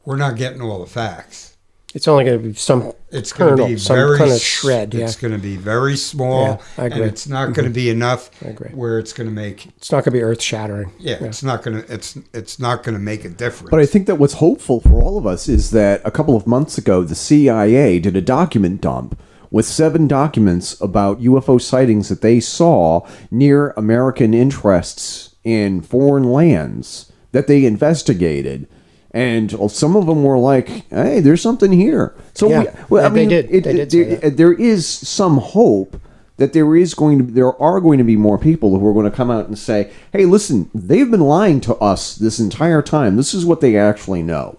[0.05, 1.50] we're not getting all the facts.
[1.93, 4.41] It's only going to be some It's going to be some very kind of s-
[4.41, 4.93] shred.
[4.93, 6.43] Yeah, It's going to be very small,
[6.77, 7.73] Yeah, I and it's not going to mm-hmm.
[7.73, 8.69] be enough I agree.
[8.69, 9.65] where it's going to make.
[9.77, 10.91] it's not going to be earth shattering.
[10.99, 11.93] Yeah, it's not going to.
[11.93, 13.71] It's it's not going to make a difference.
[13.71, 16.47] But I think that what's hopeful for all of us is that a couple of
[16.47, 19.19] months ago, the CIA did a document dump
[19.49, 27.11] with seven documents about UFO sightings that they saw near American interests in foreign lands
[27.33, 28.67] that they investigated.
[29.13, 33.09] And some of them were like, "Hey, there's something here." So, Yeah, we, well, I
[33.09, 33.45] they mean, did.
[33.51, 34.23] it- They did there, that.
[34.23, 35.97] Uh, there is some hope
[36.37, 39.09] that there is going to there are going to be more people who are going
[39.09, 43.17] to come out and say, "Hey, listen, they've been lying to us this entire time.
[43.17, 44.57] This is what they actually know."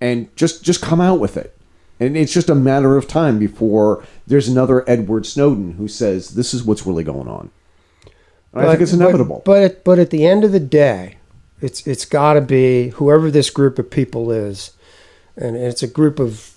[0.00, 1.56] And just just come out with it.
[1.98, 6.52] And it's just a matter of time before there's another Edward Snowden who says this
[6.52, 7.50] is what's really going on.
[8.52, 9.42] And I think it's inevitable.
[9.44, 11.16] But but at, but at the end of the day,
[11.60, 14.72] it's it's got to be whoever this group of people is,
[15.36, 16.54] and it's a group of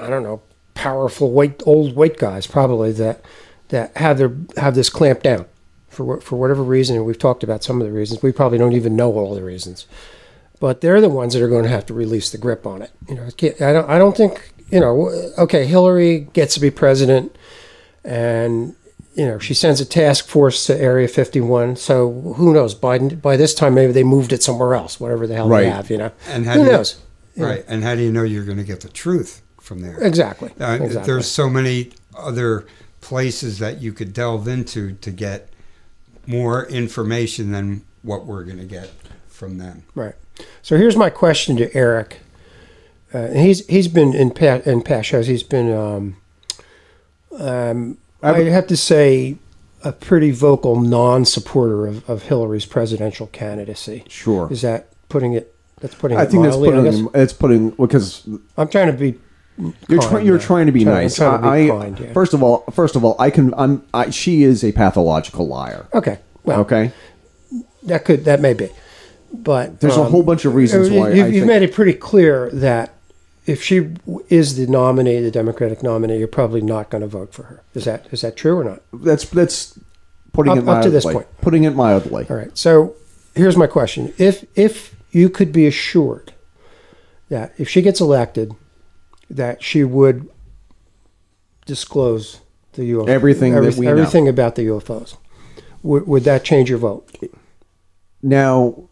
[0.00, 0.42] I don't know
[0.74, 3.24] powerful white old white guys probably that
[3.68, 5.46] that have their have this clamped down
[5.88, 6.96] for for whatever reason.
[6.96, 8.22] And we've talked about some of the reasons.
[8.22, 9.86] We probably don't even know all the reasons,
[10.60, 12.90] but they're the ones that are going to have to release the grip on it.
[13.08, 13.28] You know,
[13.60, 15.32] I don't I don't think you know.
[15.38, 17.36] Okay, Hillary gets to be president
[18.04, 18.74] and
[19.14, 21.76] you know she sends a task force to Area 51.
[21.76, 22.74] So who knows?
[22.74, 25.62] By by this time, maybe they moved it somewhere else, whatever the hell Right.
[25.62, 25.90] they have.
[25.90, 26.96] You know, And how who do you- knows?
[27.36, 27.64] right?
[27.68, 29.98] And how do you know you're going to get the truth from there?
[30.00, 30.50] Exactly.
[30.60, 31.12] Uh, exactly.
[31.12, 32.64] There's so many other
[33.00, 35.48] places that you could delve into to get
[36.26, 38.90] more information than what we're going to get
[39.28, 39.82] from them.
[39.94, 40.14] Right.
[40.62, 42.20] So here's my question to Eric.
[43.12, 45.26] Uh, he's he's been in past in past shows.
[45.28, 46.16] He's been um,
[47.38, 49.36] um, I would have to say
[49.82, 54.04] a pretty vocal non-supporter of, of Hillary's presidential candidacy.
[54.08, 54.50] sure.
[54.52, 55.54] Is that putting it?
[55.80, 56.16] That's putting.
[56.16, 58.26] I it think that's mildly, I putting it's putting because
[58.56, 59.18] I'm trying to be.
[59.88, 61.16] You're, try, you're trying to be Trying- nice.
[61.16, 62.12] to be I, kind, yeah.
[62.12, 63.52] First of all, first of all, I can.
[63.56, 63.84] I'm.
[63.92, 65.86] I, she is a pathological liar.
[65.94, 66.18] Okay.
[66.42, 66.90] Well, Okay.
[67.84, 68.70] that could that may be,
[69.32, 71.92] but There's a um, whole bunch of reasons you- why you've think- made it pretty
[71.92, 72.93] clear that
[73.46, 73.90] if she
[74.30, 77.62] is the nominee, the Democratic nominee, you're probably not going to vote for her.
[77.74, 78.82] Is that is that true or not?
[78.92, 79.78] That's that's
[80.32, 80.84] putting Up- it up mildly.
[80.84, 81.26] to this point.
[81.40, 82.26] Putting it mildly.
[82.30, 82.56] All right.
[82.56, 82.94] So
[83.34, 86.32] here's my question: If if you could be assured
[87.28, 88.52] that if she gets elected,
[89.30, 90.28] that she would
[91.66, 92.40] disclose
[92.72, 93.92] the UFO Everything that we know.
[93.92, 95.16] everything about the UFOs,
[95.82, 97.08] would, would that change your vote?
[98.22, 98.88] Now,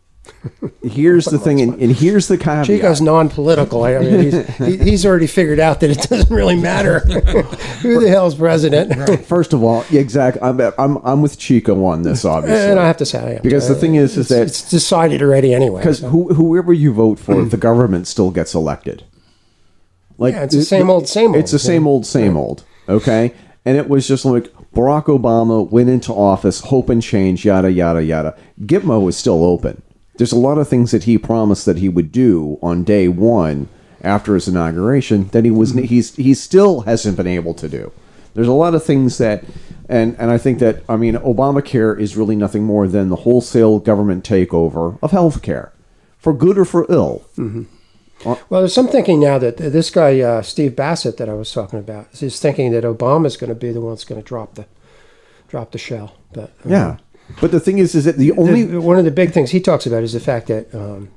[0.83, 2.67] here's the thing, and, and here's the caveat.
[2.67, 3.85] Chico's non-political.
[3.85, 7.01] I mean, he's, he, he's already figured out that it doesn't really matter
[7.81, 9.25] who the hell's president.
[9.25, 10.43] First of all, exactly.
[10.43, 12.71] I'm, I'm I'm with Chico on this, eh, obviously.
[12.71, 13.43] and I have to say, I am.
[13.43, 15.81] Because the thing is, is it's, that- it's decided already anyway.
[15.81, 16.09] because so.
[16.09, 17.51] who, whoever you vote for, mm.
[17.51, 19.05] the government still gets elected.
[20.19, 22.65] Like Yeah, it's the same old, same It's the old, same old, same old.
[22.89, 23.35] Okay,
[23.65, 28.03] and it was just like Barack Obama went into office, hope and change, yada yada
[28.03, 28.37] yada.
[28.61, 29.83] Gitmo was still open.
[30.17, 33.69] There's a lot of things that he promised that he would do on day one
[34.03, 35.85] after his inauguration that he was Mm-hmm.
[35.85, 37.93] he's he still hasn't been able to do.
[38.35, 39.45] There's a lot of things that,
[39.89, 43.79] and and I think that I mean Obamacare is really nothing more than the wholesale
[43.79, 45.73] government takeover of health care,
[46.19, 47.25] for good or for ill.
[48.25, 51.79] Well, there's some thinking now that this guy uh, Steve Bassett that I was talking
[51.81, 54.67] about is thinking that Obama's going to be the one that's going to drop the
[55.49, 56.17] drop the shell.
[56.33, 56.97] But uh, Yeah,
[57.41, 59.61] but the thing is, is that the the- only one of the big things he
[59.61, 61.11] talks about is the fact that um,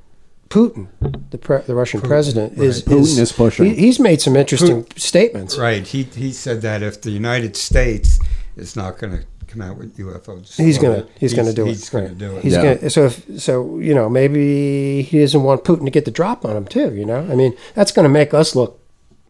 [0.49, 0.87] Putin,
[1.31, 3.65] the pre- the Russian president, is, Putin is pushing.
[3.65, 5.57] He, he's made some interesting statements.
[5.57, 5.85] Right.
[5.85, 8.19] He he said that if the United States
[8.55, 11.79] is not going to come out with UFOs, He's gonna he's, gonna do he's it.
[11.81, 12.43] He's going to do it.
[12.43, 12.75] He's Yeah.
[12.75, 16.45] gonna so if so you know maybe he doesn't want Putin to get the drop
[16.45, 16.93] on him too.
[16.93, 18.79] You know, I mean that's going to make us look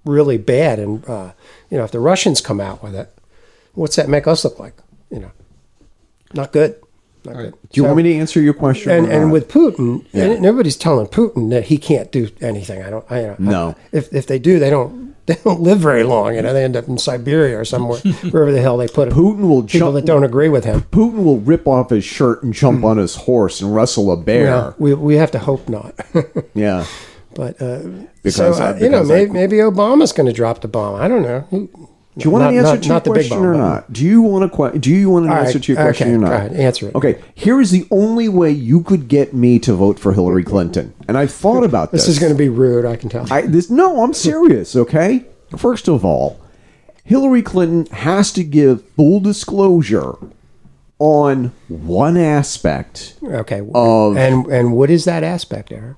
[0.03, 0.79] really bad.
[0.79, 1.31] And uh,
[1.69, 3.09] you know, if the Russians come out with it,
[3.73, 4.73] what's that make us look like?
[5.09, 5.31] You know,
[6.33, 6.75] not good.
[7.25, 7.43] Not Right.
[7.45, 7.51] good.
[7.53, 8.91] Do you So- want me to answer your question?
[8.91, 10.25] and and with Putin, Yeah.
[10.25, 12.83] and nobody's telling Putin that he can't do anything.
[12.83, 13.05] I don't.
[13.09, 13.67] I, you know, No.
[13.69, 15.05] I- if if they do, they don't.
[15.27, 16.35] They don't live very long.
[16.35, 17.97] You know, they end up in Siberia or somewhere,
[18.29, 19.15] wherever the hell they put him.
[19.15, 19.95] Putin will people jump.
[19.95, 20.85] that don't agree with him.
[20.91, 24.75] Putin will rip off his shirt and jump on his horse and wrestle a bear.
[24.77, 25.95] We we have to hope not.
[26.53, 26.85] yeah,
[27.33, 27.79] but uh,
[28.21, 31.01] Because, so uh, uh, you know, I- maybe, maybe Obama's going to drop the bomb.
[31.01, 31.69] I don't know.
[32.17, 33.91] Do you want Not- an answer not- to your question bomb, or not?
[33.91, 36.07] Do you want a que- Do you want an All answer right, to your question
[36.07, 36.29] okay, or not?
[36.29, 36.95] go ahead, answer it.
[36.95, 40.93] Okay, here is the only way you could get me to vote for Hillary Clinton,
[41.09, 42.05] and I've thought about this.
[42.05, 42.85] This is going to be rude.
[42.85, 43.25] I can tell.
[43.29, 44.77] I this no, I'm serious.
[44.77, 45.25] Okay,
[45.57, 46.37] first of all,
[47.03, 50.13] Hillary Clinton has to give full disclosure
[50.99, 53.61] on one aspect okay.
[53.73, 55.97] of- and and what is that aspect, Eric?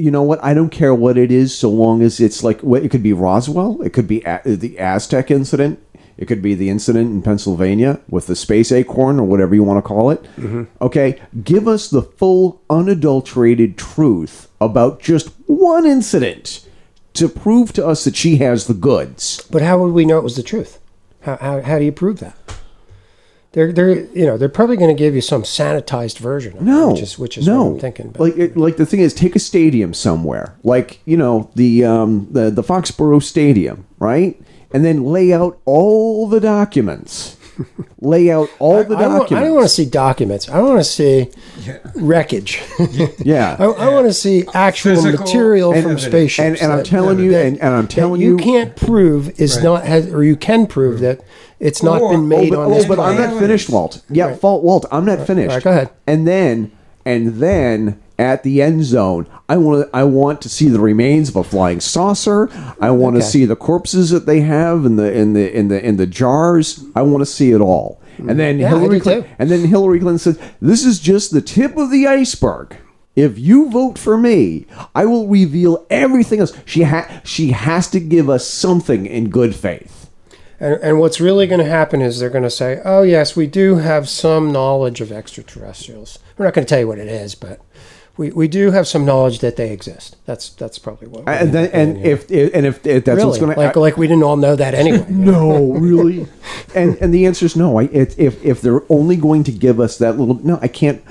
[0.00, 0.42] You know what?
[0.42, 3.12] I don't care what it is, so long as it's like what it could be
[3.12, 5.78] Roswell, it could be a- the Aztec incident,
[6.16, 9.78] it could be the incident in Pennsylvania with the space acorn or whatever you want
[9.78, 10.22] to call it.
[10.36, 10.64] Mm-hmm.
[10.82, 16.66] Okay, give us the full, unadulterated truth about just one incident
[17.14, 19.46] to prove to us that she has the goods.
[19.50, 20.78] But how would we know it was the truth?
[21.22, 22.36] How how, how do you prove that?
[23.52, 26.56] They're they're you know they're probably going to give you some sanitized version.
[26.56, 27.64] Of No, it, which is which is no.
[27.64, 28.10] what I'm thinking.
[28.10, 31.84] But Like, it, like the thing is, take a stadium somewhere, like you know the
[31.84, 34.40] um, the the Foxborough Stadium, right?
[34.72, 37.36] And then lay out all the documents.
[38.00, 39.32] lay out all the I, don't, documents.
[39.32, 40.48] I don't want to see documents.
[40.48, 41.28] I want to see
[41.96, 42.62] wreckage.
[43.18, 43.56] yeah.
[43.58, 46.04] I, I want to see actual Physical material from evidence.
[46.04, 46.46] spaceships.
[46.46, 49.38] and, and I'm that- telling you, that- and, and I'm telling you you, can't prove
[49.40, 49.64] is Right.
[49.64, 51.20] not has, or you can prove that
[51.60, 53.32] it's not Or- been made oh, but, on oh, this but I'm planet.
[53.34, 54.02] not finished, Walt.
[54.10, 54.86] Yeah, fault, Walt.
[54.90, 55.54] I'm not finished.
[55.54, 55.90] right, go ahead.
[56.06, 56.72] And then,
[57.04, 61.28] and then at the end zone, I want to, I want to see the remains
[61.30, 62.48] of a flying saucer.
[62.80, 63.28] I want to Okay.
[63.28, 66.84] see the corpses that they have in the in the in the in the jars.
[66.94, 68.00] I want to see it all.
[68.18, 69.36] And then Yeah, I Hillary do Clinton, too.
[69.38, 72.76] and then Hillary Clinton says, "This is just the tip of the iceberg."
[73.16, 76.52] If you vote for me, I will reveal everything else.
[76.64, 79.99] She ha- she has to give us something in good faith.
[80.60, 83.46] And, and what's really going to happen is they're going to say, "Oh yes, we
[83.46, 86.18] do have some knowledge of extraterrestrials.
[86.36, 87.60] We're not going to tell you what it is, but
[88.20, 91.24] we, we do have some knowledge that they exist." That's that's probably what.
[91.24, 92.12] we're And then, and yeah.
[92.12, 94.74] if, and if, if that's what's really, going like like we didn't all know that
[94.74, 95.06] anyway.
[95.08, 96.26] no, really,
[96.74, 97.78] and and the answer is no.
[97.78, 101.02] I it, if if they're only going to give us that little, no, I can't.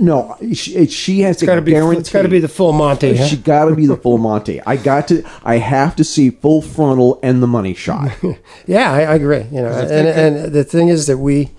[0.00, 2.00] No, she, she has to got to be guarantee.
[2.00, 3.16] it's got to be the full Monty.
[3.16, 3.26] huh?
[3.26, 4.60] She got to be the full Monty.
[4.62, 5.22] I got to.
[5.44, 8.10] I have to see full frontal and the money shot.
[8.66, 9.44] Yeah, I, I agree.
[9.52, 11.50] You know, and, and the thing is that we,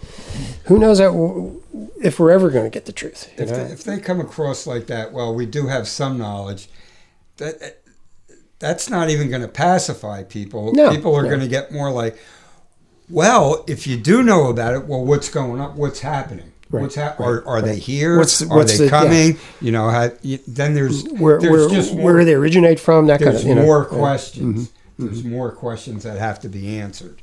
[0.66, 1.14] who knows that
[2.02, 3.30] if we're ever going to get the truth.
[3.38, 6.70] If they, if they come across like that, well, we do have some knowledge.
[7.38, 7.82] That
[8.60, 10.74] that's not even going to pacify people.
[10.74, 11.30] No, people are no.
[11.30, 12.18] going to get more like,
[13.10, 15.78] well, if you do know about it, well, what's going on?
[15.78, 16.52] What's happening?
[16.70, 18.18] Right, What's hap- right, Are, are they here?
[18.18, 18.90] What's- are what's they the- yeah.
[18.90, 19.38] coming?
[19.62, 23.08] You know, you, then there's where there's where, just where more, they originate from?
[23.08, 23.64] That kind there's of you know.
[23.64, 23.88] more yeah.
[23.90, 24.00] Mm-hmm.
[24.00, 24.72] questions.
[25.00, 27.22] There's more questions that have to be answered.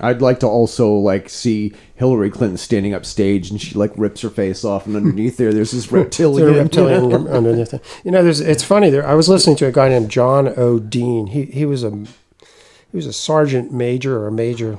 [0.00, 4.22] I'd like to also like see Hillary Clinton standing up stage and she like rips
[4.22, 6.54] her face off and underneath there there's this Is reptilian.
[6.54, 7.84] reptilian underneath it?
[8.04, 8.40] You know, there's.
[8.40, 8.90] It's funny.
[8.90, 11.28] There, I was listening to a guy named John O'Dean.
[11.28, 14.78] He he was a he was a sergeant major or a major.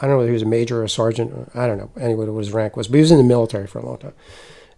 [0.00, 1.32] I don't know whether he was a major or a sergeant.
[1.32, 1.90] Or, I don't know.
[2.00, 4.14] Anyway, what his rank was, but he was in the military for a long time,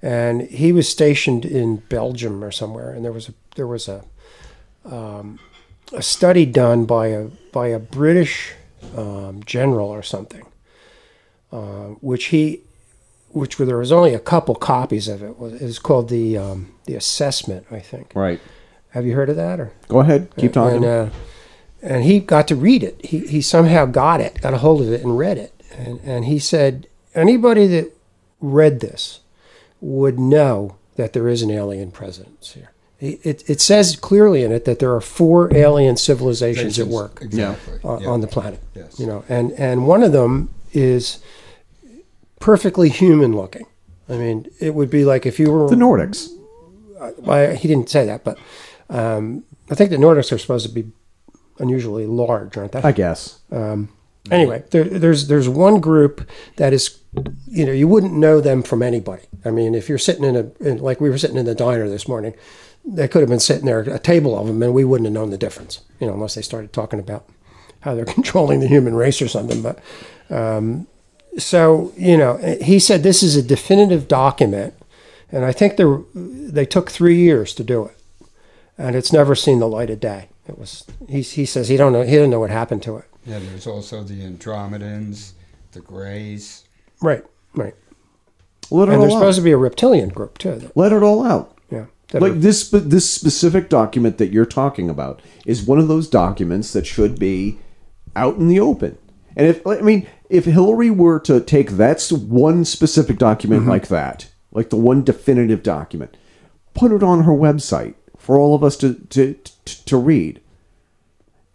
[0.00, 2.90] and he was stationed in Belgium or somewhere.
[2.92, 4.04] And there was a there was a
[4.84, 5.38] um,
[5.92, 8.54] a study done by a by a British
[8.96, 10.46] um, general or something,
[11.50, 12.62] uh, which he
[13.30, 15.38] which there was only a couple copies of it.
[15.38, 18.12] Was is called the um, the assessment, I think.
[18.14, 18.40] Right.
[18.90, 19.72] Have you heard of that or?
[19.88, 20.28] Go ahead.
[20.36, 20.84] Keep talking.
[20.84, 21.10] And, uh,
[21.82, 23.04] and he got to read it.
[23.04, 25.52] He he somehow got it, got a hold of it, and read it.
[25.76, 27.90] And and he said anybody that
[28.40, 29.20] read this
[29.80, 32.72] would know that there is an alien presence here.
[33.02, 37.20] It, it, it says clearly in it that there are four alien civilizations at work
[37.20, 37.80] uh, Exactly.
[37.82, 38.08] on, yeah.
[38.08, 38.60] on the planet.
[38.76, 39.00] Yes.
[39.00, 41.20] You know, and and one of them is
[42.38, 43.66] perfectly human looking.
[44.08, 46.28] I mean, it would be like if you were The Nordics.
[47.00, 48.38] Uh, well, he didn't say that, but
[48.88, 50.92] um, I think the Nordics are supposed to be
[51.58, 52.82] unusually large, aren't they?
[52.82, 53.40] I guess.
[53.50, 53.88] Um,
[54.30, 56.98] anyway, there, there's there's one group that is,
[57.48, 59.24] you know, you wouldn't know them from anybody.
[59.44, 61.88] I mean, if you're sitting in a in, like we were sitting in the diner
[61.88, 62.34] this morning,
[62.84, 65.30] they could have been sitting there a table of them, and we wouldn't have known
[65.30, 65.80] the difference.
[66.00, 67.26] You know, unless they started talking about
[67.80, 69.62] how they're controlling the human race or something.
[69.62, 69.78] But
[70.30, 70.86] um,
[71.38, 74.74] so you know, he said this is a definitive document,
[75.30, 75.84] and I think they
[76.14, 77.96] they took three years to do it,
[78.76, 80.28] and it's never seen the light of day.
[80.48, 83.04] It was he, he says he don't know he doesn't know what happened to it.
[83.24, 85.32] Yeah, there's also the Andromedans,
[85.70, 86.64] the Greys.
[87.00, 87.74] Right, right.
[88.70, 90.70] Let it And there's all supposed to be a reptilian group too.
[90.74, 91.56] Let it all out.
[92.12, 96.72] Like are- this, this specific document that you're talking about is one of those documents
[96.72, 97.59] that should be
[98.14, 98.98] out in the open.
[99.36, 103.70] And if I mean, if Hillary were to take that one specific document mm-hmm.
[103.70, 106.16] like that, like the one definitive document,
[106.74, 110.40] put it on her website for all of us to to to, to read.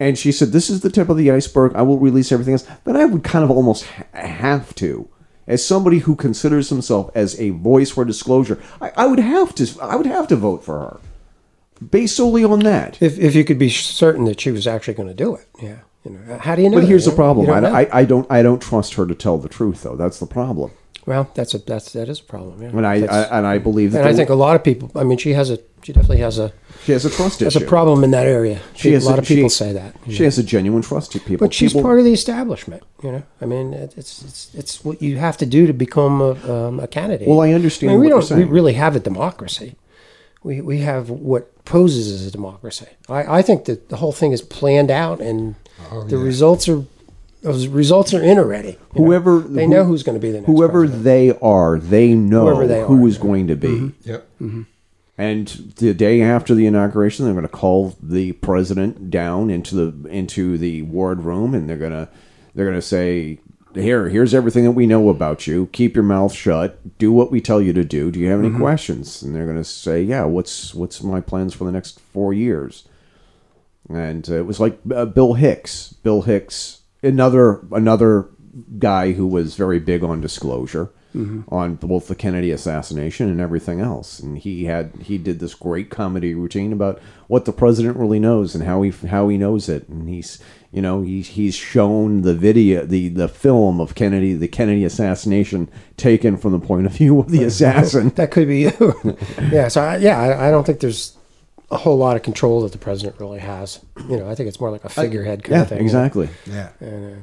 [0.00, 1.72] And she said, "This is the tip of the iceberg.
[1.74, 5.08] I will release everything else." Then I would kind of almost ha- have to,
[5.48, 9.66] as somebody who considers himself as a voice for disclosure, I, I would have to.
[9.82, 11.00] I would have to vote for her,
[11.90, 12.98] based solely on that.
[13.02, 15.78] if if you could be certain that she was actually going to do it, yeah.
[16.04, 16.78] You know, how do you know?
[16.78, 17.78] But here's You the problem: I, don't know.
[17.78, 19.96] I, I don't I don't trust her to tell the truth, though.
[19.96, 20.70] That's the problem.
[21.06, 22.62] well, that's a that's that is a problem.
[22.62, 22.68] Yeah.
[22.68, 24.92] And I, I and I believe that and I think a lot of people.
[24.94, 26.52] I mean, she has a she definitely has a
[26.84, 27.64] she has a trust has issue.
[27.64, 28.60] a problem in that area.
[28.74, 29.94] She a has lot of people she- say that.
[30.08, 30.24] She know.
[30.24, 31.46] has a genuine trust to people.
[31.46, 33.22] But she's People- part of the establishment, you know.
[33.40, 36.80] I mean, it- it's it's it's what you have to do to become a, um,
[36.80, 37.28] a candidate.
[37.28, 38.52] Well, I understand I mean, we what you're don't we saying.
[38.52, 39.76] really have a democracy.
[40.42, 42.86] We we have what poses as a democracy.
[43.08, 45.56] I, I think that the whole thing is planned out, and
[45.92, 46.22] Oh, the yeah.
[46.22, 46.84] results are
[47.42, 48.70] those results are in already.
[48.94, 49.04] you know.
[49.04, 51.04] Whoever they who- know who's going to be the next whoever president.
[51.04, 53.20] they are, they know Whoever they who are, is yeah.
[53.20, 53.28] Mm-hmm.
[53.28, 53.92] going to be.
[54.04, 54.28] Yep.
[55.20, 60.08] And the day after the inauguration, they're going to call the president down into the
[60.08, 62.08] into the ward room, and they're gonna
[62.54, 63.40] they're gonna say,
[63.74, 65.68] "Here, here's everything that we know about you.
[65.72, 66.98] Keep your mouth shut.
[66.98, 68.12] Do what we tell you to do.
[68.12, 68.60] Do you have any Mm-hmm.
[68.60, 72.32] questions?" And they're going to say, "Yeah, what's what's my plans for the next four
[72.32, 72.86] years?"
[73.88, 75.94] And uh, it was like uh, Bill Hicks.
[76.04, 78.28] Bill Hicks, another another
[78.78, 80.90] guy who was very big on disclosure
[81.48, 84.20] on both the Kennedy assassination and everything else.
[84.20, 88.54] And he had he did this great comedy routine about what the president really knows
[88.54, 89.88] and how he how he knows it.
[89.88, 90.38] And he's
[90.72, 95.68] you know he's he's shown the video the the film of Kennedy the Kennedy assassination
[95.96, 98.10] taken from the point of view of the assassin.
[98.10, 98.94] that could be you.
[99.50, 99.68] yeah.
[99.68, 101.16] So I, yeah, I, I don't think there's
[101.70, 103.84] a whole lot of control that the president really has.
[104.08, 105.80] You know, I think it's more like a figurehead kind yeah, of thing.
[105.80, 106.28] exactly.
[106.46, 106.70] Yeah.
[106.80, 107.20] And, uh,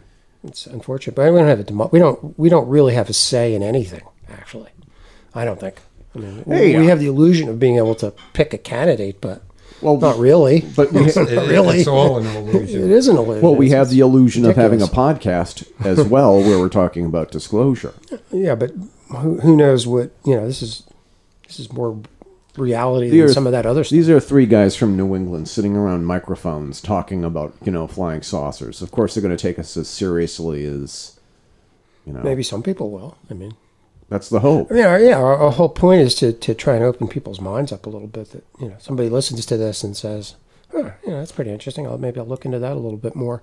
[0.47, 3.13] it's unfortunate, but we don't have a demo- we don't we don't really have a
[3.13, 4.01] say in anything.
[4.29, 4.69] Actually,
[5.33, 5.81] I don't think.
[6.15, 9.19] I mean, Hey, we uh, have the illusion of being able to pick a candidate,
[9.21, 9.41] but
[9.81, 10.61] Well, not really.
[10.75, 11.79] But we, It- it- Really?
[11.79, 12.89] It's all an illusion.
[12.91, 13.41] is an illusion.
[13.41, 17.05] well, we It's- have the illusion of having a podcast as well, where we're talking
[17.05, 17.93] about disclosure.
[18.31, 18.71] yeah, but
[19.09, 20.47] who, who knows what you know?
[20.47, 20.83] This is
[21.47, 21.99] this is more
[22.57, 23.91] reality The than earth- some of that other stuff.
[23.91, 28.21] These are three guys from New England sitting around microphones talking about, you know, flying
[28.21, 28.81] saucers.
[28.81, 31.19] Of course, they're going to take us as seriously as,
[32.05, 33.17] you know, Maybe some people will.
[33.29, 33.55] I mean,
[34.09, 34.69] that's the hope.
[34.71, 35.17] Yeah, yeah.
[35.17, 38.07] Our, our whole point is to, to try and open people's minds up a little
[38.07, 38.31] bit.
[38.31, 40.35] That you know, somebody listens to this and says,
[40.71, 41.87] "Huh, you know, that's pretty interesting.
[41.87, 43.41] I'll maybe I'll look into that a little bit more,"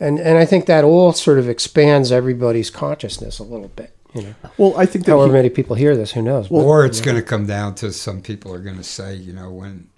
[0.00, 3.92] and and I think that all sort of expands everybody's consciousness a little bit.
[4.14, 6.48] You know, Well, I think that however he- many people hear this, who knows?
[6.48, 9.32] But- or it's going to come down to some people are going to say, you
[9.32, 9.88] know, when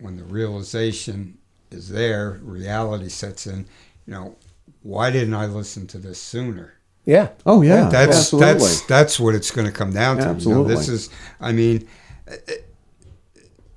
[0.00, 1.36] when the realization
[1.70, 3.66] is there, reality sets in.
[4.06, 4.36] You know,
[4.82, 6.74] why didn't I listen to this sooner?
[7.06, 8.52] yeah, oh yeah, that's absolutely.
[8.52, 10.22] that's that's what it's going to come down to.
[10.22, 10.74] You know, Absolutely.
[10.74, 11.10] this is,
[11.40, 11.88] I mean,
[12.30, 12.34] uh,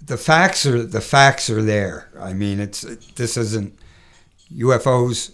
[0.05, 2.09] the facts are the facts are there.
[2.19, 2.81] I mean, it's
[3.15, 3.77] this isn't
[4.55, 5.32] UFOs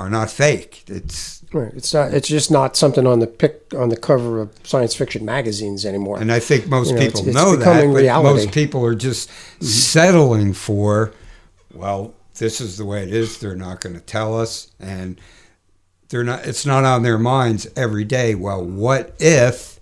[0.00, 0.84] are not fake.
[0.88, 1.72] It's right.
[1.74, 2.14] It's not.
[2.14, 6.18] It's just not something on the pick on the cover of science fiction magazines anymore.
[6.18, 8.28] And I think most You know, people it's- it's know that, but reality.
[8.28, 9.66] most people are just mm-hmm.
[9.66, 11.12] settling for,
[11.74, 13.38] well, this is the way it is.
[13.38, 15.20] They're not going to tell us, and
[16.08, 16.46] they're not.
[16.46, 18.34] It's not on their minds every day.
[18.34, 19.78] Well, what if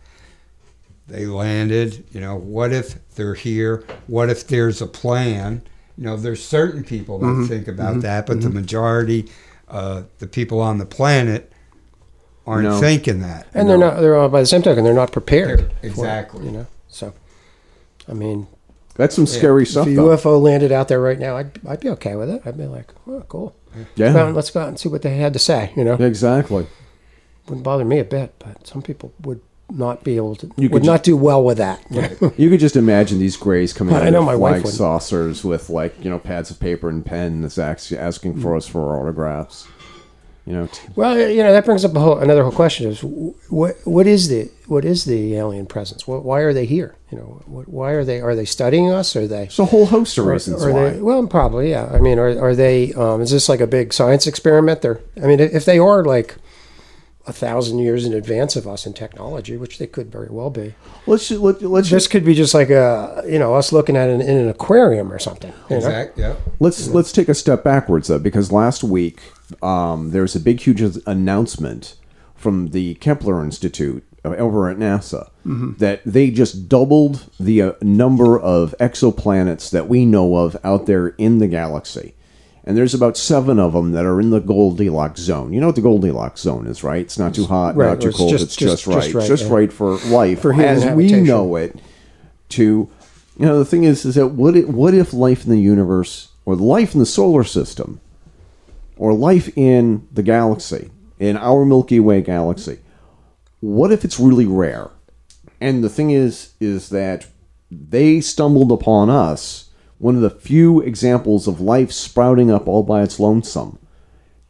[1.07, 2.05] they landed?
[2.11, 3.85] You know, what if they're here?
[4.09, 5.62] What if there's a plan?
[5.97, 7.47] You know, there's certain people that mm-hmm.
[7.47, 8.01] think about mm-hmm.
[8.01, 9.28] that, but the majority,
[9.70, 11.53] uh, the people on the planet,
[12.47, 12.81] aren't No.
[12.81, 13.47] thinking that.
[13.55, 14.01] and they're not.
[14.01, 14.85] They're all by the same token.
[14.85, 15.59] They're not prepared.
[15.61, 16.45] They're- for it, exactly.
[16.47, 16.66] you know.
[16.89, 17.12] So,
[18.09, 18.47] I mean,
[18.95, 20.09] That's some scary if stuff, a though.
[20.16, 22.43] UFO landed out there right now, I'd I'd be okay with it.
[22.45, 23.55] I'd be like, oh, cool.
[23.95, 25.73] Yeah, Go out let's go out and see what they had to say.
[25.77, 26.66] You know, exactly.
[27.47, 29.40] wouldn't bother me a bit, but some people would
[29.70, 30.47] not be able to.
[30.57, 31.81] You would could not do well with that.
[31.90, 32.32] you?
[32.36, 34.74] You could just imagine these grays coming I know of my wife flying wouldn't.
[34.78, 38.97] saucers with like you know pads of paper and pen that's asking for us for
[39.01, 39.66] autographs.
[40.47, 43.01] You know, t- Well, you know that brings up a whole another whole question: is
[43.03, 46.09] what what is the what is the alien presence?
[46.09, 46.95] What, why are they here?
[47.11, 49.15] You know, what, why are they are they studying us?
[49.15, 49.40] Are they?
[49.45, 50.90] there's a whole host of Are, reasons are why.
[50.90, 51.01] they?
[51.03, 51.90] Well, probably, yeah.
[51.93, 52.95] I mean, are are they?
[52.95, 54.81] Um, is this like a big science experiment?
[54.81, 55.01] They're.
[55.23, 56.36] I mean, if they are like
[57.29, 60.75] a thousand years in advance of us in technology, which they could very well be,
[61.07, 64.09] Let's ju- let, let's this could be just like a you know us looking at
[64.09, 65.53] it in an aquarium or something.
[65.71, 66.11] You know?
[66.17, 66.35] Yeah.
[66.59, 69.21] let's let's take a step backwards though, because last week
[69.63, 71.97] um, there was a big, huge announcement
[72.35, 75.79] from the Kepler Institute uh, over at NASA Mm-hmm.
[75.79, 81.09] that they just doubled the uh, number of exoplanets that we know of out there
[81.17, 82.15] in the galaxy.
[82.69, 85.55] And there's about seven of them that are in the Goldilocks zone.
[85.55, 87.01] You know what the Goldilocks zone is, right?
[87.01, 88.28] It's not too hot, Right, not too cold.
[88.31, 89.03] just- it's just, just- right.
[89.05, 89.53] just right, just yeah.
[89.55, 91.81] right for life For as we know it.
[92.51, 92.62] To
[93.39, 96.28] you know, the thing is, is that what if, what if life in the universe,
[96.45, 98.01] or life in the solar system,
[98.99, 102.81] or life in the galaxy, in our Milky Way galaxy,
[103.61, 104.90] what if it's really rare?
[105.61, 107.27] And the thing is, is that
[107.70, 109.68] they stumbled upon us,
[109.99, 113.79] one of the few examples of life sprouting up all by its lonesome.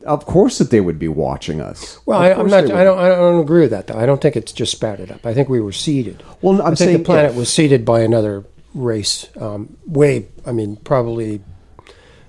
[0.04, 1.98] Of course, that they would be watching us.
[2.06, 2.70] Well, I, I'm not.
[2.70, 2.98] I don't.
[2.98, 3.98] I don't agree with that though.
[3.98, 5.26] I don't think it's just sprouted up.
[5.26, 6.22] I think we were seeded.
[6.40, 8.44] Well, I'm I think saying the planet was seeded by another
[8.74, 9.28] race.
[9.36, 10.28] Um, way.
[10.46, 11.42] I mean, probably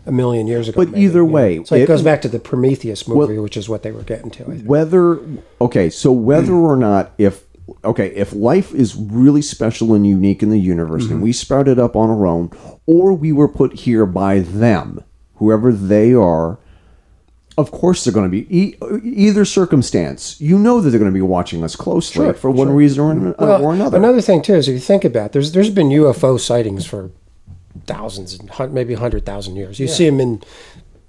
[0.05, 0.77] a million years ago.
[0.77, 1.31] But maybe, either you know.
[1.31, 3.91] way, so it, it- goes back to the Prometheus movie, Well- which is what they
[3.91, 4.43] were getting to.
[4.43, 5.19] Whether
[5.61, 7.43] okay so whether or not if
[7.83, 11.23] okay if life is really special and unique in the universe and mm-hmm.
[11.23, 12.49] we sprouted up on our own
[12.85, 15.03] or we were put here by them
[15.35, 16.59] whoever they are
[17.57, 21.15] of course they're going to be e- either circumstance you know that they're going to
[21.15, 22.75] be watching us closely Sure, for one sure.
[22.75, 25.27] reason or, an- uh, Well, or another Another thing too is if you think about
[25.27, 27.11] it, there's there's been UFO sightings for
[27.85, 29.79] thousands and maybe hundred thousand years.
[29.79, 30.41] You see them in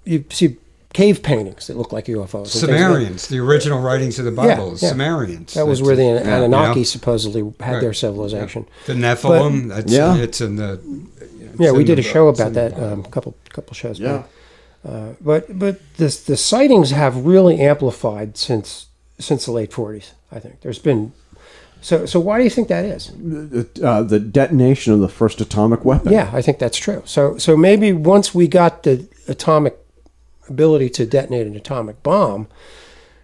[0.05, 0.57] you see
[0.93, 2.25] cave paintings that look like UFOs.
[2.25, 4.89] and things like- Sumerians, the original writings of the Bible, yeah.
[4.91, 5.55] Sumerians.
[5.55, 6.27] That was where the it.
[6.27, 7.81] Yeah, Anunnaki supposedly had Right.
[7.81, 8.67] their civilization.
[8.87, 10.17] The Nephilim, that's, Yeah.
[10.17, 10.81] it's in the.
[11.21, 14.13] it's Yeah, we did the a show about that a um, couple couple shows Yeah.
[14.19, 14.29] back.
[14.89, 18.87] Uh, but but the the sightings have really amplified since
[19.19, 20.13] since the late forties.
[20.33, 21.13] I think there's been.
[21.83, 23.11] So so why do you think that is?
[23.83, 27.03] uh, the detonation of the first atomic weapon Yeah, I think that's true.
[27.05, 29.77] So so maybe once we got the atomic
[30.51, 32.49] ability to detonate an atomic bomb,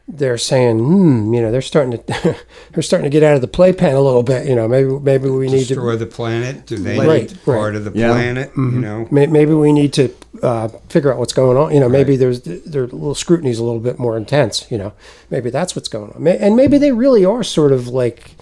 [0.08, 2.36] they're saying, hmm, you know, they're starting to
[2.72, 4.46] they're starting to get out of the playpen a little bit.
[4.46, 6.64] You know, maybe maybe we need to Destroy the planet.
[6.64, 7.58] Do they Right, need right.
[7.58, 8.12] part of the Yeah.
[8.12, 8.50] planet?
[8.56, 11.74] You know, May- Maybe we need to uh, figure out what's going on.
[11.74, 14.64] You know, maybe there's their little scrutiny is a little bit more intense.
[14.70, 14.92] You know,
[15.28, 16.24] maybe that's what's going on.
[16.28, 18.36] And maybe they really are sort of like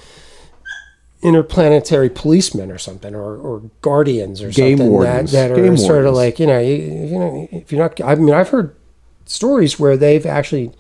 [1.25, 5.33] interplanetary policemen or something, or, or guardians or Game something wardens.
[5.33, 8.01] that, that are Game sort of like you know, you, you know, if you're not.
[8.03, 8.77] I mean, I've heard
[9.25, 10.71] stories where they've actually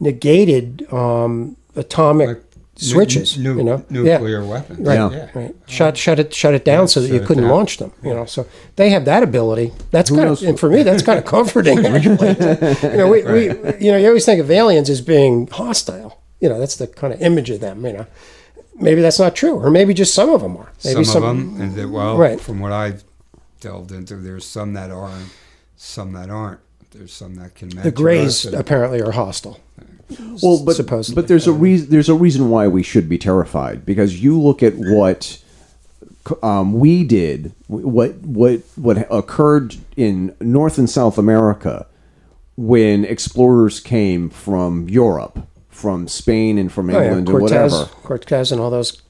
[0.00, 2.42] negated um, atomic Like
[2.76, 3.38] switches.
[3.38, 4.18] nu- you know, Yeah.
[4.18, 4.80] nuclear weapons.
[4.86, 5.28] Right, Yeah.
[5.34, 5.54] right.
[5.66, 7.92] Shut, shut it, shut it down Yeah, so that you couldn't launch them.
[8.02, 8.46] You know, so
[8.76, 9.72] they have that ability.
[9.90, 11.78] That's kind knows- of, and for me, that's kind of comforting.
[11.86, 12.28] Actually,
[12.90, 13.42] you know, we, we,
[13.80, 16.20] you know, you always think of aliens as being hostile.
[16.40, 17.84] You know, that's the kind of image of them.
[17.86, 18.06] You know,
[18.80, 20.72] maybe that's not true, or maybe just some of them are.
[20.84, 22.40] Maybe some, of them, and they, well, Right.
[22.40, 23.04] from what I've
[23.60, 25.26] delved into, there's some that are, and
[25.76, 26.60] some that aren't.
[26.92, 27.68] There's some that can.
[27.70, 29.60] the Greys and- apparently are hostile.
[30.40, 31.20] well but supposedly.
[31.20, 34.62] but there's a reason there's a reason why we should be terrified because you look
[34.62, 35.42] at what
[36.44, 41.86] um, we did what what what occurred in North and South America
[42.56, 45.40] when explorers came from Europe
[45.76, 49.02] from Spain and from Oh, yeah, England and Cortez, whatever Cortez, and all those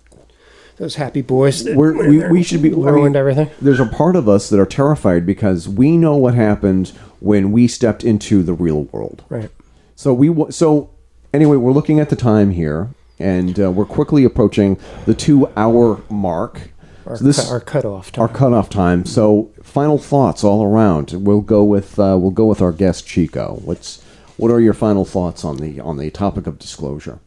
[0.78, 1.64] those happy boys.
[1.64, 3.48] We, we should be I mean, ruined everything.
[3.62, 6.88] There's a part of us that are terrified because we know what happened
[7.20, 9.24] when we stepped into the real world.
[9.30, 9.50] Right.
[9.94, 10.90] So we so
[11.32, 16.70] anyway, we're looking at the time here, and uh, we're quickly approaching the two-hour mark.
[17.06, 18.22] Our, So this cut, our cutoff time.
[18.22, 19.06] our cutoff time.
[19.06, 21.12] So final thoughts all around.
[21.12, 23.60] We'll go with uh, we'll go with our guest Chico.
[23.64, 24.02] What's
[24.36, 27.20] what are your final thoughts on the on the topic of disclosure?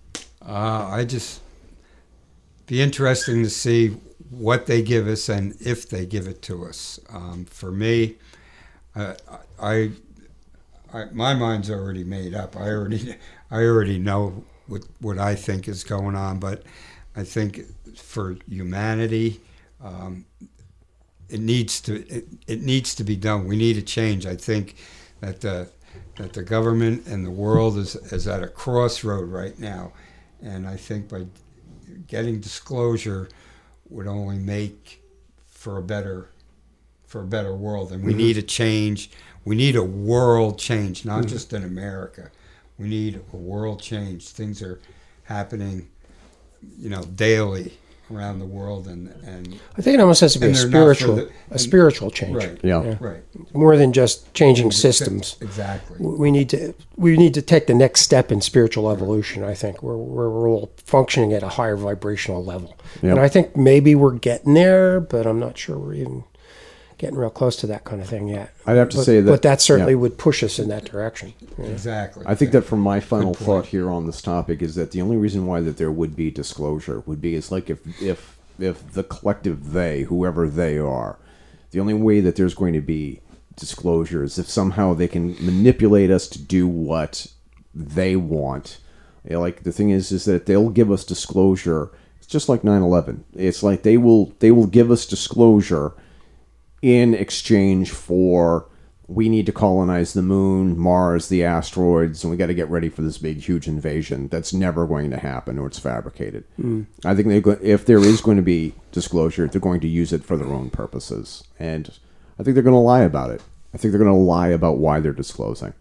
[0.46, 1.42] Uh, I just
[2.68, 3.98] be interesting to see
[4.30, 7.00] what they give us and if they give it to us.
[7.10, 8.16] Um, for me,
[8.96, 9.16] Uh,
[9.62, 9.92] I,
[10.94, 12.56] I, my mind's already made up.
[12.56, 13.16] I already,
[13.52, 16.40] I already know what what I think is going on.
[16.40, 16.64] But
[17.16, 17.62] I think
[17.98, 19.42] for humanity,
[19.84, 20.26] um,
[21.30, 23.48] it needs to it, it needs to be done.
[23.48, 24.26] We need a change.
[24.26, 24.76] I think
[25.22, 25.70] that the
[26.20, 29.94] that the government and the world is is at a crossroad right now,
[30.42, 31.26] and I think by
[32.08, 33.30] getting disclosure
[33.90, 35.02] would only make
[35.48, 36.30] for a better
[37.08, 37.94] for a better world.
[37.94, 38.18] And we mm-hmm.
[38.20, 39.12] need a change.
[39.46, 41.30] We need a world change, not mm-hmm.
[41.30, 42.30] just in America.
[42.78, 44.28] We need a world change.
[44.28, 44.80] Things are
[45.24, 45.90] happening,
[46.78, 47.78] you know, daily
[48.12, 51.32] around the world, and, and I think it almost has to be a spiritual the,
[51.52, 52.36] a spiritual change.
[52.36, 52.60] Right.
[52.64, 52.84] Yeah.
[52.84, 52.98] yeah.
[53.00, 53.24] Right.
[53.54, 55.38] More than just changing systems.
[55.42, 55.98] Exactly.
[56.00, 59.44] We need to we need to take the next step in spiritual evolution.
[59.44, 63.12] I think where, where we're all functioning at a higher vibrational level, yep.
[63.12, 66.24] and I think maybe we're getting there, but I'm not sure we're even
[67.00, 68.54] getting real close to that kind of thing yet.
[68.68, 70.00] I'd have to but, say that, but that certainly yeah.
[70.00, 71.34] would push us in that direction.
[71.58, 71.66] Yeah.
[71.66, 72.26] Exactly.
[72.28, 75.18] I think that from my final thought here on this topic is that the only
[75.18, 79.04] reason why that there would be disclosure would be is like if if if the
[79.04, 81.18] collective they, whoever they are,
[81.72, 83.22] the only way that there's going to be
[83.56, 87.28] disclosure is if somehow they can manipulate us to do what
[87.74, 88.80] they want.
[89.24, 91.92] You know, like the thing is, is that they'll give us disclosure.
[92.18, 93.22] It's just like 9/11.
[93.36, 95.94] It's like they will they will give us disclosure
[96.82, 98.68] in exchange for
[99.10, 102.90] we need to colonize the moon, Mars, the asteroids, and we got to get ready
[102.90, 104.28] for this big, huge invasion.
[104.28, 106.44] That's never going to happen, or it's fabricated.
[106.62, 106.86] Mm.
[107.04, 110.24] I think go- if there is going to be disclosure, they're going to use it
[110.24, 111.90] for their own purposes, and
[112.38, 113.42] I think they're going to lie about it.
[113.74, 115.74] I think they're going to lie about why they're disclosing.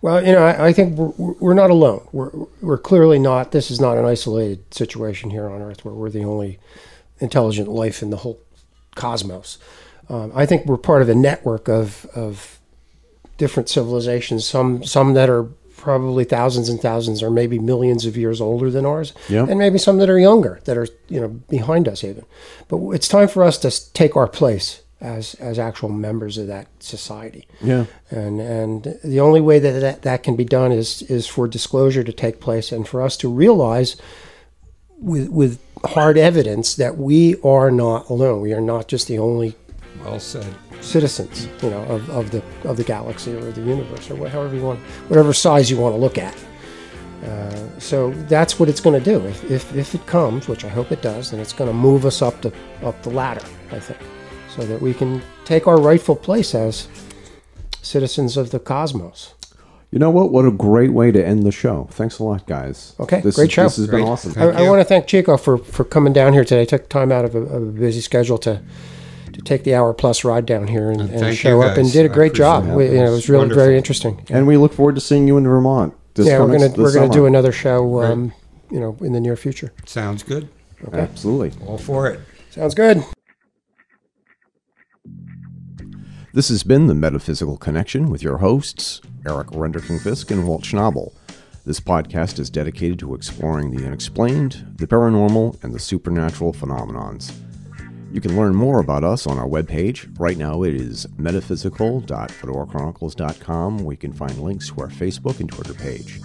[0.00, 2.06] Well, you know, I, I think we're, we're, not alone.
[2.12, 2.30] We're,
[2.60, 3.50] we're clearly not.
[3.50, 6.60] This is not an isolated situation here on Earth where we're the only
[7.18, 8.38] intelligent life in the whole
[8.94, 9.58] cosmos.
[10.08, 12.58] Um, I think we're part of a network of, of
[13.38, 18.40] different civilizations, some, some that are probably thousands and thousands or maybe millions of years
[18.40, 19.12] older than ours.
[19.28, 19.48] Yep.
[19.48, 22.24] and maybe some that are younger that are you know behind us even.
[22.68, 26.66] But it's time for us to take our place as as actual members of that
[26.80, 27.46] society.
[27.60, 27.86] Yeah.
[28.10, 32.02] And and the only way that that, that can be done is is for disclosure
[32.02, 33.96] to take place and for us to realize
[34.98, 38.40] with with hard evidence that we are not alone.
[38.40, 39.54] We are not just the only
[40.06, 40.54] well said.
[40.80, 44.62] Citizens, you know, of, of the of the galaxy or the universe or however you
[44.62, 44.78] want,
[45.08, 46.36] whatever size you want to look at.
[47.24, 49.24] Uh, so that's what it's going to do.
[49.26, 52.04] If, if, if it comes, which I hope it does, then it's going to move
[52.04, 52.52] us up the
[52.82, 53.44] up the ladder.
[53.72, 53.98] I think,
[54.54, 56.88] so that we can take our rightful place as
[57.82, 59.34] citizens of the cosmos.
[59.90, 60.30] You know what?
[60.30, 61.88] What a great way to end the show.
[61.92, 62.94] Thanks a lot, guys.
[63.00, 63.64] Okay, this great show.
[63.64, 64.00] This has great.
[64.00, 64.34] been awesome.
[64.36, 66.64] I, I, want to thank Chico for, for coming down here today.
[66.64, 68.60] Took time out of a, of a busy schedule to
[69.36, 72.06] to take the hour plus ride down here and, and, and show up and did
[72.06, 72.66] a great job.
[72.66, 73.62] We, you know, it was really Wonderful.
[73.62, 74.24] very interesting.
[74.30, 75.94] And we look forward to seeing you in Vermont.
[76.16, 78.32] yeah, we're gonna we're gonna do another show, um,
[78.70, 79.72] you know, in the near future.
[79.84, 80.48] Sounds good.
[80.88, 80.98] Okay.
[80.98, 81.52] Absolutely.
[81.66, 82.20] All for it.
[82.50, 83.04] Sounds good.
[86.32, 91.14] This has been the Metaphysical Connection with your hosts, Eric Renderking Fisk and Walt Schnabel.
[91.64, 97.32] This podcast is dedicated to exploring the unexplained, the paranormal, and the supernatural phenomenons.
[98.12, 100.14] You can learn more about us on our webpage.
[100.18, 105.74] Right now it is metaphysical.fedorachronicles.com where you can find links to our Facebook and Twitter
[105.74, 106.20] page.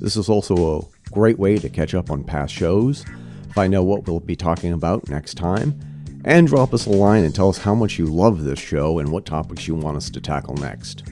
[0.00, 3.04] This is also a great way to catch up on past shows,
[3.52, 5.78] find out what we'll be talking about next time,
[6.24, 9.10] and drop us a line and tell us how much you love this show and
[9.10, 11.04] what topics you want us to tackle next.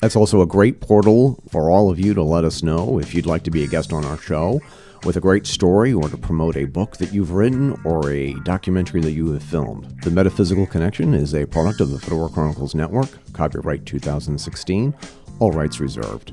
[0.00, 3.26] That's also a great portal for all of you to let us know if you'd
[3.26, 4.60] like to be a guest on our show
[5.04, 9.00] with a great story or to promote a book that you've written or a documentary
[9.00, 10.00] that you have filmed.
[10.02, 14.94] The Metaphysical Connection is a product of the Fedora Chronicles Network, copyright 2016,
[15.38, 16.32] all rights reserved.